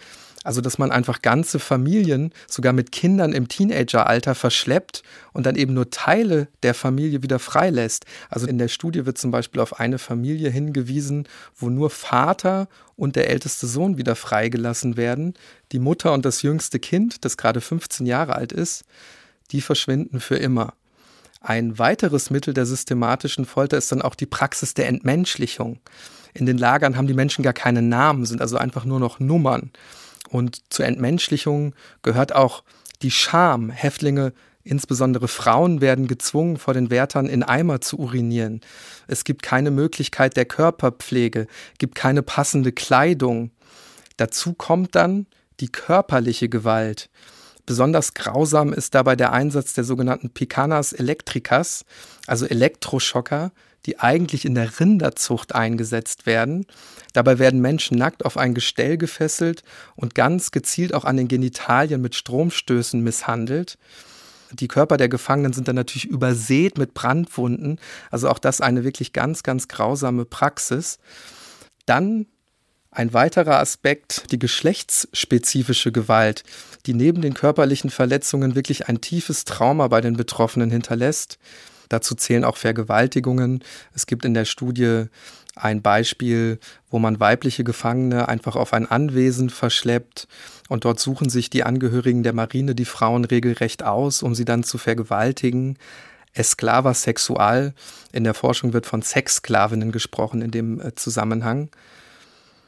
Also, 0.46 0.61
dass 0.61 0.78
man 0.78 0.92
einfach 0.92 1.22
ganze 1.22 1.59
Familien, 1.59 2.32
sogar 2.46 2.72
mit 2.72 2.92
Kindern 2.92 3.32
im 3.32 3.48
Teenageralter, 3.48 4.37
verschleppt 4.37 5.02
und 5.32 5.44
dann 5.44 5.56
eben 5.56 5.74
nur 5.74 5.90
Teile 5.90 6.46
der 6.62 6.72
Familie 6.72 7.24
wieder 7.24 7.40
freilässt. 7.40 8.06
Also 8.30 8.46
in 8.46 8.56
der 8.56 8.68
Studie 8.68 9.06
wird 9.06 9.18
zum 9.18 9.32
Beispiel 9.32 9.61
auf 9.61 9.80
eine 9.80 9.98
Familie 9.98 10.48
hingewiesen, 10.48 11.26
wo 11.56 11.68
nur 11.68 11.90
Vater 11.90 12.68
und 12.94 13.16
der 13.16 13.28
älteste 13.28 13.66
Sohn 13.66 13.98
wieder 13.98 14.14
freigelassen 14.14 14.96
werden. 14.96 15.35
Die 15.72 15.80
Mutter 15.80 16.12
und 16.12 16.24
das 16.24 16.42
jüngste 16.42 16.78
Kind, 16.78 17.24
das 17.24 17.37
gerade 17.37 17.61
15 17.61 18.06
Jahre 18.06 18.37
alt 18.37 18.52
ist, 18.52 18.85
die 19.50 19.61
verschwinden 19.61 20.20
für 20.20 20.37
immer. 20.37 20.74
Ein 21.40 21.80
weiteres 21.80 22.30
Mittel 22.30 22.54
der 22.54 22.66
systematischen 22.66 23.46
Folter 23.46 23.78
ist 23.78 23.90
dann 23.90 24.00
auch 24.00 24.14
die 24.14 24.26
Praxis 24.26 24.74
der 24.74 24.87
Entmenschlichung. 24.87 25.80
In 26.35 26.46
den 26.46 26.56
Lagern 26.56 26.96
haben 26.96 27.09
die 27.09 27.14
Menschen 27.14 27.42
gar 27.42 27.52
keine 27.52 27.82
Namen, 27.82 28.26
sind 28.26 28.40
also 28.40 28.56
einfach 28.59 28.85
nur 28.85 29.00
noch 29.00 29.18
Nummern. 29.18 29.72
Und 30.31 30.73
zur 30.73 30.87
Entmenschlichung 30.87 31.75
gehört 32.03 32.35
auch 32.35 32.62
die 33.03 33.11
Scham. 33.11 33.71
Häftlinge, 33.71 34.33
insbesondere 34.65 35.29
Frauen, 35.29 35.81
werden 35.81 36.09
gezwungen, 36.09 36.57
vor 36.57 36.75
den 36.75 36.91
Wärtern 36.91 37.27
in 37.27 37.43
Eimer 37.43 37.81
zu 37.81 37.99
urinieren. 37.99 38.61
Es 39.07 39.25
gibt 39.25 39.43
keine 39.43 39.71
Möglichkeit 39.71 40.37
der 40.37 40.45
Körperpflege, 40.45 41.47
gibt 41.79 41.95
keine 41.95 42.23
passende 42.23 42.73
Kleidung. 42.73 43.51
Dazu 44.17 44.55
kommt 44.55 44.95
dann 44.95 45.27
die 45.61 45.69
körperliche 45.69 46.49
Gewalt. 46.49 47.09
Besonders 47.67 48.15
grausam 48.15 48.73
ist 48.73 48.95
dabei 48.95 49.17
der 49.17 49.33
Einsatz 49.33 49.75
der 49.75 49.83
sogenannten 49.83 50.31
Picanas 50.31 50.93
electricas, 50.93 51.85
also 52.27 52.47
Elektroschocker, 52.47 53.51
die 53.87 53.99
eigentlich 54.01 54.44
in 54.44 54.55
der 54.55 54.81
Rinderzucht 54.81 55.55
eingesetzt 55.55 56.27
werden. 56.27 56.66
Dabei 57.12 57.38
werden 57.38 57.61
Menschen 57.61 57.96
nackt 57.96 58.25
auf 58.25 58.37
ein 58.37 58.55
Gestell 58.55 58.99
gefesselt 58.99 59.62
und 59.94 60.14
ganz 60.14 60.51
gezielt 60.51 60.92
auch 60.92 61.05
an 61.05 61.16
den 61.16 61.29
Genitalien 61.29 62.01
mit 62.01 62.14
Stromstößen 62.14 63.01
misshandelt. 63.01 63.79
Die 64.53 64.68
Körper 64.68 64.96
der 64.96 65.09
Gefangenen 65.09 65.53
sind 65.53 65.68
dann 65.68 65.77
natürlich 65.77 66.05
übersät 66.05 66.79
mit 66.79 66.94
Brandwunden. 66.94 67.79
Also 68.11 68.29
auch 68.29 68.38
das 68.38 68.61
eine 68.61 68.85
wirklich 68.85 69.12
ganz, 69.12 69.42
ganz 69.42 69.68
grausame 69.68 70.25
Praxis. 70.25 70.99
Dann 71.85 72.27
ein 72.90 73.12
weiterer 73.12 73.59
Aspekt, 73.59 74.33
die 74.33 74.38
geschlechtsspezifische 74.38 75.92
Gewalt, 75.92 76.44
die 76.87 76.94
neben 76.94 77.20
den 77.20 77.35
körperlichen 77.35 77.90
Verletzungen 77.90 78.55
wirklich 78.55 78.88
ein 78.88 79.01
tiefes 79.01 79.44
Trauma 79.44 79.88
bei 79.88 80.01
den 80.01 80.16
Betroffenen 80.16 80.70
hinterlässt. 80.70 81.38
Dazu 81.88 82.14
zählen 82.14 82.44
auch 82.44 82.57
Vergewaltigungen. 82.57 83.62
Es 83.94 84.07
gibt 84.07 84.25
in 84.25 84.35
der 84.35 84.44
Studie 84.44 85.07
ein 85.55 85.81
Beispiel, 85.83 86.59
wo 86.90 86.99
man 86.99 87.18
weibliche 87.18 87.64
Gefangene 87.64 88.29
einfach 88.29 88.57
auf 88.57 88.72
ein 88.72 88.90
Anwesen 88.90 89.49
verschleppt 89.49 90.29
und 90.68 90.85
dort 90.85 91.01
suchen 91.01 91.31
sich 91.31 91.49
die 91.49 91.64
Angehörigen 91.64 92.22
der 92.22 92.35
Marine 92.35 92.75
die 92.75 92.85
Frauen 92.85 93.25
regelrecht 93.25 93.83
aus, 93.83 94.22
um 94.22 94.35
sie 94.35 94.44
dann 94.44 94.64
zu 94.64 94.77
vergewaltigen. 94.79 95.79
Esclava 96.35 96.92
sexual. 96.92 97.72
In 98.12 98.25
der 98.25 98.35
Forschung 98.35 98.75
wird 98.75 98.87
von 98.87 99.01
Sexsklavinnen 99.01 99.90
gesprochen 99.92 100.42
in 100.42 100.51
dem 100.51 100.81
äh, 100.81 100.94
Zusammenhang. 100.94 101.70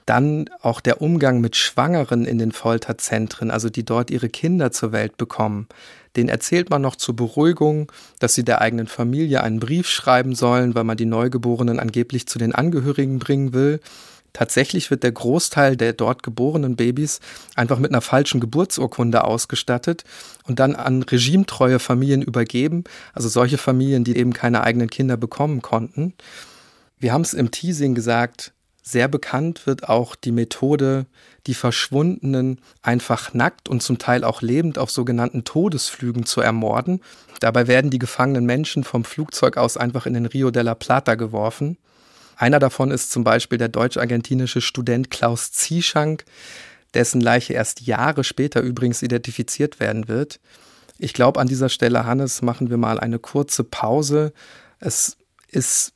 Dann 0.09 0.49
auch 0.63 0.81
der 0.81 1.03
Umgang 1.03 1.43
mit 1.43 1.55
Schwangeren 1.55 2.25
in 2.25 2.39
den 2.39 2.51
Folterzentren, 2.51 3.51
also 3.51 3.69
die 3.69 3.85
dort 3.85 4.11
ihre 4.11 4.31
Kinder 4.31 4.73
zur 4.73 4.91
Welt 4.91 5.19
bekommen. 5.19 5.69
Den 6.17 6.31
erzählt 6.31 6.71
man 6.71 6.81
noch 6.81 6.97
zur 6.97 7.15
Beruhigung, 7.15 7.93
dass 8.19 8.35
sie 8.35 8.43
der 8.43 8.63
eigenen 8.63 8.87
Familie 8.87 9.43
einen 9.43 9.61
Brief 9.61 9.87
schreiben 9.87 10.35
sollen, 10.35 10.75
weil 10.75 10.85
man 10.85 10.97
die 10.97 11.05
Neugeborenen 11.05 11.79
angeblich 11.79 12.27
zu 12.27 12.39
den 12.39 12.55
Angehörigen 12.55 13.19
bringen 13.19 13.53
will. 13.53 13.81
Tatsächlich 14.33 14.91
wird 14.91 15.03
der 15.03 15.13
Großteil 15.13 15.77
der 15.77 15.93
dort 15.93 16.23
geborenen 16.23 16.77
Babys 16.77 17.21
einfach 17.55 17.79
mit 17.79 17.91
einer 17.91 18.01
falschen 18.01 18.41
Geburtsurkunde 18.41 19.25
ausgestattet 19.25 20.05
und 20.45 20.59
dann 20.59 20.75
an 20.75 21.03
regimetreue 21.03 21.79
Familien 21.79 22.23
übergeben, 22.23 22.85
also 23.13 23.29
solche 23.29 23.59
Familien, 23.59 24.05
die 24.05 24.17
eben 24.17 24.33
keine 24.33 24.63
eigenen 24.63 24.89
Kinder 24.89 25.19
bekommen 25.19 25.61
konnten. 25.61 26.15
Wir 26.99 27.13
haben 27.13 27.21
es 27.21 27.35
im 27.35 27.51
Teasing 27.51 27.95
gesagt, 27.95 28.55
sehr 28.91 29.09
bekannt 29.09 29.67
wird 29.67 29.89
auch 29.89 30.15
die 30.17 30.33
Methode, 30.33 31.07
die 31.47 31.55
Verschwundenen 31.55 32.61
einfach 32.83 33.35
nackt 33.35 33.69
und 33.69 33.83
zum 33.83 33.99
Teil 33.99 34.25
auch 34.25 34.43
lebend 34.43 34.79
auf 34.79 34.91
sogenannten 34.91 35.45
Todesflügen 35.45 36.25
zu 36.25 36.41
ermorden. 36.41 37.01
Dabei 37.41 37.67
werden 37.67 37.91
die 37.91 37.99
gefangenen 37.99 38.47
Menschen 38.47 38.85
vom 38.85 39.05
Flugzeug 39.05 39.57
aus 39.57 39.77
einfach 39.77 40.07
in 40.07 40.15
den 40.15 40.27
Rio 40.27 40.51
de 40.51 40.63
la 40.63 40.75
Plata 40.75 41.15
geworfen. 41.15 41.77
Einer 42.37 42.59
davon 42.59 42.91
ist 42.91 43.11
zum 43.11 43.25
Beispiel 43.25 43.59
der 43.59 43.69
deutsch-argentinische 43.69 44.61
Student 44.61 45.11
Klaus 45.11 45.53
Zieschank, 45.53 46.25
dessen 46.95 47.21
Leiche 47.21 47.53
erst 47.53 47.83
Jahre 47.83 48.25
später 48.25 48.61
übrigens 48.61 49.03
identifiziert 49.03 49.81
werden 49.81 50.09
wird. 50.09 50.41
Ich 50.99 51.13
glaube, 51.13 51.41
an 51.41 51.47
dieser 51.47 51.69
Stelle, 51.69 52.07
Hannes, 52.07 52.43
machen 52.43 52.71
wir 52.71 52.77
mal 52.77 52.99
eine 52.99 53.19
kurze 53.19 53.65
Pause. 53.65 54.33
Es 54.81 55.17
ist 55.49 55.93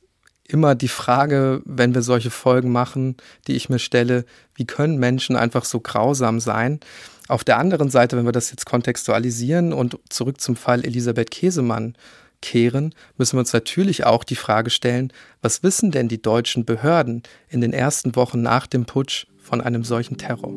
immer 0.53 0.75
die 0.75 0.87
Frage, 0.87 1.61
wenn 1.65 1.95
wir 1.95 2.03
solche 2.03 2.29
Folgen 2.29 2.71
machen, 2.71 3.17
die 3.47 3.55
ich 3.55 3.69
mir 3.69 3.79
stelle, 3.79 4.23
wie 4.53 4.65
können 4.65 4.99
Menschen 4.99 5.35
einfach 5.35 5.65
so 5.65 5.79
grausam 5.79 6.39
sein? 6.39 6.79
Auf 7.27 7.43
der 7.43 7.57
anderen 7.57 7.89
Seite, 7.89 8.15
wenn 8.15 8.25
wir 8.25 8.31
das 8.31 8.51
jetzt 8.51 8.67
kontextualisieren 8.67 9.73
und 9.73 9.97
zurück 10.09 10.39
zum 10.39 10.55
Fall 10.55 10.85
Elisabeth 10.85 11.31
Käsemann 11.31 11.95
kehren, 12.43 12.93
müssen 13.17 13.33
wir 13.33 13.39
uns 13.39 13.53
natürlich 13.53 14.05
auch 14.05 14.23
die 14.23 14.35
Frage 14.35 14.69
stellen, 14.69 15.11
was 15.41 15.63
wissen 15.63 15.89
denn 15.89 16.07
die 16.07 16.21
deutschen 16.21 16.65
Behörden 16.65 17.23
in 17.49 17.61
den 17.61 17.73
ersten 17.73 18.15
Wochen 18.15 18.43
nach 18.43 18.67
dem 18.67 18.85
Putsch 18.85 19.25
von 19.41 19.59
einem 19.59 19.83
solchen 19.83 20.17
Terror? 20.17 20.53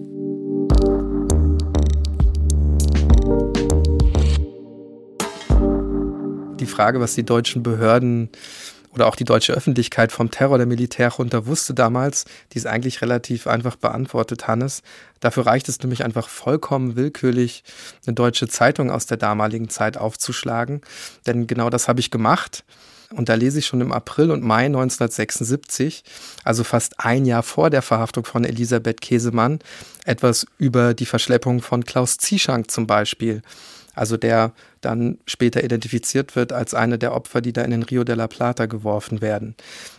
Die 6.61 6.67
Frage, 6.67 7.01
was 7.01 7.15
die 7.15 7.25
deutschen 7.25 7.63
Behörden 7.63 8.31
oder 8.97 9.07
auch 9.07 9.17
die 9.17 9.25
deutsche 9.25 9.53
Öffentlichkeit 9.53 10.11
vom 10.11 10.31
Terror 10.31 10.57
der 10.57 10.67
Militärjunta 10.67 11.47
wusste 11.47 11.75
damals, 11.75 12.25
die 12.53 12.59
ist 12.59 12.67
eigentlich 12.67 13.03
relativ 13.03 13.47
einfach 13.47 13.77
beantwortet, 13.77 14.49
Hannes. 14.49 14.83
Dafür 15.21 15.47
reicht 15.47 15.69
es 15.69 15.81
nämlich 15.81 16.05
einfach 16.05 16.29
vollkommen 16.29 16.97
willkürlich, 16.97 17.63
eine 18.07 18.15
deutsche 18.15 18.49
Zeitung 18.49 18.91
aus 18.91 19.07
der 19.07 19.19
damaligen 19.19 19.69
Zeit 19.69 19.99
aufzuschlagen. 19.99 20.81
Denn 21.27 21.47
genau 21.47 21.71
das 21.71 21.89
habe 21.89 22.01
ich 22.01 22.11
gemacht. 22.11 22.65
Und 23.15 23.29
da 23.29 23.35
lese 23.35 23.61
ich 23.61 23.67
schon 23.67 23.81
im 23.81 23.93
April 23.93 24.33
und 24.33 24.43
Mai 24.43 24.67
1976, 24.67 26.03
also 26.43 26.65
fast 26.65 26.99
ein 26.99 27.25
Jahr 27.25 27.45
vor 27.45 27.71
der 27.71 27.83
Verhaftung 27.83 28.25
von 28.25 28.45
Elisabeth 28.45 29.01
Käsemann, 29.01 29.61
etwas 30.05 30.47
über 30.59 30.93
die 30.93 31.07
Verschleppung 31.07 31.63
von 31.63 31.85
Klaus 31.85 32.17
Zieschank 32.19 32.71
zum 32.71 32.89
Beispiel 32.89 33.43
also 33.97 34.17
der 34.17 34.53
dann 34.81 35.19
später 35.27 35.65
identifiziert 35.65 36.37
wird 36.37 36.53
als 36.53 36.75
eine 36.75 36.99
der 36.99 37.15
Opfer, 37.15 37.41
die 37.41 37.53
da 37.53 37.63
in 37.63 37.73
den 37.73 37.83
Rio 37.83 38.05
de 38.05 38.15
la 38.15 38.29
Plata 38.29 38.67
geworfen 38.67 39.21
werden. 39.21 39.57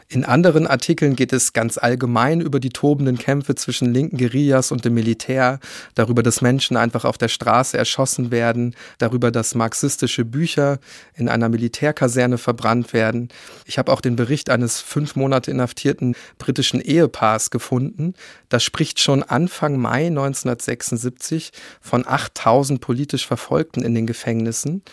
In 0.10 0.24
anderen 0.24 0.68
Artikeln 0.68 1.18
geht 1.18 1.34
es 1.34 1.52
ganz 1.52 1.78
allgemein 1.78 2.40
über 2.40 2.62
die 2.62 2.70
tobenden 2.70 3.18
Kämpfe 3.18 3.56
zwischen 3.56 3.94
linken 3.94 4.16
Guerillas 4.18 4.72
und 4.72 4.86
dem 4.86 4.94
Militär, 4.94 5.60
darüber, 5.96 6.24
dass 6.24 6.42
Menschen 6.42 6.78
einfach 6.78 7.04
auf 7.04 7.18
der 7.18 7.28
Straße 7.28 7.78
erschossen 7.78 8.32
werden, 8.32 8.74
darüber, 9.00 9.32
dass 9.32 9.54
marxistische 9.54 10.24
Bücher 10.24 10.80
in 11.16 11.28
einer 11.28 11.50
Militärkaserne 11.50 12.38
verbrannt 12.38 12.94
werden. 12.94 13.28
Ich 13.66 13.78
habe 13.78 13.92
auch 13.92 14.00
den 14.00 14.16
Bericht 14.16 14.50
eines 14.50 14.80
fünf 14.80 15.18
Monate 15.18 15.52
inhaftierten 15.52 16.16
britischen 16.38 16.80
Ehepaars 16.80 17.50
gefunden. 17.50 18.14
Das 18.48 18.64
spricht 18.64 19.02
schon 19.02 19.24
Anfang 19.24 19.78
Mai 19.78 20.08
1976 20.08 21.52
von 21.82 22.08
8000 22.08 22.80
politisch 22.80 23.28
Verfolgten 23.28 23.82
in 23.82 23.94
den 23.94 24.08
Gefängnissen. 24.08 24.84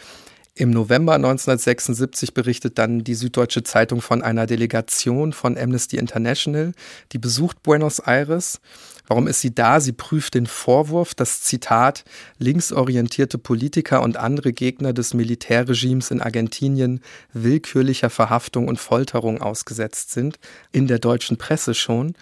Im 0.56 0.70
November 0.70 1.14
1976 1.14 2.32
berichtet 2.32 2.78
dann 2.78 3.02
die 3.02 3.16
Süddeutsche 3.16 3.64
Zeitung 3.64 4.00
von 4.00 4.22
einer 4.22 4.46
Delegation 4.46 5.32
von 5.32 5.58
Amnesty 5.58 5.96
International, 5.96 6.74
die 7.10 7.18
besucht 7.18 7.64
Buenos 7.64 7.98
Aires. 7.98 8.60
Warum 9.08 9.26
ist 9.26 9.40
sie 9.40 9.52
da? 9.52 9.80
Sie 9.80 9.90
prüft 9.90 10.34
den 10.34 10.46
Vorwurf, 10.46 11.16
dass 11.16 11.40
Zitat 11.40 12.04
linksorientierte 12.38 13.36
Politiker 13.36 14.00
und 14.02 14.16
andere 14.16 14.52
Gegner 14.52 14.92
des 14.92 15.12
Militärregimes 15.12 16.12
in 16.12 16.20
Argentinien 16.20 17.00
willkürlicher 17.32 18.08
Verhaftung 18.08 18.68
und 18.68 18.78
Folterung 18.78 19.42
ausgesetzt 19.42 20.12
sind, 20.12 20.38
in 20.70 20.86
der 20.86 21.00
deutschen 21.00 21.36
Presse 21.36 21.74
schon. 21.74 22.14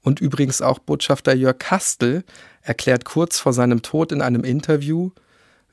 Und 0.00 0.20
übrigens 0.20 0.62
auch 0.62 0.78
Botschafter 0.78 1.34
Jörg 1.34 1.58
Kastel 1.58 2.22
erklärt 2.62 3.04
kurz 3.04 3.40
vor 3.40 3.52
seinem 3.52 3.82
Tod 3.82 4.12
in 4.12 4.22
einem 4.22 4.44
Interview, 4.44 5.10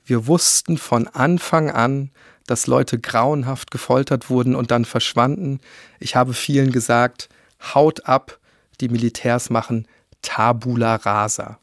wir 0.08 0.28
wussten 0.28 0.78
von 0.78 1.08
Anfang 1.08 1.70
an, 1.70 2.12
dass 2.46 2.65
Leute 2.65 2.98
grauenhaft 2.98 3.72
gefoltert 3.72 4.30
wurden 4.30 4.56
und 4.56 4.72
dann 4.72 4.86
verschwanden. 4.86 5.60
Ich 6.00 6.15
habe 6.15 6.34
vielen 6.34 6.72
gesagt, 6.72 7.30
haut 7.62 8.06
ab, 8.06 8.39
die 8.80 8.89
Militärs 8.89 9.50
machen 9.50 9.88
Tabula 10.22 10.96
rasa. 10.96 11.60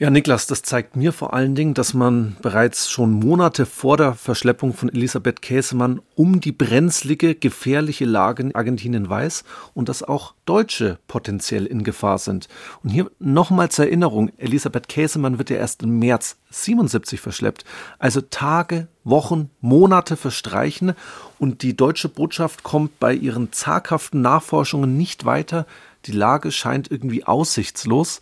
Ja, 0.00 0.10
Niklas, 0.10 0.46
das 0.46 0.62
zeigt 0.62 0.94
mir 0.94 1.12
vor 1.12 1.34
allen 1.34 1.56
Dingen, 1.56 1.74
dass 1.74 1.92
man 1.92 2.36
bereits 2.40 2.88
schon 2.88 3.10
Monate 3.10 3.66
vor 3.66 3.96
der 3.96 4.14
Verschleppung 4.14 4.72
von 4.72 4.88
Elisabeth 4.88 5.42
Käsemann 5.42 6.00
um 6.14 6.40
die 6.40 6.52
brenzlige, 6.52 7.34
gefährliche 7.34 8.04
Lage 8.04 8.44
in 8.44 8.54
Argentinien 8.54 9.10
weiß 9.10 9.42
und 9.74 9.88
dass 9.88 10.04
auch 10.04 10.34
Deutsche 10.44 11.00
potenziell 11.08 11.66
in 11.66 11.82
Gefahr 11.82 12.18
sind. 12.18 12.46
Und 12.84 12.90
hier 12.90 13.10
nochmal 13.18 13.70
zur 13.70 13.86
Erinnerung, 13.86 14.30
Elisabeth 14.36 14.86
Käsemann 14.86 15.38
wird 15.38 15.50
ja 15.50 15.56
erst 15.56 15.82
im 15.82 15.98
März 15.98 16.36
77 16.50 17.20
verschleppt. 17.20 17.64
Also 17.98 18.20
Tage, 18.20 18.86
Wochen, 19.02 19.50
Monate 19.60 20.16
verstreichen 20.16 20.92
und 21.40 21.62
die 21.62 21.76
deutsche 21.76 22.08
Botschaft 22.08 22.62
kommt 22.62 23.00
bei 23.00 23.14
ihren 23.14 23.52
zaghaften 23.52 24.22
Nachforschungen 24.22 24.96
nicht 24.96 25.24
weiter. 25.24 25.66
Die 26.04 26.12
Lage 26.12 26.52
scheint 26.52 26.88
irgendwie 26.88 27.24
aussichtslos. 27.24 28.20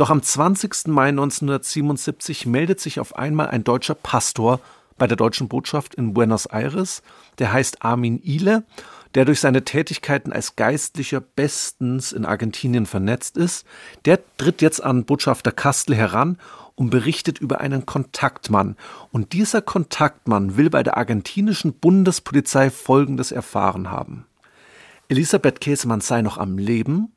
Doch 0.00 0.08
am 0.08 0.22
20. 0.22 0.86
Mai 0.86 1.08
1977 1.08 2.46
meldet 2.46 2.80
sich 2.80 3.00
auf 3.00 3.16
einmal 3.16 3.48
ein 3.48 3.64
deutscher 3.64 3.94
Pastor 3.94 4.58
bei 4.96 5.06
der 5.06 5.18
deutschen 5.18 5.46
Botschaft 5.46 5.94
in 5.94 6.14
Buenos 6.14 6.46
Aires. 6.46 7.02
Der 7.38 7.52
heißt 7.52 7.84
Armin 7.84 8.18
Ile, 8.22 8.64
der 9.14 9.26
durch 9.26 9.40
seine 9.40 9.62
Tätigkeiten 9.62 10.32
als 10.32 10.56
Geistlicher 10.56 11.20
bestens 11.20 12.12
in 12.12 12.24
Argentinien 12.24 12.86
vernetzt 12.86 13.36
ist. 13.36 13.66
Der 14.06 14.20
tritt 14.38 14.62
jetzt 14.62 14.82
an 14.82 15.04
Botschafter 15.04 15.52
Kastel 15.52 15.94
heran 15.94 16.38
und 16.76 16.88
berichtet 16.88 17.38
über 17.38 17.60
einen 17.60 17.84
Kontaktmann. 17.84 18.76
Und 19.12 19.34
dieser 19.34 19.60
Kontaktmann 19.60 20.56
will 20.56 20.70
bei 20.70 20.82
der 20.82 20.96
argentinischen 20.96 21.74
Bundespolizei 21.74 22.70
Folgendes 22.70 23.32
erfahren 23.32 23.90
haben. 23.90 24.24
Elisabeth 25.08 25.60
Käsemann 25.60 26.00
sei 26.00 26.22
noch 26.22 26.38
am 26.38 26.56
Leben 26.56 27.12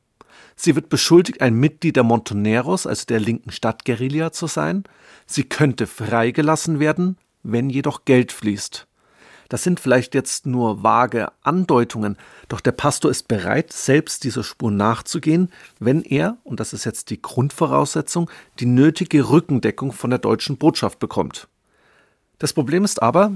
Sie 0.56 0.76
wird 0.76 0.90
beschuldigt, 0.90 1.42
ein 1.42 1.56
Mitglied 1.56 1.96
der 1.96 2.04
Montoneros, 2.04 2.88
also 2.88 3.06
der 3.06 3.20
linken 3.20 3.52
Stadtguerilla, 3.52 4.32
zu 4.32 4.48
sein. 4.48 4.84
Sie 5.26 5.44
könnte 5.44 5.88
freigelassen 5.88 6.80
werden, 6.80 7.18
wenn 7.44 7.70
jedoch 7.70 8.06
Geld 8.06 8.32
fließt. 8.32 8.88
Das 9.50 9.62
sind 9.62 9.80
vielleicht 9.80 10.16
jetzt 10.16 10.48
nur 10.48 10.82
vage 10.82 11.28
Andeutungen, 11.44 12.18
doch 12.48 12.60
der 12.60 12.72
Pastor 12.72 13.12
ist 13.12 13.28
bereit, 13.28 13.72
selbst 13.72 14.24
dieser 14.24 14.44
Spur 14.44 14.72
nachzugehen, 14.72 15.52
wenn 15.80 16.02
er, 16.02 16.38
und 16.44 16.60
das 16.60 16.74
ist 16.74 16.86
jetzt 16.86 17.12
die 17.12 17.22
Grundvoraussetzung, 17.22 18.32
die 18.60 18.66
nötige 18.66 19.30
Rückendeckung 19.30 19.92
von 19.92 20.10
der 20.10 20.20
deutschen 20.20 20.58
Botschaft 20.58 20.98
bekommt. 20.98 21.48
Das 22.40 22.54
Problem 22.54 22.84
ist 22.84 23.02
aber, 23.02 23.32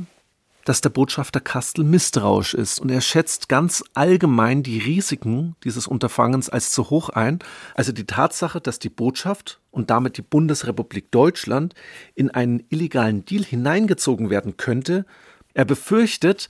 dass 0.68 0.82
der 0.82 0.90
Botschafter 0.90 1.40
Kastel 1.40 1.86
misstrauisch 1.86 2.54
ist 2.54 2.82
und 2.82 2.92
er 2.92 3.00
schätzt 3.00 3.48
ganz 3.48 3.86
allgemein 3.94 4.64
die 4.64 4.80
Risiken 4.80 5.56
dieses 5.64 5.88
Unterfangens 5.88 6.50
als 6.50 6.72
zu 6.72 6.90
hoch 6.90 7.08
ein, 7.08 7.40
also 7.74 7.94
die 7.94 8.06
Tatsache, 8.06 8.60
dass 8.60 8.78
die 8.78 8.90
Botschaft 8.90 9.62
und 9.72 9.90
damit 9.90 10.18
die 10.18 10.24
Bundesrepublik 10.24 11.10
Deutschland 11.10 11.74
in 12.16 12.32
einen 12.32 12.66
illegalen 12.68 13.24
Deal 13.24 13.46
hineingezogen 13.46 14.30
werden 14.30 14.58
könnte. 14.58 15.06
Er 15.54 15.64
befürchtet, 15.64 16.50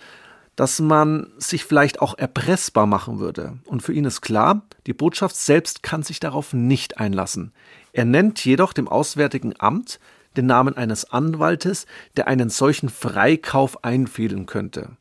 dass 0.55 0.79
man 0.79 1.27
sich 1.37 1.63
vielleicht 1.63 2.01
auch 2.01 2.17
erpressbar 2.17 2.87
machen 2.87 3.19
würde. 3.19 3.59
Und 3.65 3.83
für 3.83 3.93
ihn 3.93 4.05
ist 4.05 4.21
klar, 4.21 4.63
die 4.87 4.93
Botschaft 4.93 5.35
selbst 5.35 5.83
kann 5.83 6.01
sich 6.01 6.19
darauf 6.19 6.53
nicht 6.53 6.97
einlassen. 6.97 7.53
Er 7.93 8.05
nennt 8.05 8.43
jedoch 8.43 8.73
dem 8.73 8.87
Auswärtigen 8.87 9.53
Amt 9.59 9.99
den 10.35 10.45
Namen 10.45 10.75
eines 10.75 11.11
Anwaltes, 11.11 11.85
der 12.15 12.27
einen 12.27 12.49
solchen 12.49 12.89
Freikauf 12.89 13.83
einfehlen 13.83 14.45
könnte. 14.45 14.97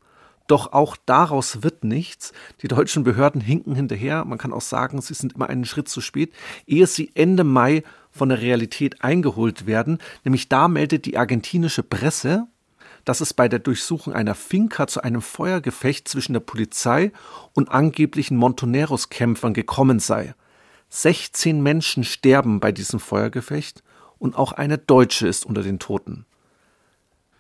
Doch 0.47 0.73
auch 0.73 0.97
daraus 1.07 1.63
wird 1.63 1.83
nichts. 1.83 2.33
Die 2.63 2.69
deutschen 2.69 3.03
Behörden 3.03 3.41
hinken 3.41 3.75
hinterher. 3.75 4.25
Man 4.25 4.39
kann 4.39 4.53
auch 4.53 4.61
sagen, 4.61 5.01
sie 5.03 5.15
sind 5.15 5.35
immer 5.35 5.49
einen 5.49 5.65
Schritt 5.65 5.89
zu 5.89 6.01
spät, 6.01 6.33
ehe 6.67 6.87
sie 6.87 7.11
Ende 7.15 7.43
Mai 7.43 7.83
von 8.13 8.29
der 8.29 8.41
Realität 8.41 9.03
eingeholt 9.03 9.67
werden. 9.67 9.99
Nämlich 10.25 10.49
da 10.49 10.69
meldet 10.69 11.05
die 11.05 11.19
argentinische 11.19 11.83
Presse, 11.83 12.47
dass 13.05 13.21
es 13.21 13.35
bei 13.35 13.49
der 13.49 13.59
Durchsuchung 13.59 14.13
einer 14.13 14.35
Finca 14.35 14.87
zu 14.87 15.03
einem 15.03 15.23
Feuergefecht 15.23 16.09
zwischen 16.09 16.33
der 16.33 16.41
Polizei 16.41 17.13
und 17.55 17.71
angeblichen 17.71 18.37
Montoneros-Kämpfern 18.37 19.55
gekommen 19.55 19.99
sei. 20.01 20.35
16 20.91 21.63
Menschen 21.63 22.05
sterben 22.05 22.61
bei 22.61 22.71
diesem 22.73 23.01
Feuergefecht 23.01 23.83
und 24.19 24.37
auch 24.37 24.53
eine 24.53 24.79
Deutsche 24.79 25.27
ist 25.29 25.47
unter 25.47 25.63
den 25.63 25.79
Toten. 25.79 26.27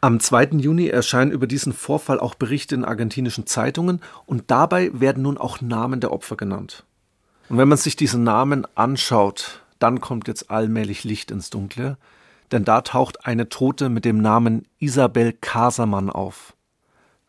Am 0.00 0.20
2. 0.20 0.50
Juni 0.58 0.88
erscheinen 0.88 1.32
über 1.32 1.46
diesen 1.46 1.72
Vorfall 1.72 2.20
auch 2.20 2.34
Berichte 2.34 2.74
in 2.74 2.84
argentinischen 2.84 3.46
Zeitungen 3.46 4.00
und 4.26 4.44
dabei 4.50 4.90
werden 4.92 5.22
nun 5.22 5.38
auch 5.38 5.60
Namen 5.60 6.00
der 6.00 6.12
Opfer 6.12 6.36
genannt. 6.36 6.84
Und 7.48 7.58
wenn 7.58 7.68
man 7.68 7.78
sich 7.78 7.96
diese 7.96 8.18
Namen 8.18 8.66
anschaut, 8.74 9.62
dann 9.78 10.00
kommt 10.00 10.28
jetzt 10.28 10.50
allmählich 10.50 11.04
Licht 11.04 11.30
ins 11.30 11.50
Dunkle, 11.50 11.96
denn 12.52 12.64
da 12.64 12.82
taucht 12.82 13.26
eine 13.26 13.48
Tote 13.48 13.88
mit 13.88 14.04
dem 14.04 14.18
Namen 14.18 14.66
Isabel 14.78 15.32
Casermann 15.32 16.10
auf. 16.10 16.54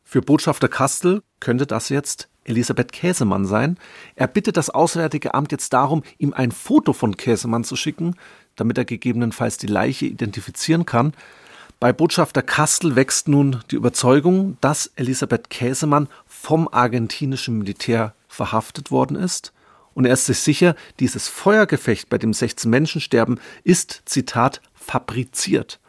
Für 0.04 0.22
Botschafter 0.22 0.68
Kastel 0.68 1.22
könnte 1.40 1.68
das 1.68 1.90
jetzt 1.90 2.30
Elisabeth 2.44 2.92
Käsemann 2.92 3.46
sein. 3.46 3.78
Er 4.16 4.28
bittet 4.28 4.58
das 4.58 4.70
Auswärtige 4.70 5.34
Amt 5.34 5.52
jetzt 5.52 5.74
darum, 5.74 6.04
ihm 6.18 6.34
ein 6.34 6.52
Foto 6.52 6.94
von 6.94 7.18
Käsemann 7.18 7.64
zu 7.64 7.76
schicken, 7.76 8.16
damit 8.58 8.78
er 8.78 8.86
gegebenenfalls 8.86 9.58
die 9.58 9.68
Leiche 9.68 10.06
identifizieren 10.06 10.86
kann. 10.86 11.14
Bei 11.80 11.94
Botschafter 11.94 12.42
Kastel 12.42 12.96
wächst 12.96 13.28
nun 13.28 13.62
die 13.72 13.76
Überzeugung, 13.76 14.58
dass 14.60 14.92
Elisabeth 14.96 15.50
Käsemann 15.50 16.10
vom 16.26 16.68
argentinischen 16.68 17.58
Militär 17.58 18.14
verhaftet 18.28 18.92
worden 18.92 19.16
ist. 19.16 19.54
Und 19.94 20.06
er 20.06 20.14
ist 20.14 20.26
sich 20.26 20.40
sicher, 20.40 20.76
dieses 21.00 21.28
Feuergefecht, 21.28 22.10
bei 22.10 22.18
dem 22.18 22.34
16 22.34 22.70
Menschen 22.70 23.00
sterben, 23.00 23.40
ist, 23.64 24.02
Zitat, 24.06 24.62
fabriziert. 24.74 25.80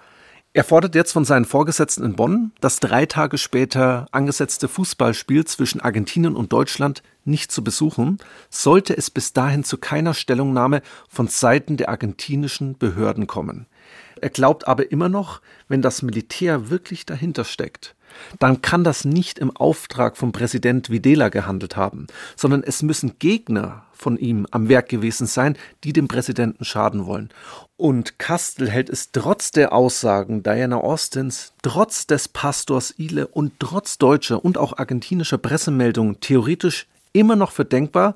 Er 0.58 0.64
fordert 0.64 0.96
jetzt 0.96 1.12
von 1.12 1.24
seinen 1.24 1.44
Vorgesetzten 1.44 2.02
in 2.02 2.16
Bonn, 2.16 2.50
das 2.60 2.80
drei 2.80 3.06
Tage 3.06 3.38
später 3.38 4.08
angesetzte 4.10 4.66
Fußballspiel 4.66 5.44
zwischen 5.44 5.80
Argentinien 5.80 6.34
und 6.34 6.52
Deutschland 6.52 7.04
nicht 7.24 7.52
zu 7.52 7.62
besuchen, 7.62 8.18
sollte 8.50 8.96
es 8.96 9.08
bis 9.08 9.32
dahin 9.32 9.62
zu 9.62 9.78
keiner 9.78 10.14
Stellungnahme 10.14 10.82
von 11.08 11.28
Seiten 11.28 11.76
der 11.76 11.90
argentinischen 11.90 12.76
Behörden 12.76 13.28
kommen. 13.28 13.66
Er 14.20 14.30
glaubt 14.30 14.66
aber 14.66 14.90
immer 14.90 15.08
noch, 15.08 15.42
wenn 15.68 15.80
das 15.80 16.02
Militär 16.02 16.70
wirklich 16.70 17.06
dahinter 17.06 17.44
steckt, 17.44 17.94
dann 18.40 18.60
kann 18.60 18.82
das 18.82 19.04
nicht 19.04 19.38
im 19.38 19.56
Auftrag 19.56 20.16
von 20.16 20.32
Präsident 20.32 20.90
Videla 20.90 21.28
gehandelt 21.28 21.76
haben, 21.76 22.08
sondern 22.34 22.64
es 22.64 22.82
müssen 22.82 23.20
Gegner 23.20 23.84
von 23.98 24.16
ihm 24.16 24.46
am 24.50 24.68
Werk 24.68 24.88
gewesen 24.88 25.26
sein, 25.26 25.56
die 25.84 25.92
dem 25.92 26.08
Präsidenten 26.08 26.64
schaden 26.64 27.06
wollen. 27.06 27.30
Und 27.76 28.18
Kastel 28.18 28.70
hält 28.70 28.88
es 28.88 29.12
trotz 29.12 29.50
der 29.50 29.72
Aussagen 29.72 30.42
Diana 30.42 30.78
Austins, 30.78 31.52
trotz 31.62 32.06
des 32.06 32.28
Pastors 32.28 32.94
Ile 32.96 33.26
und 33.26 33.52
trotz 33.58 33.98
deutscher 33.98 34.44
und 34.44 34.56
auch 34.56 34.78
argentinischer 34.78 35.38
Pressemeldungen 35.38 36.20
theoretisch 36.20 36.86
immer 37.12 37.36
noch 37.36 37.52
für 37.52 37.64
denkbar, 37.64 38.14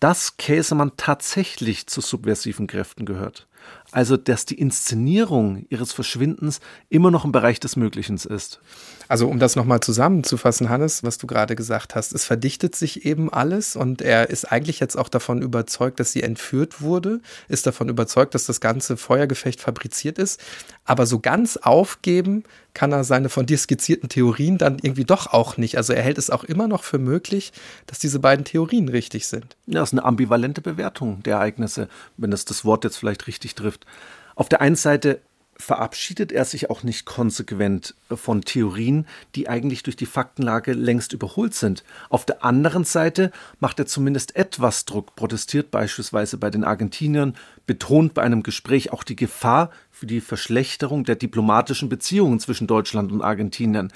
dass 0.00 0.36
Käsemann 0.36 0.92
tatsächlich 0.96 1.86
zu 1.86 2.00
subversiven 2.00 2.66
Kräften 2.66 3.06
gehört. 3.06 3.46
Also, 3.90 4.16
dass 4.16 4.46
die 4.46 4.58
Inszenierung 4.58 5.66
ihres 5.68 5.92
Verschwindens 5.92 6.60
immer 6.88 7.10
noch 7.10 7.26
im 7.26 7.32
Bereich 7.32 7.60
des 7.60 7.76
Möglichen 7.76 8.16
ist. 8.16 8.60
Also, 9.06 9.28
um 9.28 9.38
das 9.38 9.54
nochmal 9.54 9.80
zusammenzufassen, 9.80 10.70
Hannes, 10.70 11.04
was 11.04 11.18
du 11.18 11.26
gerade 11.26 11.54
gesagt 11.56 11.94
hast, 11.94 12.14
es 12.14 12.24
verdichtet 12.24 12.74
sich 12.74 13.04
eben 13.04 13.30
alles 13.30 13.76
und 13.76 14.00
er 14.00 14.30
ist 14.30 14.50
eigentlich 14.50 14.80
jetzt 14.80 14.96
auch 14.96 15.10
davon 15.10 15.42
überzeugt, 15.42 16.00
dass 16.00 16.12
sie 16.12 16.22
entführt 16.22 16.80
wurde, 16.80 17.20
ist 17.48 17.66
davon 17.66 17.90
überzeugt, 17.90 18.34
dass 18.34 18.46
das 18.46 18.62
ganze 18.62 18.96
Feuergefecht 18.96 19.60
fabriziert 19.60 20.18
ist. 20.18 20.40
Aber 20.86 21.04
so 21.04 21.20
ganz 21.20 21.58
aufgeben 21.58 22.44
kann 22.74 22.92
er 22.92 23.04
seine 23.04 23.28
von 23.28 23.44
dir 23.44 23.58
skizzierten 23.58 24.08
Theorien 24.08 24.56
dann 24.56 24.78
irgendwie 24.80 25.04
doch 25.04 25.26
auch 25.26 25.58
nicht. 25.58 25.76
Also, 25.76 25.92
er 25.92 26.02
hält 26.02 26.16
es 26.16 26.30
auch 26.30 26.44
immer 26.44 26.66
noch 26.66 26.82
für 26.82 26.98
möglich, 26.98 27.52
dass 27.86 27.98
diese 27.98 28.20
beiden 28.20 28.46
Theorien 28.46 28.88
richtig 28.88 29.26
sind. 29.26 29.56
Ja, 29.66 29.80
das 29.80 29.90
ist 29.90 29.98
eine 29.98 30.04
ambivalente 30.04 30.62
Bewertung 30.62 31.22
der 31.24 31.34
Ereignisse, 31.34 31.88
wenn 32.16 32.32
es 32.32 32.46
das 32.46 32.64
Wort 32.64 32.84
jetzt 32.84 32.96
vielleicht 32.96 33.26
richtig 33.26 33.51
trifft. 33.54 33.86
Auf 34.34 34.48
der 34.48 34.60
einen 34.60 34.76
Seite 34.76 35.20
verabschiedet 35.62 36.32
er 36.32 36.44
sich 36.44 36.70
auch 36.70 36.82
nicht 36.82 37.06
konsequent 37.06 37.94
von 38.12 38.42
Theorien, 38.42 39.06
die 39.34 39.48
eigentlich 39.48 39.82
durch 39.82 39.96
die 39.96 40.06
Faktenlage 40.06 40.72
längst 40.72 41.12
überholt 41.12 41.54
sind. 41.54 41.84
Auf 42.08 42.24
der 42.26 42.44
anderen 42.44 42.84
Seite 42.84 43.30
macht 43.60 43.78
er 43.78 43.86
zumindest 43.86 44.34
etwas 44.34 44.84
Druck, 44.84 45.14
protestiert 45.14 45.70
beispielsweise 45.70 46.36
bei 46.36 46.50
den 46.50 46.64
Argentiniern, 46.64 47.34
betont 47.66 48.14
bei 48.14 48.22
einem 48.22 48.42
Gespräch 48.42 48.92
auch 48.92 49.04
die 49.04 49.16
Gefahr 49.16 49.70
für 49.90 50.06
die 50.06 50.20
Verschlechterung 50.20 51.04
der 51.04 51.16
diplomatischen 51.16 51.88
Beziehungen 51.88 52.40
zwischen 52.40 52.66
Deutschland 52.66 53.12
und 53.12 53.22
Argentinien. 53.22 53.92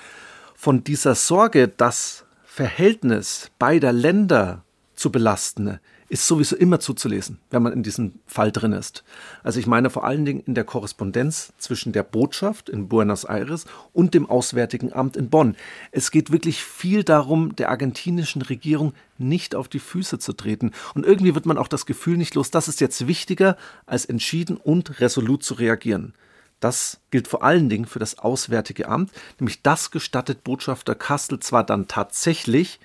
Von 0.55 0.85
dieser 0.85 1.15
Sorge, 1.15 1.69
das 1.69 2.25
Verhältnis 2.45 3.51
beider 3.59 3.93
Länder 3.93 4.63
zu 4.95 5.11
belasten, 5.11 5.79
ist 6.09 6.27
sowieso 6.27 6.57
immer 6.57 6.81
zuzulesen, 6.81 7.39
wenn 7.51 7.63
man 7.63 7.73
in 7.73 7.83
diesem 7.83 8.15
Fall 8.27 8.53
drin 8.53 8.73
ist. 8.73 9.03
Also 9.43 9.59
ich 9.59 9.67
meine 9.67 9.91
vor 9.91 10.05
allen 10.05 10.25
Dingen 10.25 10.43
in 10.47 10.55
der 10.55 10.65
Korrespondenz 10.65 11.53
zwischen 11.59 11.93
der 11.93 12.03
Botschaft 12.03 12.69
in 12.69 12.89
Buenos 12.89 13.25
Aires 13.25 13.67
und 13.93 14.15
dem 14.15 14.29
Auswärtigen 14.29 14.93
Amt 14.93 15.17
in 15.17 15.31
Bonn. 15.31 15.57
Es 15.91 16.11
geht 16.11 16.31
wirklich 16.31 16.63
viel 16.63 17.03
darum, 17.03 17.57
der 17.57 17.71
argentinischen 17.71 18.43
Regierung 18.43 18.93
nicht 19.19 19.55
auf 19.55 19.69
die 19.69 19.79
Füße 19.79 20.19
zu 20.19 20.33
treten. 20.33 20.73
Und 20.95 21.05
irgendwie 21.05 21.35
wird 21.35 21.47
man 21.47 21.59
auch 21.59 21.69
das 21.69 21.87
Gefühl 21.87 22.17
nicht 22.17 22.35
los, 22.35 22.51
das 22.51 22.69
ist 22.69 22.81
jetzt 22.81 23.07
wichtiger, 23.07 23.57
als 23.87 24.05
entschieden 24.05 24.57
und 24.57 25.01
resolut 25.01 25.43
zu 25.43 25.55
reagieren. 25.55 26.15
Das 26.61 27.01
gilt 27.11 27.29
vor 27.29 27.43
allen 27.43 27.69
Dingen 27.69 27.87
für 27.87 27.99
das 27.99 28.19
Auswärtige 28.19 28.89
Amt, 28.89 29.11
nämlich 29.39 29.63
das 29.63 29.91
gestattet 29.91 30.45
Botschafter 30.45 30.95
Kastel 30.95 31.41
zwar 31.41 31.65
dann 31.65 31.89
tatsächlich, 31.89 32.81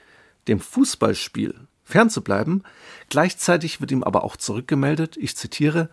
dem 0.47 0.59
Fußballspiel 0.59 1.55
fernzubleiben. 1.92 2.64
Gleichzeitig 3.10 3.82
wird 3.82 3.92
ihm 3.92 4.04
aber 4.04 4.24
auch 4.24 4.36
zurückgemeldet, 4.36 5.18
ich 5.18 5.38
zitiere, 5.38 5.89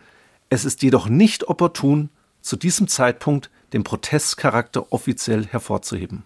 es 0.49 0.65
ist 0.65 0.83
jedoch 0.83 1.09
nicht 1.09 1.49
opportun, 1.49 2.09
zu 2.41 2.57
diesem 2.57 2.89
Zeitpunkt 2.89 3.51
den 3.73 3.85
Protestcharakter 3.85 4.93
offiziell 4.93 5.47
hervorzuheben. 5.47 6.25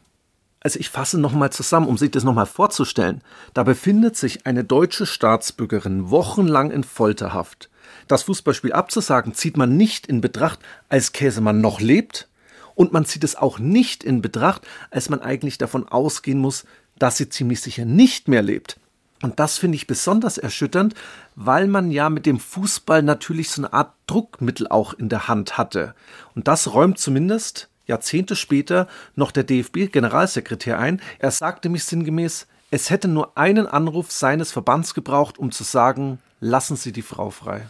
Also 0.60 0.78
ich 0.78 0.90
fasse 0.90 1.18
nochmal 1.18 1.50
zusammen, 1.50 1.88
um 1.88 1.98
sich 1.98 2.12
das 2.12 2.22
nochmal 2.22 2.46
vorzustellen. 2.46 3.22
Da 3.52 3.64
befindet 3.64 4.16
sich 4.16 4.46
eine 4.46 4.62
deutsche 4.62 5.06
Staatsbürgerin 5.06 6.10
wochenlang 6.10 6.70
in 6.70 6.84
Folterhaft. 6.84 7.68
Das 8.06 8.22
Fußballspiel 8.24 8.72
abzusagen, 8.72 9.34
zieht 9.34 9.56
man 9.56 9.76
nicht 9.76 10.06
in 10.06 10.20
Betracht, 10.20 10.60
als 10.88 11.12
Käsemann 11.12 11.60
noch 11.60 11.80
lebt. 11.80 12.28
Und 12.76 12.92
man 12.92 13.04
zieht 13.04 13.24
es 13.24 13.34
auch 13.34 13.58
nicht 13.58 14.04
in 14.04 14.22
Betracht, 14.22 14.62
als 14.90 15.08
man 15.08 15.20
eigentlich 15.20 15.58
davon 15.58 15.88
ausgehen 15.88 16.38
muss, 16.38 16.64
dass 16.96 17.16
sie 17.16 17.28
ziemlich 17.28 17.60
sicher 17.60 17.84
nicht 17.84 18.28
mehr 18.28 18.42
lebt. 18.42 18.78
Und 19.22 19.38
das 19.38 19.56
finde 19.56 19.76
ich 19.76 19.86
besonders 19.86 20.36
erschütternd, 20.36 20.94
weil 21.36 21.68
man 21.68 21.90
ja 21.90 22.10
mit 22.10 22.26
dem 22.26 22.40
Fußball 22.40 23.02
natürlich 23.02 23.50
so 23.50 23.62
eine 23.62 23.72
Art 23.72 23.94
Druckmittel 24.06 24.66
auch 24.68 24.92
in 24.94 25.08
der 25.08 25.28
Hand 25.28 25.56
hatte. 25.56 25.94
Und 26.34 26.48
das 26.48 26.74
räumt 26.74 26.98
zumindest 26.98 27.68
Jahrzehnte 27.86 28.36
später 28.36 28.88
noch 29.14 29.30
der 29.30 29.44
DFB-Generalsekretär 29.44 30.78
ein. 30.78 31.00
Er 31.18 31.30
sagte 31.30 31.68
mich 31.68 31.84
sinngemäß, 31.84 32.46
es 32.70 32.90
hätte 32.90 33.08
nur 33.08 33.36
einen 33.36 33.66
Anruf 33.66 34.10
seines 34.10 34.50
Verbands 34.50 34.94
gebraucht, 34.94 35.38
um 35.38 35.52
zu 35.52 35.62
sagen, 35.62 36.18
lassen 36.40 36.76
Sie 36.76 36.92
die 36.92 37.02
Frau 37.02 37.30
frei. 37.30 37.66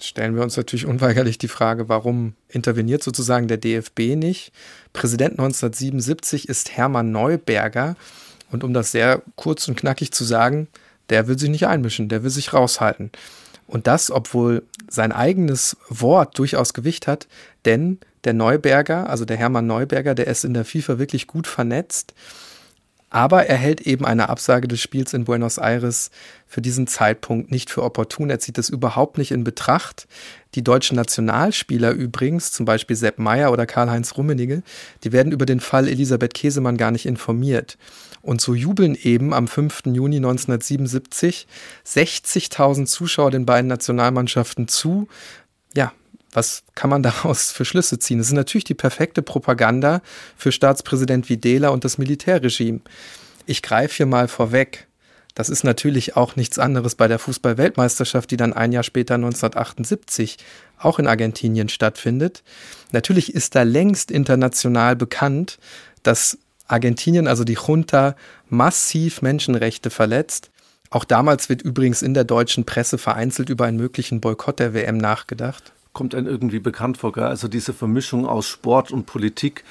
Stellen 0.00 0.36
wir 0.36 0.42
uns 0.42 0.56
natürlich 0.56 0.86
unweigerlich 0.86 1.38
die 1.38 1.48
Frage, 1.48 1.88
warum 1.88 2.34
interveniert 2.48 3.02
sozusagen 3.02 3.48
der 3.48 3.56
DFB 3.56 4.16
nicht? 4.16 4.52
Präsident 4.92 5.32
1977 5.32 6.48
ist 6.48 6.76
Hermann 6.76 7.10
Neuberger. 7.10 7.96
Und 8.50 8.64
um 8.64 8.72
das 8.72 8.92
sehr 8.92 9.22
kurz 9.36 9.68
und 9.68 9.76
knackig 9.76 10.12
zu 10.12 10.24
sagen, 10.24 10.68
der 11.10 11.28
will 11.28 11.38
sich 11.38 11.50
nicht 11.50 11.66
einmischen, 11.66 12.08
der 12.08 12.22
will 12.22 12.30
sich 12.30 12.52
raushalten. 12.52 13.10
Und 13.66 13.86
das, 13.86 14.10
obwohl 14.10 14.62
sein 14.88 15.12
eigenes 15.12 15.76
Wort 15.88 16.38
durchaus 16.38 16.72
Gewicht 16.72 17.06
hat, 17.06 17.28
denn 17.66 17.98
der 18.24 18.32
Neuberger, 18.32 19.08
also 19.08 19.24
der 19.24 19.36
Hermann 19.36 19.66
Neuberger, 19.66 20.14
der 20.14 20.26
ist 20.26 20.44
in 20.44 20.54
der 20.54 20.64
FIFA 20.64 20.98
wirklich 20.98 21.26
gut 21.26 21.46
vernetzt. 21.46 22.14
Aber 23.10 23.46
er 23.46 23.56
hält 23.56 23.82
eben 23.82 24.04
eine 24.04 24.28
Absage 24.28 24.68
des 24.68 24.82
Spiels 24.82 25.14
in 25.14 25.24
Buenos 25.24 25.56
Aires 25.56 26.10
für 26.46 26.60
diesen 26.60 26.86
Zeitpunkt 26.86 27.50
nicht 27.50 27.70
für 27.70 27.82
opportun. 27.82 28.28
Er 28.28 28.38
zieht 28.38 28.58
es 28.58 28.68
überhaupt 28.68 29.16
nicht 29.16 29.30
in 29.30 29.44
Betracht. 29.44 30.06
Die 30.54 30.62
deutschen 30.62 30.96
Nationalspieler 30.96 31.92
übrigens, 31.92 32.52
zum 32.52 32.66
Beispiel 32.66 32.96
Sepp 32.96 33.18
Meyer 33.18 33.50
oder 33.50 33.64
Karl-Heinz 33.64 34.16
Rummenigge, 34.18 34.62
die 35.04 35.12
werden 35.12 35.32
über 35.32 35.46
den 35.46 35.60
Fall 35.60 35.88
Elisabeth 35.88 36.34
Käsemann 36.34 36.76
gar 36.76 36.90
nicht 36.90 37.06
informiert. 37.06 37.78
Und 38.22 38.40
so 38.40 38.54
jubeln 38.54 38.94
eben 38.94 39.32
am 39.32 39.48
5. 39.48 39.82
Juni 39.86 40.16
1977 40.16 41.46
60.000 41.86 42.86
Zuschauer 42.86 43.30
den 43.30 43.46
beiden 43.46 43.68
Nationalmannschaften 43.68 44.68
zu. 44.68 45.08
Ja, 45.74 45.92
was 46.32 46.62
kann 46.74 46.90
man 46.90 47.02
daraus 47.04 47.52
für 47.52 47.64
Schlüsse 47.64 47.98
ziehen? 47.98 48.20
Es 48.20 48.28
ist 48.28 48.32
natürlich 48.32 48.64
die 48.64 48.74
perfekte 48.74 49.22
Propaganda 49.22 50.02
für 50.36 50.52
Staatspräsident 50.52 51.28
Videla 51.28 51.70
und 51.70 51.84
das 51.84 51.98
Militärregime. 51.98 52.80
Ich 53.46 53.62
greife 53.62 53.96
hier 53.96 54.06
mal 54.06 54.28
vorweg. 54.28 54.88
Das 55.34 55.48
ist 55.48 55.62
natürlich 55.62 56.16
auch 56.16 56.34
nichts 56.34 56.58
anderes 56.58 56.96
bei 56.96 57.06
der 57.06 57.20
Fußball-Weltmeisterschaft, 57.20 58.30
die 58.32 58.36
dann 58.36 58.52
ein 58.52 58.72
Jahr 58.72 58.82
später 58.82 59.14
1978 59.14 60.36
auch 60.78 60.98
in 60.98 61.06
Argentinien 61.06 61.68
stattfindet. 61.68 62.42
Natürlich 62.90 63.34
ist 63.34 63.54
da 63.54 63.62
längst 63.62 64.10
international 64.10 64.96
bekannt, 64.96 65.58
dass 66.02 66.38
Argentinien, 66.68 67.26
also 67.26 67.44
die 67.44 67.58
Junta, 67.66 68.14
massiv 68.48 69.22
Menschenrechte 69.22 69.90
verletzt. 69.90 70.50
Auch 70.90 71.04
damals 71.04 71.48
wird 71.48 71.62
übrigens 71.62 72.02
in 72.02 72.14
der 72.14 72.24
deutschen 72.24 72.64
Presse 72.64 72.96
vereinzelt 72.98 73.50
über 73.50 73.66
einen 73.66 73.76
möglichen 73.76 74.20
Boykott 74.20 74.58
der 74.58 74.72
WM 74.72 74.96
nachgedacht. 74.96 75.72
Kommt 75.92 76.14
einem 76.14 76.26
irgendwie 76.26 76.60
bekannt 76.60 76.98
vor, 76.98 77.12
gell? 77.12 77.24
also 77.24 77.48
diese 77.48 77.72
Vermischung 77.72 78.26
aus 78.26 78.46
Sport 78.46 78.90
und 78.90 79.06
Politik. 79.06 79.64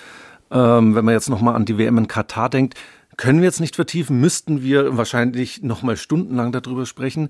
Ähm, 0.52 0.96
wenn 0.96 1.06
man 1.06 1.14
jetzt 1.14 1.30
nochmal 1.30 1.56
an 1.56 1.66
die 1.66 1.78
WM 1.78 1.98
in 1.98 2.08
Katar 2.08 2.50
denkt, 2.50 2.76
können 3.18 3.40
wir 3.40 3.46
jetzt 3.46 3.60
nicht 3.60 3.76
vertiefen, 3.76 4.20
müssten 4.20 4.62
wir 4.62 4.96
wahrscheinlich 4.96 5.64
noch 5.64 5.82
mal 5.82 5.98
stundenlang 5.98 6.52
darüber 6.52 6.86
sprechen. 6.86 7.30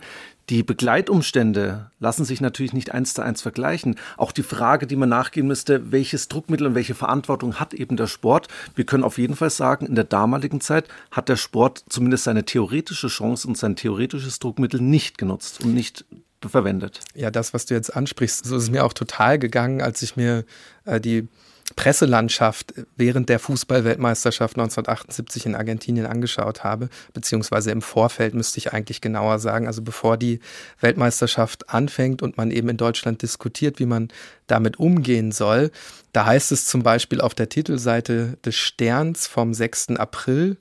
Die 0.50 0.64
Begleitumstände 0.64 1.92
lassen 2.00 2.24
sich 2.24 2.40
natürlich 2.40 2.72
nicht 2.72 2.94
eins 2.94 3.14
zu 3.14 3.22
eins 3.22 3.42
vergleichen. 3.42 3.96
Auch 4.16 4.32
die 4.32 4.44
Frage, 4.44 4.88
die 4.88 4.96
man 4.96 5.10
nachgehen 5.10 5.46
müsste, 5.46 5.92
welches 5.92 6.30
Druckmittel 6.30 6.68
und 6.68 6.76
welche 6.76 6.96
Verantwortung 6.96 7.56
hat 7.56 7.74
eben 7.74 7.98
der 7.98 8.08
Sport? 8.08 8.48
Wir 8.74 8.86
können 8.86 9.04
auf 9.04 9.18
jeden 9.18 9.36
Fall 9.36 9.50
sagen, 9.50 9.86
in 9.86 9.96
der 9.96 10.06
damaligen 10.06 10.62
Zeit 10.62 10.88
hat 11.12 11.28
der 11.28 11.36
Sport 11.36 11.84
zumindest 11.90 12.24
seine 12.24 12.46
theoretische 12.46 13.10
Chance 13.10 13.46
und 13.46 13.58
sein 13.58 13.76
theoretisches 13.76 14.40
Druckmittel 14.40 14.80
nicht 14.82 15.18
genutzt 15.18 15.62
und 15.64 15.74
nicht 15.74 16.06
verwendet. 16.42 17.02
Ja, 17.14 17.30
das, 17.30 17.54
was 17.54 17.66
du 17.66 17.74
jetzt 17.74 17.94
ansprichst, 17.94 18.46
so 18.46 18.56
ist 18.56 18.64
es 18.64 18.72
mir 18.72 18.86
auch 18.86 18.94
total 18.94 19.40
gegangen, 19.40 19.82
als 19.82 20.02
ich 20.02 20.16
mir 20.16 20.46
äh, 20.86 21.02
die 21.02 21.28
Presselandschaft 21.76 22.74
während 22.96 23.30
der 23.30 23.40
Fußballweltmeisterschaft 23.40 24.56
1978 24.56 25.46
in 25.46 25.56
Argentinien 25.56 26.06
angeschaut 26.06 26.64
habe, 26.64 26.90
beziehungsweise 27.14 27.72
im 27.72 27.82
Vorfeld 27.82 28.34
müsste 28.34 28.58
ich 28.58 28.74
eigentlich 28.74 29.02
genauer 29.02 29.40
sagen, 29.40 29.68
also 29.68 29.82
bevor 29.82 30.18
die 30.18 30.40
Weltmeisterschaft 30.80 31.70
anfängt 31.70 32.22
und 32.22 32.38
man 32.38 32.52
eben 32.52 32.70
in 32.70 32.78
Deutschland 32.78 33.22
diskutiert, 33.22 33.80
wie 33.80 33.86
man 33.86 34.08
damit 34.48 34.80
umgehen 34.80 35.32
soll, 35.32 35.72
da 36.14 36.26
heißt 36.26 36.52
es 36.52 36.66
zum 36.66 36.84
Beispiel 36.84 37.22
auf 37.22 37.36
der 37.36 37.50
Titelseite 37.50 38.38
des 38.46 38.56
Sterns 38.56 39.28
vom 39.28 39.54
6. 39.54 39.98
April, 39.98 40.58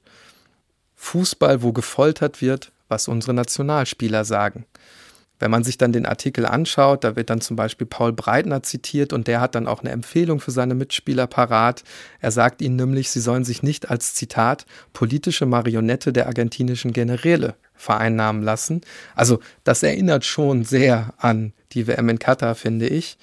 Fußball, 0.97 1.63
wo 1.63 1.73
gefoltert 1.73 2.43
wird, 2.43 2.73
was 2.89 3.09
unsere 3.09 3.33
Nationalspieler 3.33 4.25
sagen. 4.25 4.67
Wenn 5.39 5.51
man 5.51 5.65
sich 5.65 5.77
dann 5.77 5.93
den 5.93 6.07
Artikel 6.07 6.47
anschaut, 6.47 7.05
da 7.05 7.15
wird 7.15 7.29
dann 7.29 7.41
zum 7.41 7.57
Beispiel 7.57 7.87
Paul 7.87 8.13
Breitner 8.13 8.63
zitiert 8.63 9.13
und 9.13 9.27
der 9.27 9.41
hat 9.41 9.55
dann 9.55 9.67
auch 9.67 9.81
eine 9.81 9.91
Empfehlung 9.91 10.41
für 10.41 10.51
seine 10.51 10.75
Mitspieler 10.75 11.27
parat. 11.27 11.85
Er 12.21 12.31
sagt 12.31 12.63
ihnen 12.63 12.77
nämlich, 12.77 13.11
sie 13.11 13.21
sollen 13.21 13.45
sich 13.45 13.63
nicht 13.63 13.91
als 13.91 14.15
Zitat 14.15 14.65
politische 14.95 15.45
Marionette 15.45 16.13
der 16.13 16.27
argentinischen 16.27 16.93
Generäle 16.93 17.55
vereinnahmen 17.75 18.43
lassen. 18.43 18.81
Also 19.15 19.41
das 19.65 19.83
erinnert 19.83 20.25
schon 20.25 20.65
sehr 20.65 21.13
an 21.19 21.53
die 21.73 21.87
WM 21.87 22.09
in 22.09 22.19
Katar, 22.19 22.55
finde 22.55 22.89
ich. 22.89 23.19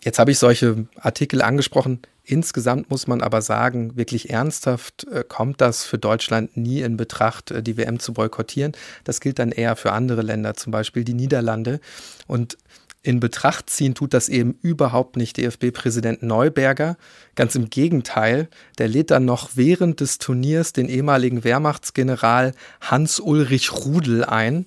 Jetzt 0.00 0.18
habe 0.18 0.30
ich 0.30 0.38
solche 0.38 0.86
Artikel 0.96 1.42
angesprochen. 1.42 2.00
Insgesamt 2.26 2.90
muss 2.90 3.06
man 3.06 3.20
aber 3.20 3.42
sagen, 3.42 3.96
wirklich 3.96 4.30
ernsthaft 4.30 5.06
äh, 5.08 5.24
kommt 5.26 5.60
das 5.60 5.84
für 5.84 5.98
Deutschland 5.98 6.56
nie 6.56 6.80
in 6.80 6.96
Betracht, 6.96 7.50
äh, 7.50 7.62
die 7.62 7.76
WM 7.76 7.98
zu 7.98 8.14
boykottieren. 8.14 8.72
Das 9.04 9.20
gilt 9.20 9.38
dann 9.38 9.52
eher 9.52 9.76
für 9.76 9.92
andere 9.92 10.22
Länder, 10.22 10.54
zum 10.54 10.70
Beispiel 10.70 11.04
die 11.04 11.12
Niederlande. 11.12 11.80
Und 12.26 12.56
in 13.02 13.20
Betracht 13.20 13.68
ziehen 13.68 13.94
tut 13.94 14.14
das 14.14 14.30
eben 14.30 14.58
überhaupt 14.62 15.18
nicht 15.18 15.36
DFB-Präsident 15.36 16.22
Neuberger. 16.22 16.96
Ganz 17.34 17.54
im 17.54 17.68
Gegenteil, 17.68 18.48
der 18.78 18.88
lädt 18.88 19.10
dann 19.10 19.26
noch 19.26 19.50
während 19.56 20.00
des 20.00 20.16
Turniers 20.16 20.72
den 20.72 20.88
ehemaligen 20.88 21.44
Wehrmachtsgeneral 21.44 22.54
Hans-Ulrich 22.80 23.72
Rudel 23.72 24.24
ein. 24.24 24.64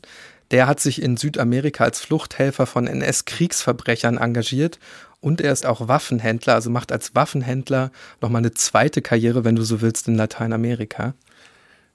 Der 0.51 0.67
hat 0.67 0.79
sich 0.79 1.01
in 1.01 1.17
Südamerika 1.17 1.85
als 1.85 1.99
Fluchthelfer 1.99 2.67
von 2.67 2.85
NS-Kriegsverbrechern 2.85 4.17
engagiert 4.17 4.77
und 5.27 5.41
er 5.41 5.51
ist 5.51 5.65
auch 5.65 5.89
Waffenhändler, 5.89 6.53
also 6.53 6.69
macht 6.69 6.93
als 6.93 7.13
Waffenhändler 7.13 7.91
nochmal 8.21 8.39
eine 8.39 8.53
zweite 8.53 9.01
Karriere, 9.01 9.43
wenn 9.43 9.57
du 9.57 9.63
so 9.63 9.81
willst, 9.81 10.07
in 10.07 10.15
Lateinamerika. 10.15 11.15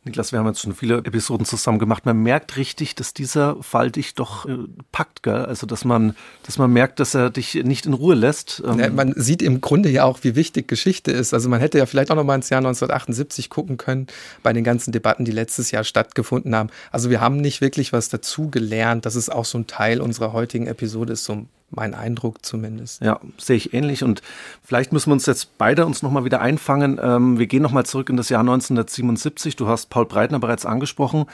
Niklas, 0.05 0.33
wir 0.33 0.39
haben 0.39 0.47
jetzt 0.49 0.61
schon 0.61 0.75
viele 0.75 0.99
Episoden 0.99 1.47
zusammen 1.47 1.79
gemacht. 1.79 2.05
Man 2.05 2.23
merkt 2.23 2.59
richtig, 2.59 2.95
dass 2.95 3.15
dieser 3.15 3.63
Fall 3.63 3.91
dich 3.91 4.15
doch 4.15 4.45
äh, 4.45 4.59
packt, 4.91 5.23
gell? 5.23 5.47
Also, 5.47 5.67
dass 5.67 5.87
man, 5.87 6.15
dass 6.43 6.59
man 6.59 6.71
merkt, 6.73 7.01
dass 7.01 7.15
er 7.15 7.31
dich 7.31 7.55
nicht 7.55 7.87
in 7.87 7.95
Ruhe 7.95 8.17
lässt. 8.17 8.63
Ähm 8.67 8.79
ja, 8.81 8.91
man 8.91 9.15
sieht 9.17 9.41
im 9.41 9.63
Grunde 9.63 9.89
ja 9.89 10.05
auch, 10.05 10.19
wie 10.23 10.35
wichtig 10.35 10.69
Geschichte 10.69 11.11
ist. 11.11 11.33
Also, 11.33 11.49
man 11.49 11.61
hätte 11.61 11.79
ja 11.79 11.87
vielleicht 11.87 12.11
auch 12.11 12.17
noch 12.17 12.25
mal 12.25 12.35
ins 12.35 12.51
Jahr 12.51 12.59
1978 12.59 13.49
gucken 13.49 13.79
können 13.79 14.09
bei 14.43 14.53
den 14.53 14.65
ganzen 14.65 14.93
Debatten, 14.93 15.25
die 15.25 15.33
letztes 15.33 15.71
Jahr 15.71 15.85
stattgefunden 15.85 16.55
haben. 16.55 16.69
Also, 16.91 17.09
wir 17.09 17.23
haben 17.23 17.37
nicht 17.37 17.63
wirklich 17.63 17.95
was 17.95 18.11
dazu 18.11 18.51
gelernt. 18.51 19.07
Das 19.07 19.17
ist 19.17 19.33
auch 19.33 19.47
so 19.47 19.57
ein 19.57 19.69
Teil 19.69 20.03
unserer 20.03 20.33
heutigen 20.35 20.67
Episode, 20.67 21.15
ist 21.15 21.25
so 21.25 21.47
mein 21.75 21.95
Eindruck 21.95 22.45
zumindest. 22.45 23.03
Ja, 23.03 23.21
sehe 23.39 23.57
ich 23.57 23.75
ähnlich. 23.75 24.05
Und 24.05 24.23
vielleicht 24.63 24.93
müssen 24.93 25.11
wir 25.11 25.15
uns 25.15 25.27
jetzt 25.27 25.59
beide 25.59 25.87
uns 25.87 26.03
nochmal 26.03 26.25
wieder 26.25 26.41
einfangen. 26.41 27.01
Ähm, 27.03 27.39
wir 27.39 27.47
gehen 27.47 27.63
nochmal 27.63 27.87
zurück 27.87 28.11
in 28.11 28.17
das 28.17 28.29
Jahr 28.29 28.41
1977. 28.41 29.57
Du 29.57 29.67
hast 29.69 29.91
Paul 29.91 30.07
Breitner 30.07 30.39
bereits 30.39 30.67
angesprochen. 30.67 31.27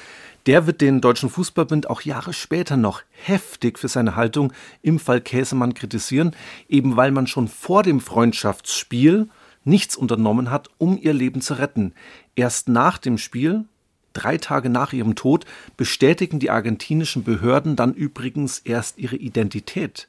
Der 0.47 0.66
wird 0.66 0.80
den 0.80 1.01
Deutschen 1.01 1.28
Fußballbund 1.28 1.91
auch 1.91 2.03
Jahre 2.03 2.32
später 2.32 2.76
noch 2.76 3.03
heftig 3.12 3.78
für 3.78 3.89
seine 3.89 4.16
Haltung 4.16 4.53
im 4.82 4.99
Fall 4.99 5.20
Käsemann 5.20 5.74
kritisieren, 5.74 6.34
eben 6.68 6.97
weil 6.97 7.11
man 7.11 7.26
schon 7.26 7.49
vor 7.49 7.82
dem 7.82 8.01
Freundschaftsspiel 8.01 9.28
nichts 9.64 9.97
unternommen 9.97 10.51
hat, 10.51 10.68
um 10.78 10.99
ihr 11.01 11.12
Leben 11.12 11.41
zu 11.41 11.55
retten. 11.55 11.93
Erst 12.34 12.68
nach 12.68 12.99
dem 12.99 13.18
Spiel, 13.18 13.64
drei 14.12 14.39
Tage 14.39 14.70
nach 14.70 14.93
ihrem 14.93 15.14
Tod, 15.14 15.45
bestätigen 15.76 16.39
die 16.39 16.51
argentinischen 16.51 17.24
Behörden 17.24 17.76
dann 17.76 17.95
übrigens 17.95 18.59
erst 18.61 18.99
ihre 18.99 19.16
Identität. 19.16 20.09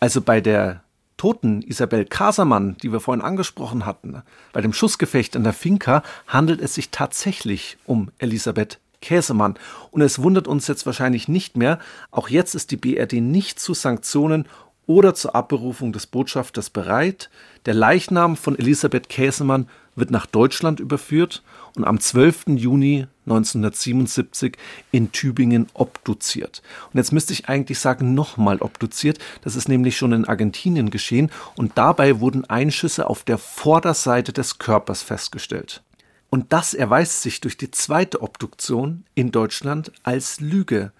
Also 0.00 0.22
bei 0.22 0.40
der 0.40 0.82
toten 1.18 1.60
Isabel 1.60 2.06
Casermann, 2.06 2.78
die 2.82 2.90
wir 2.90 3.00
vorhin 3.00 3.22
angesprochen 3.22 3.84
hatten, 3.84 4.22
bei 4.54 4.62
dem 4.62 4.72
Schussgefecht 4.72 5.36
an 5.36 5.44
der 5.44 5.52
Finca, 5.52 6.02
handelt 6.26 6.62
es 6.62 6.74
sich 6.74 6.90
tatsächlich 6.90 7.76
um 7.84 8.10
Elisabeth 8.18 8.80
Käsemann. 9.02 9.58
Und 9.90 10.00
es 10.00 10.22
wundert 10.22 10.48
uns 10.48 10.66
jetzt 10.66 10.86
wahrscheinlich 10.86 11.28
nicht 11.28 11.58
mehr, 11.58 11.78
auch 12.10 12.30
jetzt 12.30 12.54
ist 12.54 12.70
die 12.70 12.78
BRD 12.78 13.14
nicht 13.14 13.60
zu 13.60 13.74
Sanktionen 13.74 14.48
oder 14.86 15.14
zur 15.14 15.34
Abberufung 15.34 15.92
des 15.92 16.06
Botschafters 16.06 16.70
bereit. 16.70 17.28
Der 17.66 17.74
Leichnam 17.74 18.36
von 18.36 18.58
Elisabeth 18.58 19.10
Käsemann 19.10 19.68
wird 19.96 20.10
nach 20.10 20.26
Deutschland 20.26 20.80
überführt 20.80 21.42
und 21.76 21.84
am 21.84 22.00
12. 22.00 22.48
Juni 22.48 23.06
1977 23.26 24.56
in 24.90 25.12
Tübingen 25.12 25.68
obduziert. 25.74 26.62
Und 26.92 26.98
jetzt 26.98 27.12
müsste 27.12 27.32
ich 27.32 27.48
eigentlich 27.48 27.78
sagen, 27.78 28.14
nochmal 28.14 28.58
obduziert. 28.58 29.18
Das 29.42 29.56
ist 29.56 29.68
nämlich 29.68 29.96
schon 29.96 30.12
in 30.12 30.24
Argentinien 30.24 30.90
geschehen 30.90 31.30
und 31.56 31.76
dabei 31.76 32.20
wurden 32.20 32.44
Einschüsse 32.44 33.08
auf 33.08 33.24
der 33.24 33.38
Vorderseite 33.38 34.32
des 34.32 34.58
Körpers 34.58 35.02
festgestellt. 35.02 35.82
Und 36.30 36.52
das 36.52 36.74
erweist 36.74 37.22
sich 37.22 37.40
durch 37.40 37.56
die 37.56 37.72
zweite 37.72 38.22
Obduktion 38.22 39.04
in 39.14 39.32
Deutschland 39.32 39.92
als 40.04 40.40
Lüge. 40.40 40.92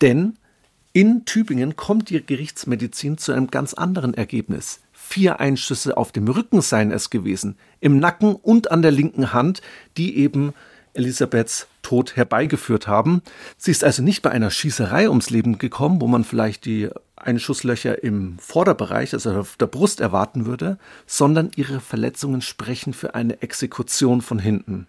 Denn 0.00 0.36
in 0.92 1.24
Tübingen 1.24 1.76
kommt 1.76 2.10
die 2.10 2.24
Gerichtsmedizin 2.24 3.18
zu 3.18 3.32
einem 3.32 3.48
ganz 3.48 3.74
anderen 3.74 4.14
Ergebnis. 4.14 4.80
Vier 5.06 5.38
Einschüsse 5.38 5.96
auf 5.96 6.12
dem 6.12 6.26
Rücken 6.26 6.60
seien 6.60 6.90
es 6.90 7.10
gewesen, 7.10 7.56
im 7.78 7.98
Nacken 7.98 8.34
und 8.34 8.70
an 8.70 8.82
der 8.82 8.90
linken 8.90 9.32
Hand, 9.32 9.60
die 9.96 10.16
eben 10.16 10.54
Elisabeths 10.94 11.68
Tod 11.82 12.16
herbeigeführt 12.16 12.88
haben. 12.88 13.22
Sie 13.58 13.70
ist 13.70 13.84
also 13.84 14.02
nicht 14.02 14.22
bei 14.22 14.30
einer 14.30 14.50
Schießerei 14.50 15.08
ums 15.08 15.30
Leben 15.30 15.58
gekommen, 15.58 16.00
wo 16.00 16.08
man 16.08 16.24
vielleicht 16.24 16.64
die 16.64 16.88
Einschusslöcher 17.16 18.02
im 18.02 18.38
Vorderbereich, 18.38 19.12
also 19.12 19.32
auf 19.32 19.56
der 19.56 19.66
Brust 19.66 20.00
erwarten 20.00 20.46
würde, 20.46 20.78
sondern 21.06 21.50
ihre 21.54 21.80
Verletzungen 21.80 22.40
sprechen 22.40 22.94
für 22.94 23.14
eine 23.14 23.42
Exekution 23.42 24.22
von 24.22 24.38
hinten. 24.38 24.86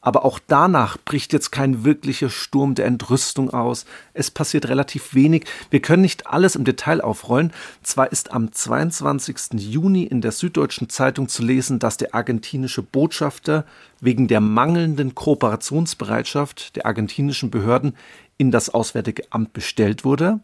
Aber 0.00 0.24
auch 0.24 0.38
danach 0.46 0.96
bricht 0.96 1.32
jetzt 1.32 1.50
kein 1.50 1.84
wirklicher 1.84 2.30
Sturm 2.30 2.74
der 2.74 2.86
Entrüstung 2.86 3.50
aus. 3.50 3.84
Es 4.14 4.30
passiert 4.30 4.68
relativ 4.68 5.12
wenig. 5.12 5.44
Wir 5.70 5.80
können 5.80 6.02
nicht 6.02 6.28
alles 6.28 6.54
im 6.54 6.64
Detail 6.64 7.00
aufrollen. 7.00 7.52
Zwar 7.82 8.12
ist 8.12 8.32
am 8.32 8.52
22. 8.52 9.54
Juni 9.54 10.04
in 10.04 10.20
der 10.20 10.32
Süddeutschen 10.32 10.88
Zeitung 10.88 11.28
zu 11.28 11.42
lesen, 11.42 11.80
dass 11.80 11.96
der 11.96 12.14
argentinische 12.14 12.82
Botschafter 12.82 13.64
wegen 14.00 14.28
der 14.28 14.40
mangelnden 14.40 15.16
Kooperationsbereitschaft 15.16 16.76
der 16.76 16.86
argentinischen 16.86 17.50
Behörden 17.50 17.96
in 18.36 18.52
das 18.52 18.70
Auswärtige 18.70 19.24
Amt 19.30 19.52
bestellt 19.52 20.04
wurde 20.04 20.40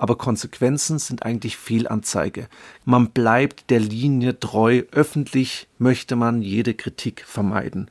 aber 0.00 0.16
Konsequenzen 0.16 0.98
sind 0.98 1.24
eigentlich 1.26 1.58
Fehlanzeige. 1.58 2.48
Man 2.86 3.10
bleibt 3.10 3.68
der 3.68 3.80
Linie 3.80 4.40
treu, 4.40 4.84
öffentlich 4.92 5.68
möchte 5.78 6.16
man 6.16 6.40
jede 6.40 6.72
Kritik 6.72 7.22
vermeiden. 7.26 7.90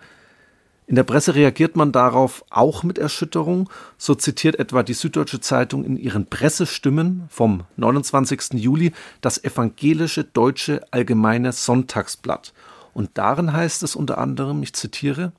In 0.89 0.95
der 0.95 1.03
Presse 1.03 1.35
reagiert 1.35 1.75
man 1.75 1.91
darauf 1.91 2.43
auch 2.49 2.81
mit 2.81 2.97
Erschütterung. 2.97 3.69
So 3.99 4.15
zitiert 4.15 4.57
etwa 4.57 4.81
die 4.81 4.95
Süddeutsche 4.95 5.39
Zeitung 5.39 5.85
in 5.85 5.97
ihren 5.97 6.25
Pressestimmen 6.25 7.25
vom 7.29 7.65
29. 7.77 8.53
Juli 8.53 8.93
das 9.21 9.43
evangelische 9.43 10.23
deutsche 10.23 10.81
allgemeine 10.89 11.51
Sonntagsblatt. 11.51 12.53
Und 12.95 13.11
darin 13.19 13.53
heißt 13.53 13.83
es 13.83 13.95
unter 13.95 14.17
anderem, 14.17 14.63
ich 14.63 14.73
zitiere, 14.73 15.31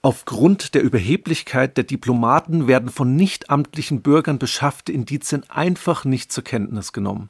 Aufgrund 0.00 0.74
der 0.74 0.82
Überheblichkeit 0.82 1.76
der 1.76 1.84
Diplomaten 1.84 2.66
werden 2.66 2.88
von 2.88 3.16
nichtamtlichen 3.16 4.00
Bürgern 4.00 4.38
beschaffte 4.38 4.92
Indizien 4.92 5.42
einfach 5.50 6.06
nicht 6.06 6.32
zur 6.32 6.44
Kenntnis 6.44 6.94
genommen. 6.94 7.28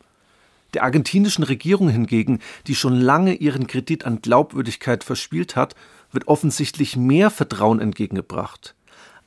Der 0.74 0.84
argentinischen 0.84 1.43
Regierung 1.43 1.89
hingegen, 1.89 2.41
die 2.66 2.74
schon 2.74 2.95
lange 2.95 3.34
ihren 3.34 3.66
Kredit 3.66 4.05
an 4.05 4.20
Glaubwürdigkeit 4.20 5.03
verspielt 5.05 5.57
hat, 5.57 5.74
wird 6.16 6.26
offensichtlich 6.26 6.96
mehr 6.96 7.30
Vertrauen 7.30 7.78
entgegengebracht. 7.78 8.74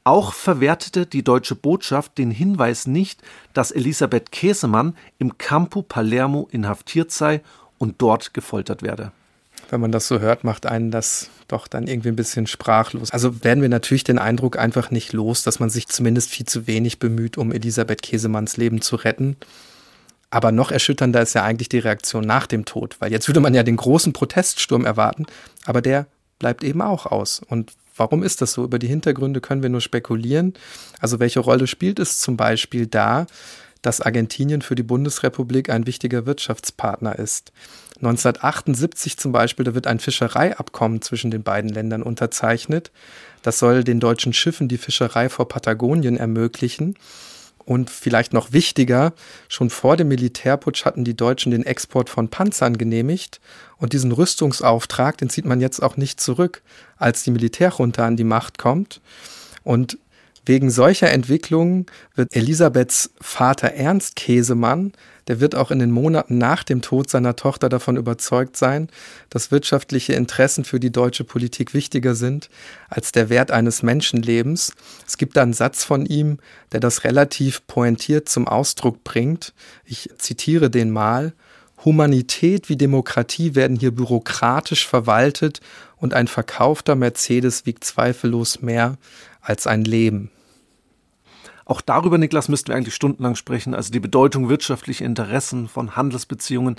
Auch 0.03 0.33
verwertete 0.33 1.05
die 1.05 1.23
deutsche 1.23 1.55
Botschaft 1.55 2.17
den 2.17 2.31
Hinweis 2.31 2.87
nicht, 2.87 3.21
dass 3.53 3.71
Elisabeth 3.71 4.31
Käsemann 4.31 4.97
im 5.19 5.37
Campo 5.37 5.83
Palermo 5.83 6.49
inhaftiert 6.51 7.11
sei 7.11 7.41
und 7.77 8.01
dort 8.01 8.33
gefoltert 8.33 8.81
werde. 8.81 9.11
Wenn 9.69 9.81
man 9.81 9.91
das 9.91 10.07
so 10.07 10.19
hört, 10.19 10.43
macht 10.43 10.65
einen 10.65 10.89
das 10.89 11.29
doch 11.47 11.67
dann 11.67 11.85
irgendwie 11.85 12.09
ein 12.09 12.15
bisschen 12.15 12.47
sprachlos. 12.47 13.11
Also 13.11 13.43
werden 13.43 13.61
wir 13.61 13.69
natürlich 13.69 14.03
den 14.03 14.17
Eindruck 14.17 14.57
einfach 14.57 14.89
nicht 14.89 15.13
los, 15.13 15.43
dass 15.43 15.59
man 15.59 15.69
sich 15.69 15.87
zumindest 15.87 16.31
viel 16.31 16.47
zu 16.47 16.65
wenig 16.65 16.97
bemüht, 16.97 17.37
um 17.37 17.51
Elisabeth 17.51 18.01
Käsemanns 18.01 18.57
Leben 18.57 18.81
zu 18.81 18.95
retten. 18.95 19.37
Aber 20.31 20.51
noch 20.51 20.71
erschütternder 20.71 21.21
ist 21.21 21.35
ja 21.35 21.43
eigentlich 21.43 21.69
die 21.69 21.79
Reaktion 21.79 22.23
nach 22.23 22.47
dem 22.47 22.65
Tod, 22.65 22.95
weil 22.99 23.11
jetzt 23.11 23.27
würde 23.27 23.39
man 23.39 23.53
ja 23.53 23.63
den 23.63 23.77
großen 23.77 24.13
Proteststurm 24.13 24.85
erwarten, 24.85 25.25
aber 25.65 25.81
der 25.81 26.07
bleibt 26.39 26.63
eben 26.63 26.81
auch 26.81 27.05
aus. 27.05 27.41
Und 27.47 27.73
warum 27.95 28.23
ist 28.23 28.41
das 28.41 28.53
so? 28.53 28.63
Über 28.63 28.79
die 28.79 28.87
Hintergründe 28.87 29.41
können 29.41 29.61
wir 29.61 29.69
nur 29.69 29.81
spekulieren. 29.81 30.53
Also 30.99 31.19
welche 31.19 31.41
Rolle 31.41 31.67
spielt 31.67 31.99
es 31.99 32.19
zum 32.19 32.37
Beispiel 32.37 32.87
da, 32.87 33.27
dass 33.81 34.01
Argentinien 34.01 34.61
für 34.61 34.75
die 34.75 34.83
Bundesrepublik 34.83 35.69
ein 35.69 35.85
wichtiger 35.85 36.25
Wirtschaftspartner 36.25 37.19
ist? 37.19 37.51
1978 37.97 39.17
zum 39.17 39.33
Beispiel, 39.33 39.65
da 39.65 39.75
wird 39.75 39.85
ein 39.85 39.99
Fischereiabkommen 39.99 41.01
zwischen 41.01 41.31
den 41.31 41.43
beiden 41.43 41.69
Ländern 41.69 42.01
unterzeichnet. 42.01 42.91
Das 43.41 43.59
soll 43.59 43.83
den 43.83 43.99
deutschen 43.99 44.31
Schiffen 44.31 44.69
die 44.69 44.77
Fischerei 44.77 45.27
vor 45.27 45.49
Patagonien 45.49 46.15
ermöglichen. 46.15 46.95
Und 47.69 47.91
vielleicht 47.91 48.33
noch 48.33 48.51
wichtiger, 48.51 49.13
schon 49.47 49.69
vor 49.69 49.95
dem 49.95 50.07
Militärputsch 50.07 50.85
hatten 50.85 51.03
die 51.03 51.15
Deutschen 51.15 51.51
den 51.51 51.67
Export 51.67 52.09
von 52.09 52.27
Panzern 52.27 52.79
genehmigt 52.79 53.39
und 53.77 53.93
diesen 53.93 54.11
Rüstungsauftrag, 54.11 55.19
den 55.19 55.29
zieht 55.29 55.45
man 55.45 55.61
jetzt 55.61 55.79
auch 55.83 55.95
nicht 55.95 56.19
zurück, 56.19 56.63
als 56.97 57.21
die 57.21 57.29
Militärjunta 57.29 58.07
an 58.07 58.17
die 58.17 58.23
Macht 58.23 58.57
kommt. 58.57 59.01
Und 59.63 59.99
wegen 60.47 60.71
solcher 60.71 61.11
Entwicklungen 61.11 61.85
wird 62.15 62.35
Elisabeths 62.35 63.11
Vater 63.21 63.67
Ernst 63.67 64.15
Käsemann 64.15 64.93
der 65.29 65.39
wird 65.39 65.53
auch 65.53 65.69
in 65.69 65.77
den 65.77 65.91
Monaten 65.91 66.39
nach 66.39 66.63
dem 66.63 66.81
Tod 66.81 67.07
seiner 67.09 67.35
Tochter 67.35 67.69
davon 67.69 67.97
überzeugt 67.97 68.57
sein, 68.57 68.89
dass 69.29 69.51
wirtschaftliche 69.51 70.13
Interessen 70.13 70.65
für 70.65 70.79
die 70.79 70.91
deutsche 70.91 71.23
Politik 71.23 71.75
wichtiger 71.75 72.15
sind 72.15 72.49
als 72.89 73.11
der 73.11 73.29
Wert 73.29 73.51
eines 73.51 73.83
Menschenlebens. 73.83 74.73
Es 75.07 75.17
gibt 75.17 75.37
da 75.37 75.43
einen 75.43 75.53
Satz 75.53 75.83
von 75.83 76.07
ihm, 76.07 76.39
der 76.71 76.79
das 76.79 77.03
relativ 77.03 77.65
pointiert 77.67 78.27
zum 78.27 78.47
Ausdruck 78.47 79.03
bringt. 79.03 79.53
Ich 79.85 80.09
zitiere 80.17 80.71
den 80.71 80.89
mal. 80.89 81.33
Humanität 81.85 82.67
wie 82.67 82.75
Demokratie 82.75 83.53
werden 83.53 83.77
hier 83.77 83.91
bürokratisch 83.91 84.87
verwaltet 84.87 85.61
und 85.97 86.15
ein 86.15 86.27
verkaufter 86.27 86.95
Mercedes 86.95 87.67
wiegt 87.67 87.83
zweifellos 87.83 88.63
mehr 88.63 88.97
als 89.41 89.67
ein 89.67 89.85
Leben. 89.85 90.31
Auch 91.69 91.81
darüber, 91.81 92.17
Niklas, 92.17 92.49
müssten 92.49 92.69
wir 92.69 92.75
eigentlich 92.75 92.95
stundenlang 92.95 93.35
sprechen. 93.35 93.75
Also 93.75 93.91
die 93.91 93.99
Bedeutung 93.99 94.49
wirtschaftlicher 94.49 95.05
Interessen 95.05 95.67
von 95.67 95.95
Handelsbeziehungen 95.95 96.77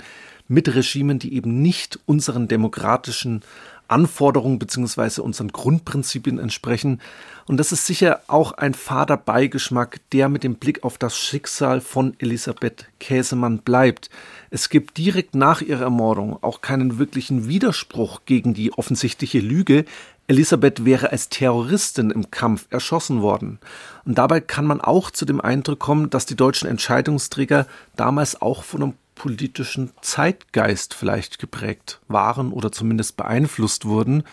mit 0.49 0.75
Regimen, 0.75 1.17
die 1.17 1.33
eben 1.33 1.61
nicht 1.61 1.97
unseren 2.07 2.49
demokratischen 2.49 3.41
Anforderungen 3.87 4.59
beziehungsweise 4.59 5.23
unseren 5.23 5.49
Grundprinzipien 5.49 6.39
entsprechen. 6.39 6.99
Und 7.47 7.55
das 7.57 7.71
ist 7.71 7.85
sicher 7.85 8.21
auch 8.27 8.51
ein 8.51 8.73
fader 8.73 9.15
Beigeschmack, 9.15 10.01
der 10.11 10.27
mit 10.27 10.43
dem 10.43 10.55
Blick 10.55 10.83
auf 10.83 10.97
das 10.97 11.17
Schicksal 11.17 11.79
von 11.79 12.13
Elisabeth 12.19 12.85
Käsemann 12.99 13.59
bleibt. 13.59 14.09
Es 14.49 14.69
gibt 14.69 14.97
direkt 14.97 15.35
nach 15.35 15.61
ihrer 15.61 15.83
Ermordung 15.83 16.37
auch 16.41 16.59
keinen 16.59 16.99
wirklichen 16.99 17.47
Widerspruch 17.47 18.21
gegen 18.25 18.53
die 18.53 18.73
offensichtliche 18.73 19.39
Lüge, 19.39 19.85
Elisabeth 20.27 20.85
wäre 20.85 21.11
als 21.11 21.29
Terroristin 21.29 22.09
im 22.09 22.31
Kampf 22.31 22.67
erschossen 22.69 23.21
worden. 23.21 23.59
Und 24.05 24.17
dabei 24.17 24.39
kann 24.39 24.65
man 24.65 24.79
auch 24.79 25.11
zu 25.11 25.25
dem 25.25 25.41
Eindruck 25.41 25.79
kommen, 25.79 26.09
dass 26.09 26.25
die 26.25 26.35
deutschen 26.35 26.69
Entscheidungsträger 26.69 27.67
damals 27.95 28.41
auch 28.41 28.63
von 28.63 28.83
einem 28.83 28.93
politischen 29.15 29.91
Zeitgeist 30.01 30.93
vielleicht 30.93 31.37
geprägt 31.37 31.99
waren 32.07 32.51
oder 32.53 32.71
zumindest 32.71 33.17
beeinflusst 33.17 33.85
wurden. 33.85 34.23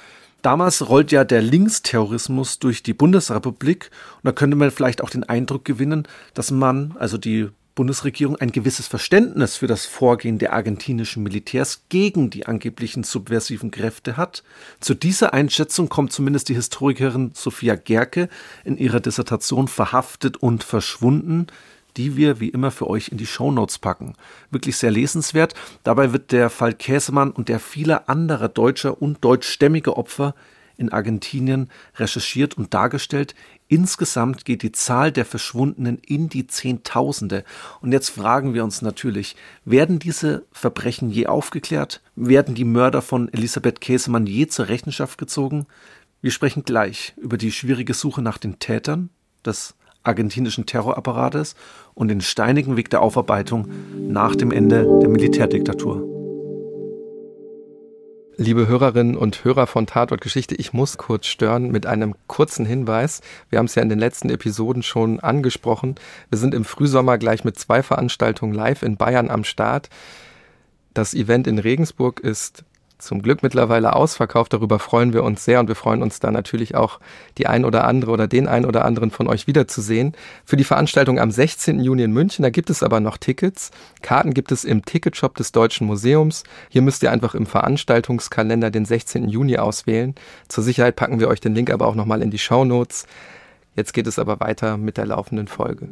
Damals 0.40 0.88
rollt 0.88 1.10
ja 1.10 1.24
der 1.24 1.42
Linksterrorismus 1.42 2.60
durch 2.60 2.82
die 2.82 2.94
Bundesrepublik 2.94 3.90
und 4.16 4.24
da 4.24 4.32
könnte 4.32 4.56
man 4.56 4.70
vielleicht 4.70 5.02
auch 5.02 5.10
den 5.10 5.24
Eindruck 5.24 5.64
gewinnen, 5.64 6.06
dass 6.32 6.50
man, 6.52 6.94
also 6.98 7.18
die 7.18 7.48
Bundesregierung 7.78 8.34
ein 8.34 8.50
gewisses 8.50 8.88
Verständnis 8.88 9.54
für 9.54 9.68
das 9.68 9.86
Vorgehen 9.86 10.40
der 10.40 10.52
argentinischen 10.52 11.22
Militärs 11.22 11.84
gegen 11.88 12.28
die 12.28 12.44
angeblichen 12.44 13.04
subversiven 13.04 13.70
Kräfte 13.70 14.16
hat. 14.16 14.42
Zu 14.80 14.94
dieser 14.94 15.32
Einschätzung 15.32 15.88
kommt 15.88 16.12
zumindest 16.12 16.48
die 16.48 16.56
Historikerin 16.56 17.30
Sophia 17.34 17.76
Gerke 17.76 18.28
in 18.64 18.78
ihrer 18.78 18.98
Dissertation 18.98 19.68
Verhaftet 19.68 20.38
und 20.38 20.64
verschwunden, 20.64 21.46
die 21.96 22.16
wir 22.16 22.40
wie 22.40 22.48
immer 22.48 22.72
für 22.72 22.90
euch 22.90 23.10
in 23.10 23.16
die 23.16 23.26
Shownotes 23.26 23.78
packen. 23.78 24.16
Wirklich 24.50 24.76
sehr 24.76 24.90
lesenswert. 24.90 25.54
Dabei 25.84 26.12
wird 26.12 26.32
der 26.32 26.50
Fall 26.50 26.74
Käsemann 26.74 27.30
und 27.30 27.48
der 27.48 27.60
vieler 27.60 28.08
anderer 28.08 28.48
deutscher 28.48 29.00
und 29.00 29.24
deutschstämmiger 29.24 29.96
Opfer 29.96 30.34
in 30.78 30.90
Argentinien 30.90 31.70
recherchiert 31.96 32.56
und 32.56 32.74
dargestellt. 32.74 33.36
Insgesamt 33.68 34.46
geht 34.46 34.62
die 34.62 34.72
Zahl 34.72 35.12
der 35.12 35.26
Verschwundenen 35.26 35.98
in 35.98 36.30
die 36.30 36.46
Zehntausende. 36.46 37.44
Und 37.82 37.92
jetzt 37.92 38.08
fragen 38.08 38.54
wir 38.54 38.64
uns 38.64 38.80
natürlich, 38.80 39.36
werden 39.66 39.98
diese 39.98 40.46
Verbrechen 40.52 41.10
je 41.10 41.26
aufgeklärt? 41.26 42.00
Werden 42.16 42.54
die 42.54 42.64
Mörder 42.64 43.02
von 43.02 43.30
Elisabeth 43.32 43.82
Käsemann 43.82 44.26
je 44.26 44.46
zur 44.46 44.68
Rechenschaft 44.68 45.18
gezogen? 45.18 45.66
Wir 46.22 46.30
sprechen 46.30 46.64
gleich 46.64 47.12
über 47.18 47.36
die 47.36 47.52
schwierige 47.52 47.92
Suche 47.92 48.22
nach 48.22 48.38
den 48.38 48.58
Tätern 48.58 49.10
des 49.44 49.74
argentinischen 50.02 50.64
Terrorapparates 50.64 51.54
und 51.94 52.08
den 52.08 52.22
steinigen 52.22 52.76
Weg 52.76 52.88
der 52.88 53.02
Aufarbeitung 53.02 53.68
nach 54.08 54.34
dem 54.34 54.50
Ende 54.50 54.86
der 55.00 55.10
Militärdiktatur. 55.10 56.17
Liebe 58.40 58.68
Hörerinnen 58.68 59.16
und 59.16 59.44
Hörer 59.44 59.66
von 59.66 59.88
Tatort 59.88 60.20
Geschichte, 60.20 60.54
ich 60.54 60.72
muss 60.72 60.96
kurz 60.96 61.26
stören 61.26 61.72
mit 61.72 61.86
einem 61.86 62.14
kurzen 62.28 62.64
Hinweis. 62.64 63.20
Wir 63.50 63.58
haben 63.58 63.66
es 63.66 63.74
ja 63.74 63.82
in 63.82 63.88
den 63.88 63.98
letzten 63.98 64.30
Episoden 64.30 64.84
schon 64.84 65.18
angesprochen. 65.18 65.96
Wir 66.30 66.38
sind 66.38 66.54
im 66.54 66.64
Frühsommer 66.64 67.18
gleich 67.18 67.42
mit 67.42 67.58
zwei 67.58 67.82
Veranstaltungen 67.82 68.54
live 68.54 68.84
in 68.84 68.96
Bayern 68.96 69.28
am 69.28 69.42
Start. 69.42 69.90
Das 70.94 71.14
Event 71.14 71.48
in 71.48 71.58
Regensburg 71.58 72.20
ist 72.20 72.62
zum 72.98 73.22
Glück 73.22 73.42
mittlerweile 73.42 73.94
ausverkauft. 73.94 74.52
Darüber 74.52 74.78
freuen 74.78 75.12
wir 75.12 75.22
uns 75.22 75.44
sehr 75.44 75.60
und 75.60 75.68
wir 75.68 75.74
freuen 75.74 76.02
uns 76.02 76.20
da 76.20 76.30
natürlich 76.30 76.74
auch, 76.74 77.00
die 77.38 77.46
ein 77.46 77.64
oder 77.64 77.84
andere 77.84 78.10
oder 78.10 78.26
den 78.26 78.48
ein 78.48 78.64
oder 78.64 78.84
anderen 78.84 79.10
von 79.10 79.28
euch 79.28 79.46
wiederzusehen. 79.46 80.12
Für 80.44 80.56
die 80.56 80.64
Veranstaltung 80.64 81.18
am 81.18 81.30
16. 81.30 81.80
Juni 81.80 82.02
in 82.02 82.12
München, 82.12 82.42
da 82.42 82.50
gibt 82.50 82.70
es 82.70 82.82
aber 82.82 83.00
noch 83.00 83.16
Tickets. 83.16 83.70
Karten 84.02 84.34
gibt 84.34 84.52
es 84.52 84.64
im 84.64 84.84
Ticketshop 84.84 85.36
des 85.36 85.52
Deutschen 85.52 85.86
Museums. 85.86 86.44
Hier 86.68 86.82
müsst 86.82 87.02
ihr 87.02 87.12
einfach 87.12 87.34
im 87.34 87.46
Veranstaltungskalender 87.46 88.70
den 88.70 88.84
16. 88.84 89.28
Juni 89.28 89.58
auswählen. 89.58 90.14
Zur 90.48 90.64
Sicherheit 90.64 90.96
packen 90.96 91.20
wir 91.20 91.28
euch 91.28 91.40
den 91.40 91.54
Link 91.54 91.70
aber 91.70 91.86
auch 91.86 91.94
nochmal 91.94 92.22
in 92.22 92.30
die 92.30 92.38
Show 92.38 92.64
Notes. 92.64 93.06
Jetzt 93.76 93.92
geht 93.92 94.08
es 94.08 94.18
aber 94.18 94.40
weiter 94.40 94.76
mit 94.76 94.96
der 94.96 95.06
laufenden 95.06 95.46
Folge. 95.46 95.88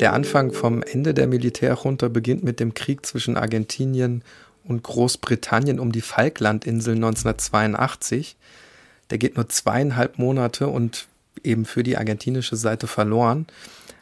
Der 0.00 0.12
Anfang 0.12 0.52
vom 0.52 0.82
Ende 0.82 1.14
der 1.14 1.26
Militärjunta 1.26 2.08
beginnt 2.08 2.44
mit 2.44 2.60
dem 2.60 2.74
Krieg 2.74 3.06
zwischen 3.06 3.38
Argentinien 3.38 4.22
und 4.62 4.82
Großbritannien 4.82 5.80
um 5.80 5.90
die 5.90 6.02
Falklandinseln 6.02 6.96
1982. 6.96 8.36
Der 9.08 9.16
geht 9.16 9.36
nur 9.36 9.48
zweieinhalb 9.48 10.18
Monate 10.18 10.68
und 10.68 11.06
eben 11.42 11.64
für 11.64 11.82
die 11.82 11.96
argentinische 11.96 12.56
Seite 12.56 12.86
verloren. 12.86 13.46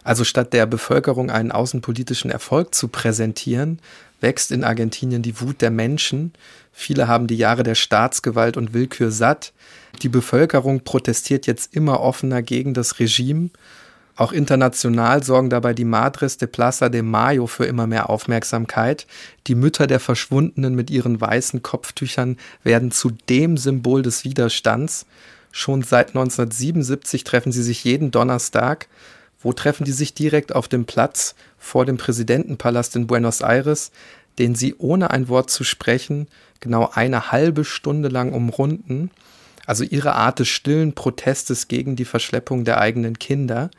Also 0.02 0.24
statt 0.24 0.52
der 0.52 0.66
Bevölkerung 0.66 1.30
einen 1.30 1.52
außenpolitischen 1.52 2.30
Erfolg 2.30 2.74
zu 2.74 2.88
präsentieren, 2.88 3.78
wächst 4.20 4.50
in 4.50 4.64
Argentinien 4.64 5.22
die 5.22 5.40
Wut 5.40 5.60
der 5.60 5.70
Menschen. 5.70 6.32
Viele 6.72 7.06
haben 7.06 7.28
die 7.28 7.36
Jahre 7.36 7.62
der 7.62 7.76
Staatsgewalt 7.76 8.56
und 8.56 8.74
Willkür 8.74 9.12
satt. 9.12 9.52
Die 10.02 10.08
Bevölkerung 10.08 10.80
protestiert 10.80 11.46
jetzt 11.46 11.72
immer 11.74 12.00
offener 12.00 12.42
gegen 12.42 12.74
das 12.74 12.98
Regime 12.98 13.50
auch 14.16 14.32
international 14.32 15.24
sorgen 15.24 15.50
dabei 15.50 15.74
die 15.74 15.84
Madres 15.84 16.38
de 16.38 16.46
Plaza 16.46 16.88
de 16.88 17.02
Mayo 17.02 17.46
für 17.46 17.66
immer 17.66 17.86
mehr 17.86 18.10
Aufmerksamkeit. 18.10 19.06
Die 19.48 19.56
Mütter 19.56 19.86
der 19.86 19.98
Verschwundenen 19.98 20.74
mit 20.74 20.90
ihren 20.90 21.20
weißen 21.20 21.62
Kopftüchern 21.62 22.36
werden 22.62 22.92
zu 22.92 23.10
dem 23.28 23.56
Symbol 23.56 24.02
des 24.02 24.24
Widerstands. 24.24 25.06
Schon 25.50 25.82
seit 25.82 26.08
1977 26.10 27.24
treffen 27.24 27.50
sie 27.50 27.62
sich 27.62 27.82
jeden 27.82 28.12
Donnerstag. 28.12 28.88
Wo 29.42 29.52
treffen 29.52 29.84
die 29.84 29.92
sich 29.92 30.14
direkt 30.14 30.54
auf 30.54 30.68
dem 30.68 30.84
Platz 30.84 31.34
vor 31.58 31.84
dem 31.84 31.96
Präsidentenpalast 31.96 32.94
in 32.96 33.06
Buenos 33.08 33.40
Aires, 33.40 33.90
den 34.38 34.54
sie 34.54 34.74
ohne 34.78 35.10
ein 35.10 35.28
Wort 35.28 35.50
zu 35.50 35.64
sprechen 35.64 36.28
genau 36.60 36.88
eine 36.94 37.30
halbe 37.32 37.64
Stunde 37.64 38.08
lang 38.08 38.32
umrunden? 38.32 39.10
Also 39.66 39.84
ihre 39.84 40.14
Art 40.14 40.38
des 40.38 40.48
stillen 40.48 40.94
Protestes 40.94 41.68
gegen 41.68 41.96
die 41.96 42.04
Verschleppung 42.04 42.64
der 42.64 42.80
eigenen 42.80 43.18
Kinder. 43.18 43.70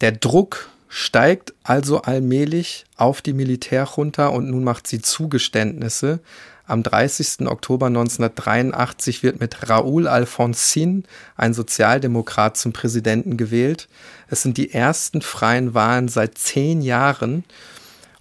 Der 0.00 0.12
Druck 0.12 0.68
steigt 0.88 1.52
also 1.62 2.02
allmählich 2.02 2.84
auf 2.96 3.22
die 3.22 3.32
Militärjunta 3.32 4.28
und 4.28 4.50
nun 4.50 4.64
macht 4.64 4.86
sie 4.86 5.00
Zugeständnisse. 5.00 6.20
Am 6.68 6.82
30. 6.82 7.46
Oktober 7.46 7.86
1983 7.86 9.22
wird 9.22 9.38
mit 9.38 9.68
Raúl 9.68 10.08
Alfonsín 10.08 11.04
ein 11.36 11.54
Sozialdemokrat 11.54 12.56
zum 12.56 12.72
Präsidenten 12.72 13.36
gewählt. 13.36 13.88
Es 14.28 14.42
sind 14.42 14.56
die 14.56 14.72
ersten 14.72 15.22
freien 15.22 15.74
Wahlen 15.74 16.08
seit 16.08 16.38
zehn 16.38 16.82
Jahren. 16.82 17.44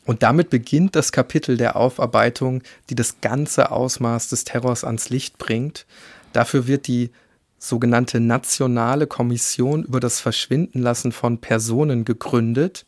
Und 0.06 0.22
damit 0.22 0.52
beginnt 0.52 0.96
das 0.96 1.12
Kapitel 1.12 1.58
der 1.58 1.76
Aufarbeitung, 1.76 2.62
die 2.92 2.96
das 2.96 3.22
ganze 3.22 3.72
Ausmaß 3.72 4.30
des 4.30 4.44
Terrors 4.44 4.84
ans 4.84 5.10
Licht 5.10 5.40
bringt. 5.40 5.88
Dafür 6.36 6.68
wird 6.68 6.88
die 6.88 7.12
sogenannte 7.60 8.20
Nationale 8.20 9.08
Kommission 9.08 9.84
über 9.84 10.02
das 10.02 10.20
Verschwindenlassen 10.20 11.14
von 11.14 11.40
Personen 11.40 12.04
gegründet. 12.04 12.86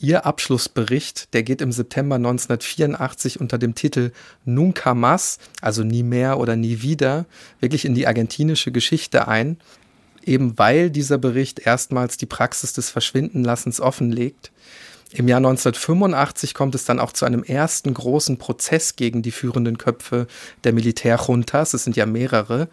Ihr 0.00 0.26
Abschlussbericht, 0.26 1.32
der 1.32 1.44
geht 1.44 1.60
im 1.62 1.70
September 1.70 2.16
1984 2.16 3.40
unter 3.40 3.58
dem 3.58 3.76
Titel 3.76 4.10
Nunca 4.44 4.94
más, 4.94 5.38
also 5.60 5.84
nie 5.84 6.02
mehr 6.02 6.40
oder 6.40 6.56
nie 6.56 6.82
wieder, 6.82 7.26
wirklich 7.60 7.84
in 7.84 7.94
die 7.94 8.08
argentinische 8.08 8.72
Geschichte 8.72 9.28
ein, 9.28 9.58
eben 10.24 10.58
weil 10.58 10.90
dieser 10.90 11.18
Bericht 11.18 11.60
erstmals 11.60 12.16
die 12.16 12.26
Praxis 12.26 12.72
des 12.72 12.90
Verschwindenlassens 12.90 13.80
offenlegt. 13.80 14.50
Im 15.12 15.28
Jahr 15.28 15.38
1985 15.38 16.52
kommt 16.52 16.74
es 16.74 16.84
dann 16.84 16.98
auch 16.98 17.12
zu 17.12 17.24
einem 17.24 17.44
ersten 17.44 17.94
großen 17.94 18.38
Prozess 18.38 18.96
gegen 18.96 19.22
die 19.22 19.30
führenden 19.30 19.78
Köpfe 19.78 20.26
der 20.64 20.72
Militärjuntas. 20.72 21.74
Es 21.74 21.84
sind 21.84 21.96
ja 21.96 22.06
mehrere. 22.06 22.68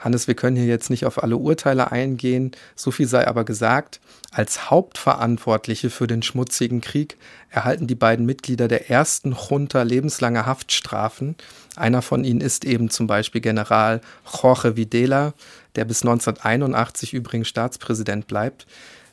Hannes, 0.00 0.26
wir 0.26 0.34
können 0.34 0.56
hier 0.56 0.66
jetzt 0.66 0.88
nicht 0.88 1.04
auf 1.04 1.22
alle 1.22 1.36
Urteile 1.36 1.92
eingehen, 1.92 2.52
so 2.74 2.90
viel 2.90 3.06
sei 3.06 3.26
aber 3.28 3.44
gesagt. 3.44 4.00
Als 4.32 4.70
Hauptverantwortliche 4.70 5.90
für 5.90 6.06
den 6.06 6.22
schmutzigen 6.22 6.80
Krieg 6.80 7.18
erhalten 7.50 7.86
die 7.86 7.94
beiden 7.94 8.24
Mitglieder 8.24 8.66
der 8.66 8.88
ersten 8.88 9.36
Junta 9.36 9.82
lebenslange 9.82 10.46
Haftstrafen. 10.46 11.36
Einer 11.76 12.00
von 12.00 12.24
ihnen 12.24 12.40
ist 12.40 12.64
eben 12.64 12.88
zum 12.88 13.06
Beispiel 13.06 13.42
General 13.42 14.00
Jorge 14.42 14.76
Videla, 14.76 15.34
der 15.76 15.84
bis 15.84 16.02
1981 16.02 17.12
übrigens 17.12 17.48
Staatspräsident 17.48 18.26
bleibt. 18.26 18.66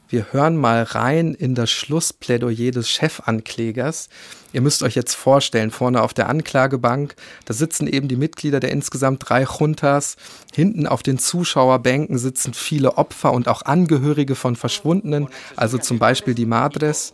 Wir 0.09 0.27
hören 0.31 0.55
mal 0.55 0.83
rein 0.83 1.33
in 1.33 1.53
das 1.53 1.69
Schlussplädoyer 1.69 2.71
des 2.71 2.89
Chefanklägers. 2.89 4.07
Ihr 4.53 4.61
müsst 4.61 4.81
euch 4.81 4.95
jetzt 4.95 5.15
vorstellen, 5.15 5.69
vorne 5.69 6.01
auf 6.01 6.13
der 6.13 6.29
Anklagebank, 6.29 7.15
da 7.43 7.53
sitzen 7.53 7.87
eben 7.87 8.07
die 8.07 8.15
Mitglieder 8.15 8.61
der 8.61 8.71
insgesamt 8.71 9.27
drei 9.27 9.43
Juntas. 9.43 10.15
Hinten 10.55 10.87
auf 10.87 11.03
den 11.03 11.19
Zuschauerbänken 11.19 12.17
sitzen 12.17 12.53
viele 12.53 12.97
Opfer 12.97 13.33
und 13.33 13.49
auch 13.49 13.63
Angehörige 13.63 14.35
von 14.35 14.55
Verschwundenen, 14.55 15.27
also 15.57 15.77
zum 15.77 15.99
Beispiel 15.99 16.35
die 16.35 16.45
Madres. 16.45 17.13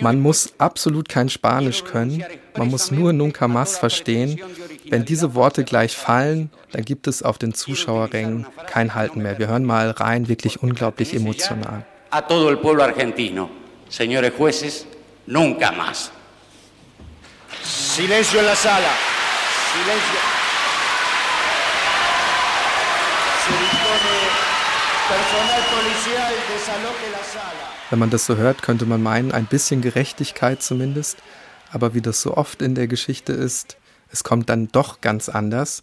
Man 0.00 0.20
muss 0.20 0.52
absolut 0.58 1.08
kein 1.08 1.28
Spanisch 1.28 1.82
können, 1.82 2.24
man 2.56 2.68
muss 2.68 2.92
nur 2.92 3.12
Nunca 3.12 3.46
Más 3.46 3.78
verstehen. 3.78 4.40
Wenn 4.88 5.04
diese 5.04 5.34
Worte 5.34 5.64
gleich 5.64 5.96
fallen, 5.96 6.50
dann 6.70 6.84
gibt 6.84 7.08
es 7.08 7.24
auf 7.24 7.38
den 7.38 7.52
Zuschauerrängen 7.52 8.46
kein 8.68 8.94
Halten 8.94 9.22
mehr. 9.22 9.38
Wir 9.38 9.48
hören 9.48 9.64
mal 9.64 9.90
rein, 9.90 10.28
wirklich 10.28 10.62
unglaublich 10.62 11.12
emotional. 11.14 11.84
A 12.10 12.26
todo 12.26 12.50
el 12.50 12.58
pueblo 12.58 12.84
argentino. 12.84 13.50
Señores 13.88 14.32
jueces, 14.36 14.86
nunca 15.26 15.72
más. 15.72 16.10
Silencio 17.62 18.40
en 18.40 18.46
la 18.46 18.56
sala. 18.56 18.90
Silencio. 19.72 20.20
Se 23.44 23.52
dispone 23.52 24.46
personal 25.08 25.62
policial 25.74 26.34
desaloje 26.52 27.10
la 27.12 27.24
sala. 27.24 27.66
Wenn 27.90 28.00
man 28.00 28.10
das 28.10 28.26
so 28.26 28.36
hört, 28.36 28.62
könnte 28.62 28.84
man 28.84 29.02
meinen, 29.02 29.30
ein 29.30 29.46
bisschen 29.46 29.80
Gerechtigkeit 29.80 30.62
zumindest. 30.62 31.18
Aber 31.70 31.94
wie 31.94 32.00
das 32.00 32.20
so 32.20 32.36
oft 32.36 32.62
in 32.62 32.74
der 32.74 32.88
Geschichte 32.88 33.32
ist, 33.32 33.76
es 34.10 34.24
kommt 34.24 34.48
dann 34.48 34.68
doch 34.68 35.00
ganz 35.00 35.28
anders. 35.28 35.82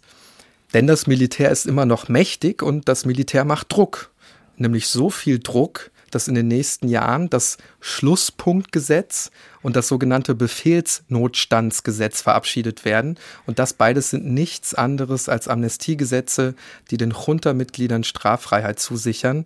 Denn 0.74 0.86
das 0.86 1.06
Militär 1.06 1.50
ist 1.50 1.66
immer 1.66 1.86
noch 1.86 2.08
mächtig 2.08 2.62
und 2.62 2.88
das 2.88 3.04
Militär 3.06 3.44
macht 3.44 3.72
Druck. 3.72 4.10
Nämlich 4.56 4.88
so 4.88 5.08
viel 5.08 5.38
Druck, 5.38 5.90
dass 6.14 6.28
in 6.28 6.34
den 6.34 6.48
nächsten 6.48 6.88
Jahren 6.88 7.28
das 7.30 7.58
Schlusspunktgesetz 7.80 9.30
und 9.62 9.76
das 9.76 9.88
sogenannte 9.88 10.34
Befehlsnotstandsgesetz 10.34 12.22
verabschiedet 12.22 12.84
werden. 12.84 13.18
Und 13.46 13.58
das 13.58 13.72
beides 13.72 14.10
sind 14.10 14.26
nichts 14.26 14.74
anderes 14.74 15.28
als 15.28 15.48
Amnestiegesetze, 15.48 16.54
die 16.90 16.96
den 16.96 17.10
Junta-Mitgliedern 17.12 18.04
Straffreiheit 18.04 18.78
zusichern. 18.78 19.44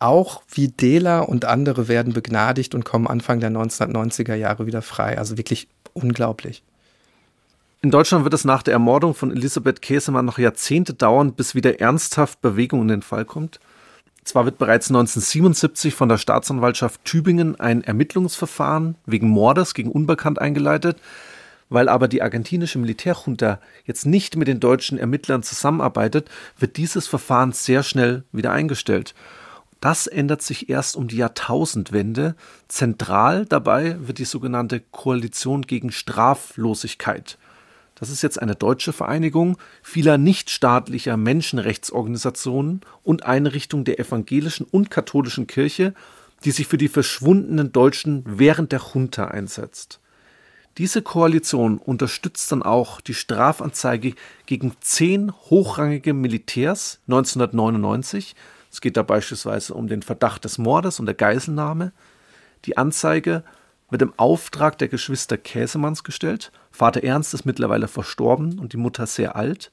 Auch 0.00 0.42
Videla 0.48 1.20
und 1.20 1.44
andere 1.44 1.88
werden 1.88 2.12
begnadigt 2.12 2.74
und 2.74 2.84
kommen 2.84 3.06
Anfang 3.06 3.40
der 3.40 3.50
1990er 3.50 4.34
Jahre 4.34 4.66
wieder 4.66 4.82
frei. 4.82 5.16
Also 5.16 5.38
wirklich 5.38 5.68
unglaublich. 5.92 6.62
In 7.80 7.90
Deutschland 7.90 8.24
wird 8.24 8.34
es 8.34 8.44
nach 8.44 8.62
der 8.62 8.72
Ermordung 8.72 9.14
von 9.14 9.30
Elisabeth 9.30 9.82
Käsemann 9.82 10.24
noch 10.24 10.38
Jahrzehnte 10.38 10.94
dauern, 10.94 11.34
bis 11.34 11.54
wieder 11.54 11.80
ernsthaft 11.80 12.40
Bewegung 12.40 12.82
in 12.82 12.88
den 12.88 13.02
Fall 13.02 13.26
kommt. 13.26 13.60
Zwar 14.24 14.46
wird 14.46 14.58
bereits 14.58 14.88
1977 14.88 15.94
von 15.94 16.08
der 16.08 16.16
Staatsanwaltschaft 16.16 17.04
Tübingen 17.04 17.60
ein 17.60 17.84
Ermittlungsverfahren 17.84 18.96
wegen 19.04 19.28
Mordes 19.28 19.74
gegen 19.74 19.90
Unbekannt 19.90 20.40
eingeleitet, 20.40 20.98
weil 21.68 21.88
aber 21.88 22.08
die 22.08 22.22
argentinische 22.22 22.78
Militärjunta 22.78 23.60
jetzt 23.84 24.06
nicht 24.06 24.36
mit 24.36 24.48
den 24.48 24.60
deutschen 24.60 24.98
Ermittlern 24.98 25.42
zusammenarbeitet, 25.42 26.30
wird 26.58 26.78
dieses 26.78 27.06
Verfahren 27.06 27.52
sehr 27.52 27.82
schnell 27.82 28.24
wieder 28.32 28.52
eingestellt. 28.52 29.14
Das 29.80 30.06
ändert 30.06 30.40
sich 30.40 30.70
erst 30.70 30.96
um 30.96 31.08
die 31.08 31.18
Jahrtausendwende. 31.18 32.36
Zentral 32.68 33.44
dabei 33.44 33.96
wird 34.00 34.16
die 34.16 34.24
sogenannte 34.24 34.80
Koalition 34.80 35.62
gegen 35.62 35.92
Straflosigkeit. 35.92 37.36
Das 38.04 38.10
ist 38.10 38.20
jetzt 38.20 38.42
eine 38.42 38.54
deutsche 38.54 38.92
Vereinigung 38.92 39.56
vieler 39.82 40.18
nichtstaatlicher 40.18 41.16
Menschenrechtsorganisationen 41.16 42.82
und 43.02 43.24
Einrichtungen 43.24 43.86
der 43.86 43.98
evangelischen 43.98 44.66
und 44.70 44.90
katholischen 44.90 45.46
Kirche, 45.46 45.94
die 46.44 46.50
sich 46.50 46.66
für 46.66 46.76
die 46.76 46.88
verschwundenen 46.88 47.72
Deutschen 47.72 48.22
während 48.26 48.72
der 48.72 48.82
Junta 48.92 49.28
einsetzt. 49.28 50.00
Diese 50.76 51.00
Koalition 51.00 51.78
unterstützt 51.78 52.52
dann 52.52 52.62
auch 52.62 53.00
die 53.00 53.14
Strafanzeige 53.14 54.12
gegen 54.44 54.74
zehn 54.80 55.32
hochrangige 55.32 56.12
Militärs 56.12 57.00
1999. 57.06 58.36
Es 58.70 58.82
geht 58.82 58.98
da 58.98 59.02
beispielsweise 59.02 59.72
um 59.72 59.88
den 59.88 60.02
Verdacht 60.02 60.44
des 60.44 60.58
Mordes 60.58 61.00
und 61.00 61.06
der 61.06 61.14
Geiselnahme. 61.14 61.92
Die 62.66 62.76
Anzeige 62.76 63.44
wird 63.90 64.02
im 64.02 64.12
Auftrag 64.16 64.78
der 64.78 64.88
Geschwister 64.88 65.36
Käsemanns 65.36 66.04
gestellt. 66.04 66.52
Vater 66.70 67.04
Ernst 67.04 67.34
ist 67.34 67.44
mittlerweile 67.44 67.88
verstorben 67.88 68.58
und 68.58 68.72
die 68.72 68.78
Mutter 68.78 69.06
sehr 69.06 69.36
alt. 69.36 69.70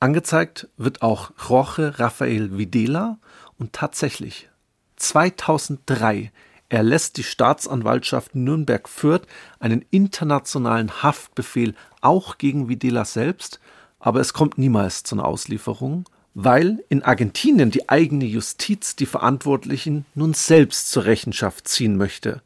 Angezeigt 0.00 0.68
wird 0.76 1.02
auch 1.02 1.30
Jorge 1.48 1.98
Rafael 1.98 2.56
Videla 2.56 3.18
und 3.58 3.72
tatsächlich 3.72 4.48
2003 4.96 6.32
erlässt 6.70 7.16
die 7.16 7.24
Staatsanwaltschaft 7.24 8.34
Nürnberg-Fürth 8.34 9.26
einen 9.58 9.84
internationalen 9.90 11.02
Haftbefehl 11.02 11.74
auch 12.00 12.38
gegen 12.38 12.68
Videla 12.68 13.04
selbst, 13.04 13.60
aber 13.98 14.20
es 14.20 14.32
kommt 14.32 14.56
niemals 14.56 15.02
zu 15.02 15.16
einer 15.16 15.26
Auslieferung, 15.26 16.08
weil 16.32 16.82
in 16.88 17.02
Argentinien 17.02 17.70
die 17.70 17.88
eigene 17.88 18.24
Justiz 18.24 18.96
die 18.96 19.06
Verantwortlichen 19.06 20.06
nun 20.14 20.32
selbst 20.32 20.90
zur 20.90 21.04
Rechenschaft 21.04 21.68
ziehen 21.68 21.96
möchte. 21.96 22.40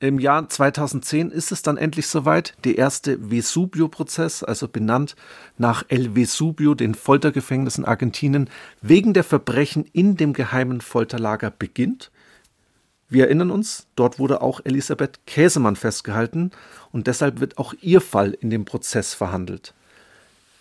Im 0.00 0.20
Jahr 0.20 0.48
2010 0.48 1.32
ist 1.32 1.50
es 1.50 1.62
dann 1.62 1.76
endlich 1.76 2.06
soweit. 2.06 2.54
Der 2.62 2.78
erste 2.78 3.18
Vesubio-Prozess, 3.30 4.44
also 4.44 4.68
benannt 4.68 5.16
nach 5.56 5.84
El 5.88 6.14
Vesubio, 6.14 6.74
den 6.74 6.94
Foltergefängnis 6.94 7.78
in 7.78 7.84
Argentinien, 7.84 8.48
wegen 8.80 9.12
der 9.12 9.24
Verbrechen 9.24 9.84
in 9.92 10.16
dem 10.16 10.34
geheimen 10.34 10.80
Folterlager 10.80 11.50
beginnt. 11.50 12.12
Wir 13.08 13.24
erinnern 13.24 13.50
uns, 13.50 13.88
dort 13.96 14.20
wurde 14.20 14.40
auch 14.40 14.60
Elisabeth 14.62 15.18
Käsemann 15.26 15.74
festgehalten 15.74 16.52
und 16.92 17.08
deshalb 17.08 17.40
wird 17.40 17.58
auch 17.58 17.74
ihr 17.80 18.00
Fall 18.00 18.36
in 18.38 18.50
dem 18.50 18.66
Prozess 18.66 19.14
verhandelt. 19.14 19.74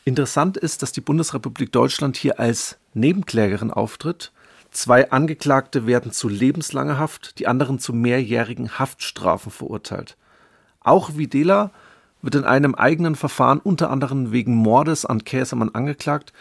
Interessant 0.03 0.57
ist, 0.57 0.81
dass 0.81 0.93
die 0.93 1.01
Bundesrepublik 1.01 1.71
Deutschland 1.71 2.17
hier 2.17 2.39
als 2.39 2.77
Nebenklägerin 2.95 3.69
auftritt 3.69 4.31
Zwei 4.77 5.09
Angeklagte 5.09 5.87
werden 5.87 6.11
zu 6.11 6.29
lebenslanger 6.29 6.99
Haft, 6.99 7.39
die 7.39 7.47
anderen 7.47 7.79
zu 7.79 7.93
mehrjährigen 7.93 8.77
Haftstrafen 8.77 9.51
verurteilt. 9.51 10.17
Auch 10.81 11.17
Videla 11.17 11.71
wird 12.21 12.35
in 12.35 12.43
einem 12.43 12.75
eigenen 12.75 13.15
Verfahren 13.15 13.57
unter 13.57 13.89
anderem 13.89 14.31
wegen 14.31 14.53
Mordes 14.53 15.03
an 15.03 15.23
Käsermann 15.23 15.73
angeklagt. 15.73 16.31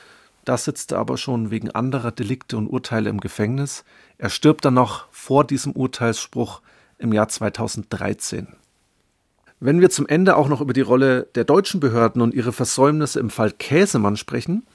Da 0.45 0.59
sitzt 0.59 0.93
er 0.93 0.99
aber 0.99 1.17
schon 1.17 1.51
wegen 1.51 1.71
anderer 1.71 2.13
Delikte 2.13 2.59
und 2.59 2.67
Urteile 2.67 3.09
im 3.09 3.21
Gefängnis. 3.21 3.87
Er 4.19 4.29
stirbt 4.29 4.67
dann 4.67 4.75
noch 4.75 5.07
vor 5.11 5.43
diesem 5.45 5.73
Urteilsspruch 5.73 6.61
im 6.99 7.15
Jahr 7.15 7.31
2013. 7.31 8.49
Wenn 9.61 9.81
wir 9.81 9.89
zum 9.89 10.07
Ende 10.07 10.37
auch 10.37 10.49
noch 10.49 10.61
über 10.61 10.75
die 10.75 10.83
Rolle 10.83 11.23
der 11.37 11.45
deutschen 11.45 11.81
Behörden 11.81 12.21
und 12.21 12.35
ihre 12.35 12.53
Versäumnisse 12.53 13.19
im 13.19 13.31
Fall 13.31 13.51
Käsemann 13.51 14.19
sprechen, 14.19 14.67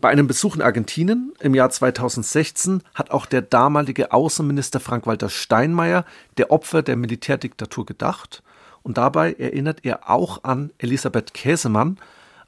Bei 0.00 0.08
einem 0.08 0.26
Besuch 0.26 0.56
in 0.56 0.62
Argentinien 0.62 1.34
im 1.40 1.54
Jahr 1.54 1.68
2016 1.68 2.82
hat 2.94 3.10
auch 3.10 3.26
der 3.26 3.42
damalige 3.42 4.12
Außenminister 4.12 4.80
Frank-Walter 4.80 5.28
Steinmeier 5.28 6.06
der 6.38 6.50
Opfer 6.50 6.82
der 6.82 6.96
Militärdiktatur 6.96 7.84
gedacht 7.84 8.42
und 8.82 8.96
dabei 8.96 9.34
erinnert 9.34 9.84
er 9.84 10.08
auch 10.08 10.42
an 10.42 10.72
Elisabeth 10.78 11.34
Käsemann. 11.34 11.98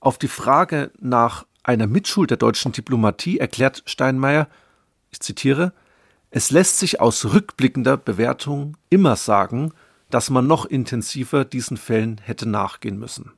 Auf 0.01 0.17
die 0.17 0.29
Frage 0.29 0.93
nach 0.99 1.45
einer 1.63 1.87
Mitschuld 1.87 2.31
der 2.31 2.39
deutschen 2.39 2.73
Diplomatie 2.73 3.39
erklärt 3.39 3.83
Steinmeier, 3.85 4.49
ich 5.11 5.21
zitiere, 5.21 5.75
es 6.31 6.51
lässt 6.51 6.79
sich 6.79 7.03
aus 7.03 7.35
rückblickender 7.35 7.99
Bewertung 7.99 8.79
immer 8.89 9.17
sagen, 9.17 9.75
dass 10.09 10.31
man 10.31 10.47
noch 10.47 10.65
intensiver 10.65 11.45
diesen 11.45 11.77
Fällen 11.77 12.19
hätte 12.25 12.49
nachgehen 12.49 12.99
müssen. 12.99 13.33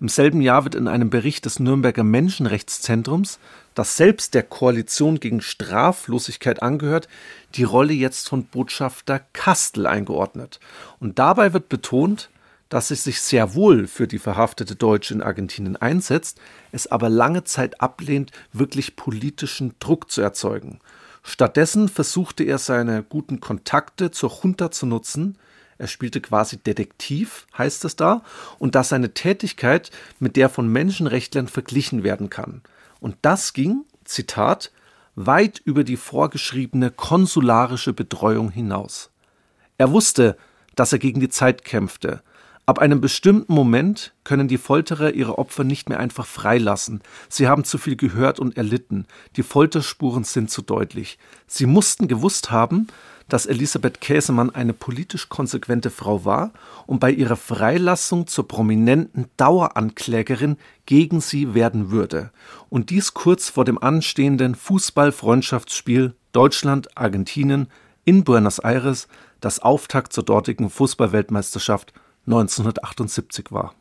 Im 0.00 0.08
selben 0.08 0.40
Jahr 0.40 0.64
wird 0.64 0.74
in 0.74 0.86
einem 0.86 1.10
Bericht 1.10 1.44
des 1.44 1.58
Nürnberger 1.58 2.04
Menschenrechtszentrums, 2.04 3.38
das 3.74 3.96
selbst 3.96 4.34
der 4.34 4.44
Koalition 4.44 5.18
gegen 5.18 5.40
Straflosigkeit 5.40 6.62
angehört, 6.62 7.08
die 7.54 7.64
Rolle 7.64 7.92
jetzt 7.92 8.28
von 8.28 8.44
Botschafter 8.44 9.20
Kastel 9.32 9.86
eingeordnet. 9.86 10.60
Und 11.00 11.18
dabei 11.18 11.52
wird 11.52 11.68
betont, 11.68 12.30
dass 12.68 12.90
es 12.90 13.04
sich 13.04 13.20
sehr 13.20 13.54
wohl 13.54 13.86
für 13.86 14.06
die 14.06 14.18
verhaftete 14.18 14.76
Deutsche 14.76 15.14
in 15.14 15.22
Argentinien 15.22 15.76
einsetzt, 15.76 16.38
es 16.70 16.86
aber 16.86 17.08
lange 17.08 17.44
Zeit 17.44 17.80
ablehnt, 17.80 18.30
wirklich 18.52 18.94
politischen 18.94 19.74
Druck 19.80 20.10
zu 20.10 20.20
erzeugen. 20.20 20.80
Stattdessen 21.22 21.88
versuchte 21.88 22.44
er 22.44 22.58
seine 22.58 23.02
guten 23.02 23.40
Kontakte 23.40 24.10
zur 24.10 24.32
Junta 24.42 24.70
zu 24.70 24.86
nutzen, 24.86 25.38
er 25.78 25.86
spielte 25.86 26.20
quasi 26.20 26.58
Detektiv, 26.58 27.46
heißt 27.56 27.84
es 27.84 27.96
da, 27.96 28.22
und 28.58 28.74
dass 28.74 28.90
seine 28.90 29.14
Tätigkeit 29.14 29.90
mit 30.18 30.36
der 30.36 30.48
von 30.48 30.68
Menschenrechtlern 30.68 31.48
verglichen 31.48 32.02
werden 32.02 32.30
kann. 32.30 32.62
Und 33.00 33.16
das 33.22 33.52
ging, 33.52 33.84
Zitat, 34.04 34.72
weit 35.14 35.60
über 35.64 35.84
die 35.84 35.96
vorgeschriebene 35.96 36.90
konsularische 36.90 37.92
Betreuung 37.92 38.50
hinaus. 38.50 39.10
Er 39.76 39.92
wusste, 39.92 40.36
dass 40.74 40.92
er 40.92 40.98
gegen 40.98 41.20
die 41.20 41.28
Zeit 41.28 41.64
kämpfte. 41.64 42.22
Ab 42.68 42.80
einem 42.80 43.00
bestimmten 43.00 43.54
Moment 43.54 44.12
können 44.24 44.46
die 44.46 44.58
Folterer 44.58 45.14
ihre 45.14 45.38
Opfer 45.38 45.64
nicht 45.64 45.88
mehr 45.88 45.98
einfach 46.00 46.26
freilassen. 46.26 47.00
Sie 47.30 47.48
haben 47.48 47.64
zu 47.64 47.78
viel 47.78 47.96
gehört 47.96 48.38
und 48.38 48.58
erlitten. 48.58 49.06
Die 49.36 49.42
Folterspuren 49.42 50.22
sind 50.22 50.50
zu 50.50 50.60
deutlich. 50.60 51.18
Sie 51.46 51.64
mussten 51.64 52.08
gewusst 52.08 52.50
haben, 52.50 52.88
dass 53.26 53.46
Elisabeth 53.46 54.02
Käsemann 54.02 54.50
eine 54.50 54.74
politisch 54.74 55.30
konsequente 55.30 55.88
Frau 55.88 56.26
war 56.26 56.52
und 56.86 57.00
bei 57.00 57.10
ihrer 57.10 57.36
Freilassung 57.36 58.26
zur 58.26 58.46
prominenten 58.46 59.30
Daueranklägerin 59.38 60.58
gegen 60.84 61.22
sie 61.22 61.54
werden 61.54 61.90
würde. 61.90 62.32
Und 62.68 62.90
dies 62.90 63.14
kurz 63.14 63.48
vor 63.48 63.64
dem 63.64 63.82
anstehenden 63.82 64.54
Fußballfreundschaftsspiel 64.54 66.14
Deutschland-Argentinien 66.32 67.68
in 68.04 68.24
Buenos 68.24 68.58
Aires, 68.58 69.08
das 69.40 69.58
Auftakt 69.58 70.12
zur 70.12 70.24
dortigen 70.24 70.68
Fußballweltmeisterschaft 70.68 71.94
1978 72.28 73.50
war. 73.50 73.74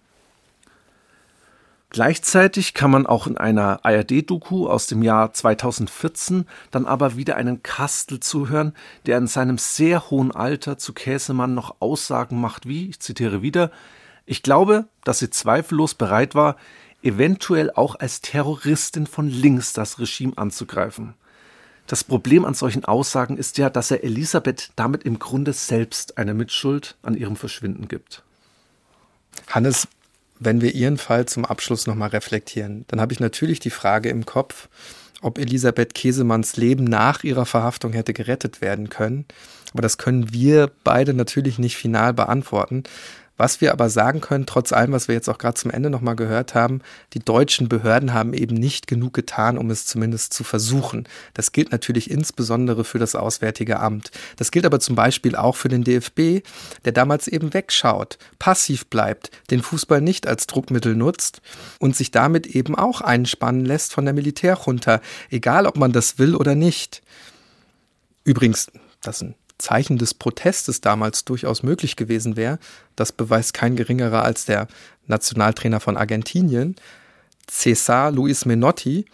Gleichzeitig 1.89 2.73
kann 2.73 2.91
man 2.91 3.05
auch 3.05 3.27
in 3.27 3.37
einer 3.37 3.85
ARD-Doku 3.85 4.67
aus 4.67 4.87
dem 4.87 5.01
Jahr 5.03 5.31
2014 5.31 6.45
dann 6.69 6.85
aber 6.85 7.15
wieder 7.15 7.37
einen 7.37 7.63
Kastel 7.63 8.19
zuhören, 8.19 8.73
der 9.05 9.17
in 9.17 9.27
seinem 9.27 9.57
sehr 9.57 10.09
hohen 10.09 10.31
Alter 10.31 10.77
zu 10.77 10.91
Käsemann 10.93 11.53
noch 11.53 11.77
Aussagen 11.79 12.41
macht 12.41 12.67
wie, 12.67 12.89
ich 12.89 12.99
zitiere 12.99 13.41
wieder, 13.41 13.71
ich 14.25 14.43
glaube, 14.43 14.87
dass 15.05 15.19
sie 15.19 15.29
zweifellos 15.29 15.93
bereit 15.93 16.35
war, 16.35 16.57
eventuell 17.01 17.71
auch 17.71 17.95
als 17.95 18.19
Terroristin 18.19 19.07
von 19.07 19.29
links 19.29 19.71
das 19.71 19.97
Regime 19.99 20.33
anzugreifen. 20.35 21.13
Das 21.87 22.03
Problem 22.03 22.43
an 22.43 22.53
solchen 22.53 22.83
Aussagen 22.83 23.37
ist 23.37 23.57
ja, 23.57 23.69
dass 23.69 23.91
er 23.91 24.03
Elisabeth 24.03 24.71
damit 24.75 25.03
im 25.03 25.19
Grunde 25.19 25.53
selbst 25.53 26.17
eine 26.17 26.33
Mitschuld 26.33 26.97
an 27.01 27.15
ihrem 27.15 27.37
Verschwinden 27.37 27.87
gibt. 27.87 28.23
Hannes, 29.47 29.87
wenn 30.39 30.61
wir 30.61 30.75
Ihren 30.75 30.97
Fall 30.97 31.25
zum 31.25 31.45
Abschluss 31.45 31.87
nochmal 31.87 32.09
reflektieren, 32.09 32.85
dann 32.87 33.01
habe 33.01 33.13
ich 33.13 33.19
natürlich 33.19 33.59
die 33.59 33.69
Frage 33.69 34.09
im 34.09 34.25
Kopf, 34.25 34.69
ob 35.21 35.39
Elisabeth 35.39 35.93
Käsemanns 35.93 36.57
Leben 36.57 36.83
nach 36.83 37.23
ihrer 37.23 37.45
Verhaftung 37.45 37.93
hätte 37.93 38.13
gerettet 38.13 38.61
werden 38.61 38.89
können. 38.89 39.25
Aber 39.73 39.81
das 39.81 39.97
können 39.97 40.31
wir 40.31 40.69
beide 40.83 41.13
natürlich 41.13 41.57
nicht 41.59 41.75
final 41.75 42.13
beantworten. 42.13 42.83
Was 43.37 43.61
wir 43.61 43.71
aber 43.71 43.89
sagen 43.89 44.19
können, 44.19 44.47
trotz 44.47 44.73
allem, 44.73 44.91
was 44.91 45.07
wir 45.07 45.15
jetzt 45.15 45.29
auch 45.29 45.37
gerade 45.37 45.53
zum 45.53 45.69
Ende 45.69 45.91
nochmal 45.91 46.15
gehört 46.15 46.55
haben, 46.55 46.81
die 47.13 47.19
deutschen 47.19 47.69
Behörden 47.69 48.13
haben 48.13 48.33
eben 48.33 48.55
nicht 48.55 48.87
genug 48.87 49.13
getan, 49.13 49.57
um 49.59 49.69
es 49.69 49.85
zumindest 49.85 50.33
zu 50.33 50.43
versuchen. 50.43 51.07
Das 51.35 51.51
gilt 51.51 51.71
natürlich 51.71 52.09
insbesondere 52.09 52.83
für 52.83 52.97
das 52.97 53.15
Auswärtige 53.15 53.79
Amt. 53.79 54.11
Das 54.37 54.51
gilt 54.51 54.65
aber 54.65 54.79
zum 54.79 54.95
Beispiel 54.95 55.35
auch 55.35 55.55
für 55.55 55.69
den 55.69 55.83
DFB, 55.83 56.45
der 56.83 56.91
damals 56.91 57.27
eben 57.27 57.53
wegschaut, 57.53 58.17
passiv 58.39 58.87
bleibt, 58.87 59.29
den 59.51 59.61
Fußball 59.61 60.01
nicht 60.01 60.27
als 60.27 60.47
Druckmittel 60.47 60.95
nutzt 60.95 61.41
und 61.79 61.95
sich 61.95 62.11
damit 62.11 62.47
eben 62.47 62.75
auch 62.75 63.01
einspannen 63.01 63.65
lässt 63.65 63.93
von 63.93 64.05
der 64.05 64.15
Militärjunta, 64.15 64.99
egal 65.29 65.67
ob 65.67 65.77
man 65.77 65.91
das 65.91 66.17
will 66.17 66.35
oder 66.35 66.55
nicht. 66.55 67.03
Übrigens, 68.23 68.71
das 69.01 69.19
sind 69.19 69.35
Zeichen 69.57 69.97
des 69.97 70.13
Protestes 70.13 70.81
damals 70.81 71.25
durchaus 71.25 71.63
möglich 71.63 71.95
gewesen 71.95 72.35
wäre. 72.35 72.59
Das 72.95 73.11
beweist 73.11 73.53
kein 73.53 73.75
geringerer 73.75 74.23
als 74.23 74.45
der 74.45 74.67
Nationaltrainer 75.07 75.79
von 75.79 75.97
Argentinien, 75.97 76.75
Cesar 77.49 78.11
Luis 78.11 78.45
Menotti. 78.45 79.05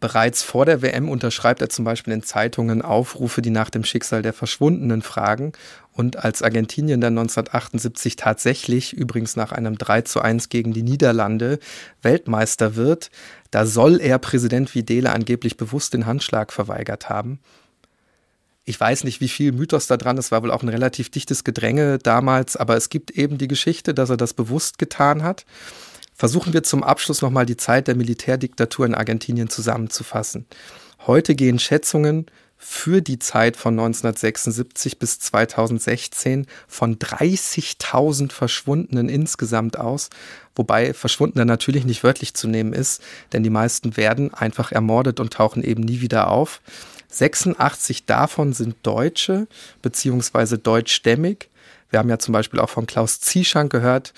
Bereits 0.00 0.42
vor 0.42 0.66
der 0.66 0.82
WM 0.82 1.08
unterschreibt 1.08 1.62
er 1.62 1.68
zum 1.68 1.84
Beispiel 1.84 2.12
in 2.12 2.24
Zeitungen 2.24 2.82
Aufrufe, 2.82 3.40
die 3.40 3.50
nach 3.50 3.70
dem 3.70 3.84
Schicksal 3.84 4.20
der 4.22 4.32
Verschwundenen 4.32 5.00
fragen. 5.00 5.52
Und 5.92 6.16
als 6.16 6.42
Argentinien 6.42 7.00
dann 7.00 7.16
1978 7.16 8.16
tatsächlich, 8.16 8.94
übrigens 8.94 9.36
nach 9.36 9.52
einem 9.52 9.78
3 9.78 10.02
zu 10.02 10.20
1 10.20 10.48
gegen 10.48 10.72
die 10.72 10.82
Niederlande, 10.82 11.60
Weltmeister 12.00 12.74
wird, 12.74 13.10
da 13.52 13.64
soll 13.64 14.00
er 14.00 14.18
Präsident 14.18 14.74
Videla 14.74 15.12
angeblich 15.12 15.56
bewusst 15.56 15.94
den 15.94 16.06
Handschlag 16.06 16.52
verweigert 16.52 17.08
haben. 17.08 17.38
Ich 18.64 18.78
weiß 18.78 19.02
nicht, 19.04 19.20
wie 19.20 19.28
viel 19.28 19.50
Mythos 19.50 19.88
da 19.88 19.96
dran 19.96 20.18
ist, 20.18 20.30
war 20.30 20.42
wohl 20.42 20.52
auch 20.52 20.62
ein 20.62 20.68
relativ 20.68 21.10
dichtes 21.10 21.42
Gedränge 21.42 21.98
damals, 21.98 22.56
aber 22.56 22.76
es 22.76 22.90
gibt 22.90 23.10
eben 23.10 23.36
die 23.36 23.48
Geschichte, 23.48 23.92
dass 23.92 24.10
er 24.10 24.16
das 24.16 24.34
bewusst 24.34 24.78
getan 24.78 25.24
hat. 25.24 25.44
Versuchen 26.14 26.52
wir 26.52 26.62
zum 26.62 26.84
Abschluss 26.84 27.22
nochmal 27.22 27.46
die 27.46 27.56
Zeit 27.56 27.88
der 27.88 27.96
Militärdiktatur 27.96 28.86
in 28.86 28.94
Argentinien 28.94 29.48
zusammenzufassen. 29.48 30.46
Heute 31.06 31.34
gehen 31.34 31.58
Schätzungen 31.58 32.26
für 32.56 33.02
die 33.02 33.18
Zeit 33.18 33.56
von 33.56 33.74
1976 33.74 35.00
bis 35.00 35.18
2016 35.18 36.46
von 36.68 36.96
30.000 36.96 38.30
Verschwundenen 38.30 39.08
insgesamt 39.08 39.76
aus, 39.76 40.10
wobei 40.54 40.94
Verschwundene 40.94 41.44
natürlich 41.44 41.84
nicht 41.84 42.04
wörtlich 42.04 42.34
zu 42.34 42.46
nehmen 42.46 42.72
ist, 42.72 43.02
denn 43.32 43.42
die 43.42 43.50
meisten 43.50 43.96
werden 43.96 44.32
einfach 44.32 44.70
ermordet 44.70 45.18
und 45.18 45.32
tauchen 45.32 45.64
eben 45.64 45.82
nie 45.82 46.00
wieder 46.00 46.30
auf. 46.30 46.60
86 47.12 48.06
davon 48.06 48.52
sind 48.52 48.76
Deutsche 48.82 49.46
beziehungsweise 49.82 50.58
deutschstämmig. 50.58 51.48
Wir 51.90 51.98
haben 51.98 52.08
ja 52.08 52.18
zum 52.18 52.32
Beispiel 52.32 52.58
auch 52.60 52.70
von 52.70 52.86
Klaus 52.86 53.20
Zieschank 53.20 53.70
gehört. 53.70 54.14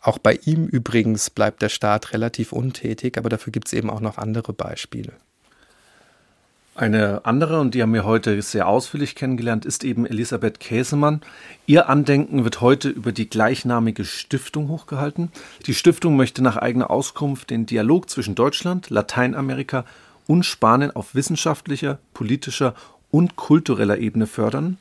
Auch 0.00 0.18
bei 0.18 0.38
ihm 0.44 0.66
übrigens 0.66 1.30
bleibt 1.30 1.62
der 1.62 1.70
Staat 1.70 2.12
relativ 2.12 2.52
untätig, 2.52 3.18
aber 3.18 3.28
dafür 3.28 3.52
gibt 3.52 3.68
es 3.68 3.72
eben 3.72 3.90
auch 3.90 4.00
noch 4.00 4.18
andere 4.18 4.52
Beispiele. 4.52 5.12
Eine 6.78 7.24
andere, 7.24 7.58
und 7.58 7.74
die 7.74 7.82
haben 7.82 7.92
wir 7.92 8.04
heute 8.04 8.40
sehr 8.40 8.68
ausführlich 8.68 9.16
kennengelernt, 9.16 9.64
ist 9.64 9.82
eben 9.82 10.06
Elisabeth 10.06 10.60
Käsemann. 10.60 11.22
Ihr 11.66 11.88
Andenken 11.88 12.44
wird 12.44 12.60
heute 12.60 12.88
über 12.88 13.10
die 13.10 13.28
gleichnamige 13.28 14.04
Stiftung 14.04 14.68
hochgehalten. 14.68 15.32
Die 15.66 15.74
Stiftung 15.74 16.14
möchte 16.14 16.40
nach 16.40 16.56
eigener 16.56 16.88
Auskunft 16.88 17.50
den 17.50 17.66
Dialog 17.66 18.08
zwischen 18.08 18.36
Deutschland, 18.36 18.90
Lateinamerika 18.90 19.86
und 20.28 20.44
Spanien 20.44 20.92
auf 20.92 21.16
wissenschaftlicher, 21.16 21.98
politischer 22.14 22.74
und 23.10 23.34
kultureller 23.34 23.98
Ebene 23.98 24.28
fördern. 24.28 24.78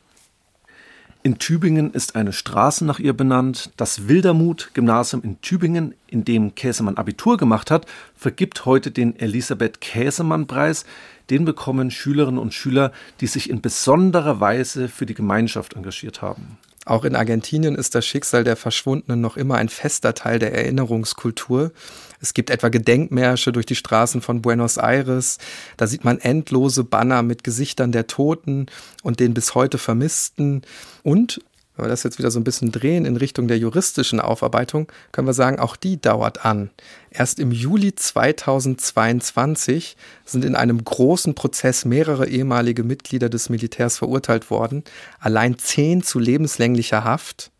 In 1.23 1.39
Tübingen 1.39 1.91
ist 1.91 2.15
eine 2.15 2.31
Straße 2.31 2.85
nach 2.85 2.99
ihr 2.99 3.13
benannt. 3.13 3.71
Das 3.75 4.07
Wildermuth-Gymnasium 4.07 5.23
in 5.23 5.41
Tübingen, 5.41 5.95
in 6.07 6.23
dem 6.23 6.53
Käsemann 6.53 6.97
Abitur 6.97 7.37
gemacht 7.37 7.71
hat, 7.71 7.85
vergibt 8.15 8.65
heute 8.65 8.91
den 8.91 9.17
Elisabeth 9.19 9.81
Käsemann-Preis. 9.81 10.85
Den 11.29 11.43
bekommen 11.43 11.91
Schülerinnen 11.91 12.39
und 12.39 12.53
Schüler, 12.53 12.91
die 13.19 13.27
sich 13.27 13.49
in 13.49 13.61
besonderer 13.61 14.39
Weise 14.39 14.87
für 14.87 15.05
die 15.05 15.15
Gemeinschaft 15.15 15.73
engagiert 15.73 16.21
haben. 16.21 16.57
Auch 16.85 17.03
in 17.03 17.17
Argentinien 17.17 17.75
ist 17.75 17.95
das 17.95 18.05
Schicksal 18.05 18.45
der 18.45 18.55
Verschwundenen 18.55 19.19
noch 19.19 19.35
immer 19.35 19.55
ein 19.55 19.67
fester 19.67 20.13
Teil 20.13 20.39
der 20.39 20.53
Erinnerungskultur. 20.53 21.71
Es 22.20 22.34
gibt 22.34 22.49
etwa 22.49 22.70
Gedenkmärsche 22.70 23.51
durch 23.51 23.65
die 23.65 23.76
Straßen 23.76 24.22
von 24.22 24.41
Buenos 24.41 24.78
Aires. 24.78 25.38
Da 25.78 25.88
sieht 25.88 26.03
man 26.03 26.20
endlose 26.20 26.84
Banner 26.84 27.24
mit 27.24 27.43
Gesichtern 27.43 27.91
der 27.91 28.07
Toten 28.07 28.68
und 29.03 29.20
den 29.20 29.34
bis 29.34 29.55
heute 29.55 29.78
Vermissten. 29.78 30.63
Und 31.03 31.41
Wenn 31.78 31.86
wir 31.86 31.89
das 31.89 32.03
jetzt 32.03 32.18
wieder 32.18 32.32
so 32.32 32.39
ein 32.39 32.43
bisschen 32.43 32.72
drehen 32.72 33.05
in 33.05 33.18
Richtung 33.18 33.47
der 33.47 33.59
juristischen 33.59 34.20
Aufarbeitung, 34.20 34.91
können 35.11 35.28
wir 35.28 35.36
sagen, 35.36 35.59
auch 35.59 35.76
die 35.76 36.01
dauert 36.01 36.43
an. 36.43 36.72
Erst 37.11 37.39
im 37.39 37.51
Juli 37.51 37.93
2022 37.93 39.95
sind 40.26 40.43
in 40.43 40.55
einem 40.55 40.84
großen 40.84 41.36
Prozess 41.36 41.86
mehrere 41.86 42.28
ehemalige 42.28 42.84
Mitglieder 42.84 43.30
des 43.30 43.49
Militärs 43.49 43.99
verurteilt 43.99 44.49
worden, 44.49 44.84
allein 45.20 45.59
zehn 45.59 46.01
zu 46.01 46.18
lebenslänglicher 46.18 47.03
Haft. 47.03 47.51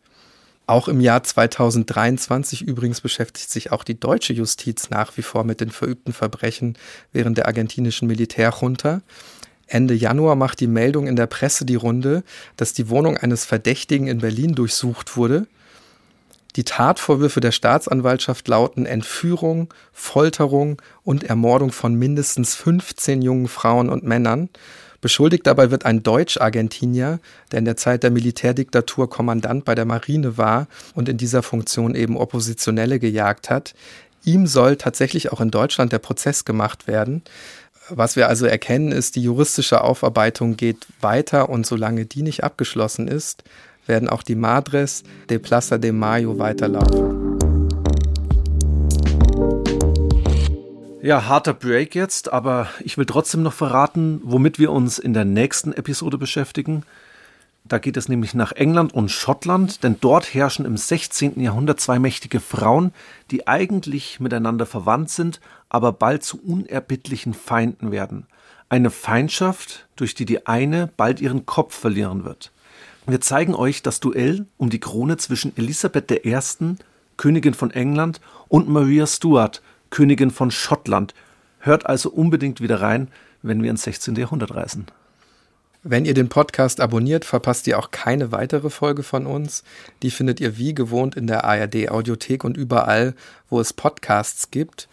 Auch 0.68 0.86
im 0.86 1.00
Jahr 1.00 1.22
2023 1.22 2.60
übrigens 2.60 3.00
beschäftigt 3.00 3.50
sich 3.50 3.72
auch 3.72 3.84
die 3.84 3.98
deutsche 3.98 4.34
Justiz 4.34 4.90
nach 4.90 5.16
wie 5.16 5.22
vor 5.22 5.42
mit 5.42 5.62
den 5.62 5.70
verübten 5.70 6.12
Verbrechen 6.12 6.76
während 7.10 7.38
der 7.38 7.46
argentinischen 7.46 8.06
Militärjunta. 8.06 9.00
Ende 9.66 9.94
Januar 9.94 10.36
macht 10.36 10.60
die 10.60 10.66
Meldung 10.66 11.06
in 11.06 11.16
der 11.16 11.26
Presse 11.26 11.64
die 11.64 11.74
Runde, 11.74 12.22
dass 12.56 12.74
die 12.74 12.90
Wohnung 12.90 13.16
eines 13.16 13.46
Verdächtigen 13.46 14.08
in 14.08 14.18
Berlin 14.18 14.54
durchsucht 14.54 15.16
wurde. 15.16 15.46
Die 16.54 16.64
Tatvorwürfe 16.64 17.40
der 17.40 17.52
Staatsanwaltschaft 17.52 18.46
lauten 18.46 18.84
Entführung, 18.84 19.72
Folterung 19.94 20.82
und 21.02 21.24
Ermordung 21.24 21.72
von 21.72 21.94
mindestens 21.94 22.54
15 22.56 23.22
jungen 23.22 23.48
Frauen 23.48 23.88
und 23.88 24.04
Männern. 24.04 24.50
Beschuldigt 25.00 25.46
dabei 25.46 25.70
wird 25.70 25.84
ein 25.84 26.02
Deutsch-Argentinier, 26.02 27.20
der 27.52 27.58
in 27.60 27.64
der 27.64 27.76
Zeit 27.76 28.02
der 28.02 28.10
Militärdiktatur 28.10 29.08
Kommandant 29.08 29.64
bei 29.64 29.74
der 29.74 29.84
Marine 29.84 30.36
war 30.36 30.66
und 30.94 31.08
in 31.08 31.16
dieser 31.16 31.42
Funktion 31.42 31.94
eben 31.94 32.16
Oppositionelle 32.16 32.98
gejagt 32.98 33.48
hat. 33.48 33.74
Ihm 34.24 34.46
soll 34.46 34.76
tatsächlich 34.76 35.32
auch 35.32 35.40
in 35.40 35.50
Deutschland 35.50 35.92
der 35.92 36.00
Prozess 36.00 36.44
gemacht 36.44 36.88
werden. 36.88 37.22
Was 37.90 38.16
wir 38.16 38.28
also 38.28 38.46
erkennen, 38.46 38.92
ist, 38.92 39.16
die 39.16 39.22
juristische 39.22 39.82
Aufarbeitung 39.82 40.56
geht 40.56 40.86
weiter 41.00 41.48
und 41.48 41.64
solange 41.64 42.04
die 42.04 42.22
nicht 42.22 42.44
abgeschlossen 42.44 43.08
ist, 43.08 43.44
werden 43.86 44.08
auch 44.08 44.22
die 44.22 44.34
Madres 44.34 45.04
de 45.30 45.38
Plaza 45.38 45.78
de 45.78 45.92
Mayo 45.92 46.38
weiterlaufen. 46.38 47.27
Ja, 51.00 51.26
harter 51.28 51.54
Break 51.54 51.94
jetzt, 51.94 52.32
aber 52.32 52.68
ich 52.80 52.98
will 52.98 53.06
trotzdem 53.06 53.42
noch 53.42 53.52
verraten, 53.52 54.20
womit 54.24 54.58
wir 54.58 54.72
uns 54.72 54.98
in 54.98 55.14
der 55.14 55.24
nächsten 55.24 55.72
Episode 55.72 56.18
beschäftigen. 56.18 56.82
Da 57.64 57.78
geht 57.78 57.96
es 57.96 58.08
nämlich 58.08 58.34
nach 58.34 58.50
England 58.50 58.92
und 58.92 59.08
Schottland, 59.08 59.84
denn 59.84 59.98
dort 60.00 60.34
herrschen 60.34 60.64
im 60.64 60.76
16. 60.76 61.40
Jahrhundert 61.40 61.78
zwei 61.78 62.00
mächtige 62.00 62.40
Frauen, 62.40 62.92
die 63.30 63.46
eigentlich 63.46 64.18
miteinander 64.18 64.66
verwandt 64.66 65.10
sind, 65.10 65.40
aber 65.68 65.92
bald 65.92 66.24
zu 66.24 66.40
unerbittlichen 66.42 67.32
Feinden 67.32 67.92
werden. 67.92 68.26
Eine 68.68 68.90
Feindschaft, 68.90 69.86
durch 69.94 70.16
die 70.16 70.24
die 70.24 70.48
eine 70.48 70.88
bald 70.96 71.20
ihren 71.20 71.46
Kopf 71.46 71.78
verlieren 71.78 72.24
wird. 72.24 72.50
Wir 73.06 73.20
zeigen 73.20 73.54
euch 73.54 73.82
das 73.82 74.00
Duell 74.00 74.46
um 74.56 74.68
die 74.68 74.80
Krone 74.80 75.16
zwischen 75.16 75.56
Elisabeth 75.56 76.10
I., 76.10 76.36
Königin 77.16 77.54
von 77.54 77.70
England, 77.70 78.20
und 78.48 78.68
Maria 78.68 79.06
Stuart, 79.06 79.62
Königin 79.90 80.30
von 80.30 80.50
Schottland. 80.50 81.14
Hört 81.58 81.86
also 81.86 82.10
unbedingt 82.10 82.60
wieder 82.60 82.80
rein, 82.80 83.08
wenn 83.42 83.62
wir 83.62 83.70
ins 83.70 83.82
16. 83.82 84.16
Jahrhundert 84.16 84.54
reisen. 84.54 84.86
Wenn 85.84 86.04
ihr 86.04 86.14
den 86.14 86.28
Podcast 86.28 86.80
abonniert, 86.80 87.24
verpasst 87.24 87.66
ihr 87.68 87.78
auch 87.78 87.90
keine 87.90 88.32
weitere 88.32 88.68
Folge 88.68 89.02
von 89.02 89.26
uns. 89.26 89.62
Die 90.02 90.10
findet 90.10 90.40
ihr 90.40 90.58
wie 90.58 90.74
gewohnt 90.74 91.16
in 91.16 91.26
der 91.26 91.44
ARD 91.44 91.88
Audiothek 91.88 92.42
und 92.44 92.56
überall, 92.56 93.14
wo 93.48 93.60
es 93.60 93.72
Podcasts 93.72 94.50
gibt. 94.50 94.88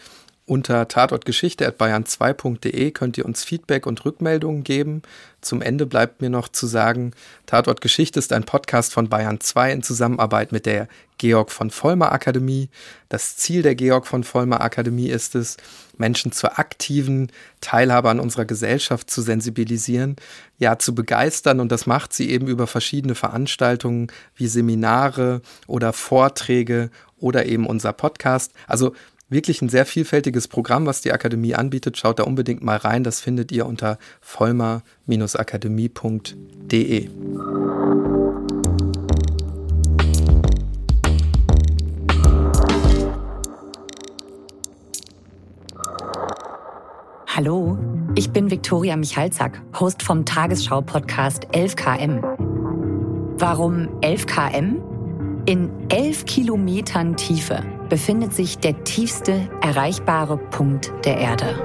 Unter 0.48 0.88
tatortgeschichte.bayern2.de 0.88 2.92
könnt 2.92 3.18
ihr 3.18 3.26
uns 3.26 3.44
Feedback 3.44 3.88
und 3.88 4.06
Rückmeldungen 4.06 4.64
geben. 4.64 5.02
Zum 5.42 5.64
Ende 5.64 5.88
bleibt 5.88 6.22
mir 6.22 6.30
noch 6.30 6.50
zu 6.50 6.68
sagen, 6.68 7.14
Tatort 7.48 7.82
Geschichte 7.82 8.20
ist 8.20 8.32
ein 8.32 8.44
Podcast 8.44 8.94
von 8.94 9.10
Bayern 9.10 9.40
2 9.40 9.72
in 9.72 9.82
Zusammenarbeit 9.82 10.52
mit 10.52 10.68
der 10.68 10.88
Georg 11.18 11.52
von 11.52 11.72
Vollmer 11.72 12.12
Akademie. 12.12 12.70
Das 13.10 13.38
Ziel 13.38 13.64
der 13.64 13.74
Georg 13.74 14.06
von 14.06 14.24
Vollmer 14.24 14.62
Akademie 14.62 15.10
ist 15.10 15.34
es, 15.34 15.58
Menschen 15.98 16.32
zur 16.32 16.60
aktiven 16.60 17.32
Teilhabe 17.62 18.12
an 18.12 18.20
unserer 18.20 18.46
Gesellschaft 18.46 19.10
zu 19.10 19.24
sensibilisieren, 19.24 20.16
ja 20.60 20.78
zu 20.78 20.94
begeistern 20.94 21.60
und 21.60 21.72
das 21.72 21.88
macht 21.88 22.14
sie 22.14 22.30
eben 22.30 22.48
über 22.48 22.68
verschiedene 22.68 23.16
Veranstaltungen 23.16 24.12
wie 24.36 24.48
Seminare 24.48 25.42
oder 25.66 25.92
Vorträge 25.94 26.92
oder 27.18 27.46
eben 27.46 27.66
unser 27.66 27.94
Podcast. 27.94 28.52
Also 28.68 28.94
wirklich 29.36 29.62
ein 29.62 29.70
sehr 29.70 29.86
vielfältiges 29.86 30.48
Programm, 30.48 30.88
was 30.88 31.02
die 31.02 31.12
Akademie 31.12 31.54
anbietet. 31.54 31.96
Schaut 31.98 32.18
da 32.18 32.24
unbedingt 32.24 32.64
mal 32.64 32.78
rein. 32.78 33.04
Das 33.04 33.22
findet 33.22 33.52
ihr 33.52 33.68
unter 33.68 34.00
vollmer-akademie.de. 34.22 37.10
Hallo, 47.28 47.78
ich 48.16 48.32
bin 48.32 48.50
Viktoria 48.50 48.96
Michalzack, 48.96 49.62
Host 49.78 50.02
vom 50.02 50.26
Tagesschau-Podcast 50.26 51.48
11KM. 51.48 52.24
Warum 53.38 53.90
11KM? 54.00 54.78
In 55.46 55.70
11 55.90 56.24
Kilometern 56.26 57.18
Tiefe 57.18 57.75
befindet 57.90 58.34
sich 58.34 58.60
der 58.60 58.84
tiefste 58.84 59.50
erreichbare 59.62 60.38
Punkt 60.38 60.92
der 61.06 61.18
Erde. 61.18 61.56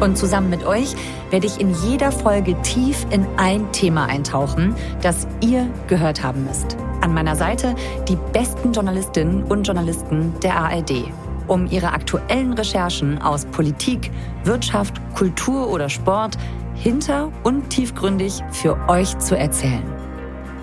Und 0.00 0.16
zusammen 0.16 0.50
mit 0.50 0.64
euch 0.64 0.94
werde 1.30 1.46
ich 1.46 1.60
in 1.60 1.74
jeder 1.84 2.12
Folge 2.12 2.60
tief 2.62 3.06
in 3.10 3.26
ein 3.36 3.70
Thema 3.72 4.06
eintauchen, 4.06 4.74
das 5.02 5.26
ihr 5.40 5.68
gehört 5.88 6.22
haben 6.22 6.44
müsst. 6.44 6.76
An 7.00 7.12
meiner 7.14 7.36
Seite 7.36 7.74
die 8.08 8.16
besten 8.32 8.72
Journalistinnen 8.72 9.44
und 9.44 9.66
Journalisten 9.66 10.34
der 10.42 10.56
ARD, 10.56 11.04
um 11.46 11.66
ihre 11.66 11.92
aktuellen 11.92 12.52
Recherchen 12.52 13.20
aus 13.20 13.44
Politik, 13.46 14.10
Wirtschaft, 14.44 14.94
Kultur 15.14 15.68
oder 15.68 15.88
Sport 15.88 16.36
hinter 16.74 17.32
und 17.42 17.70
tiefgründig 17.70 18.40
für 18.52 18.78
euch 18.88 19.18
zu 19.18 19.36
erzählen. 19.36 19.82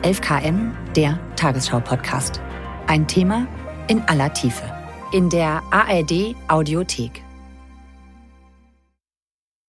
11KM, 0.04 0.72
der 0.96 1.20
Tagesschau-Podcast. 1.36 2.45
Ein 2.88 3.08
Thema 3.08 3.48
in 3.88 4.02
aller 4.04 4.32
Tiefe. 4.32 4.72
In 5.12 5.30
der 5.30 5.64
ARD 5.72 6.36
Audiothek. 6.48 7.25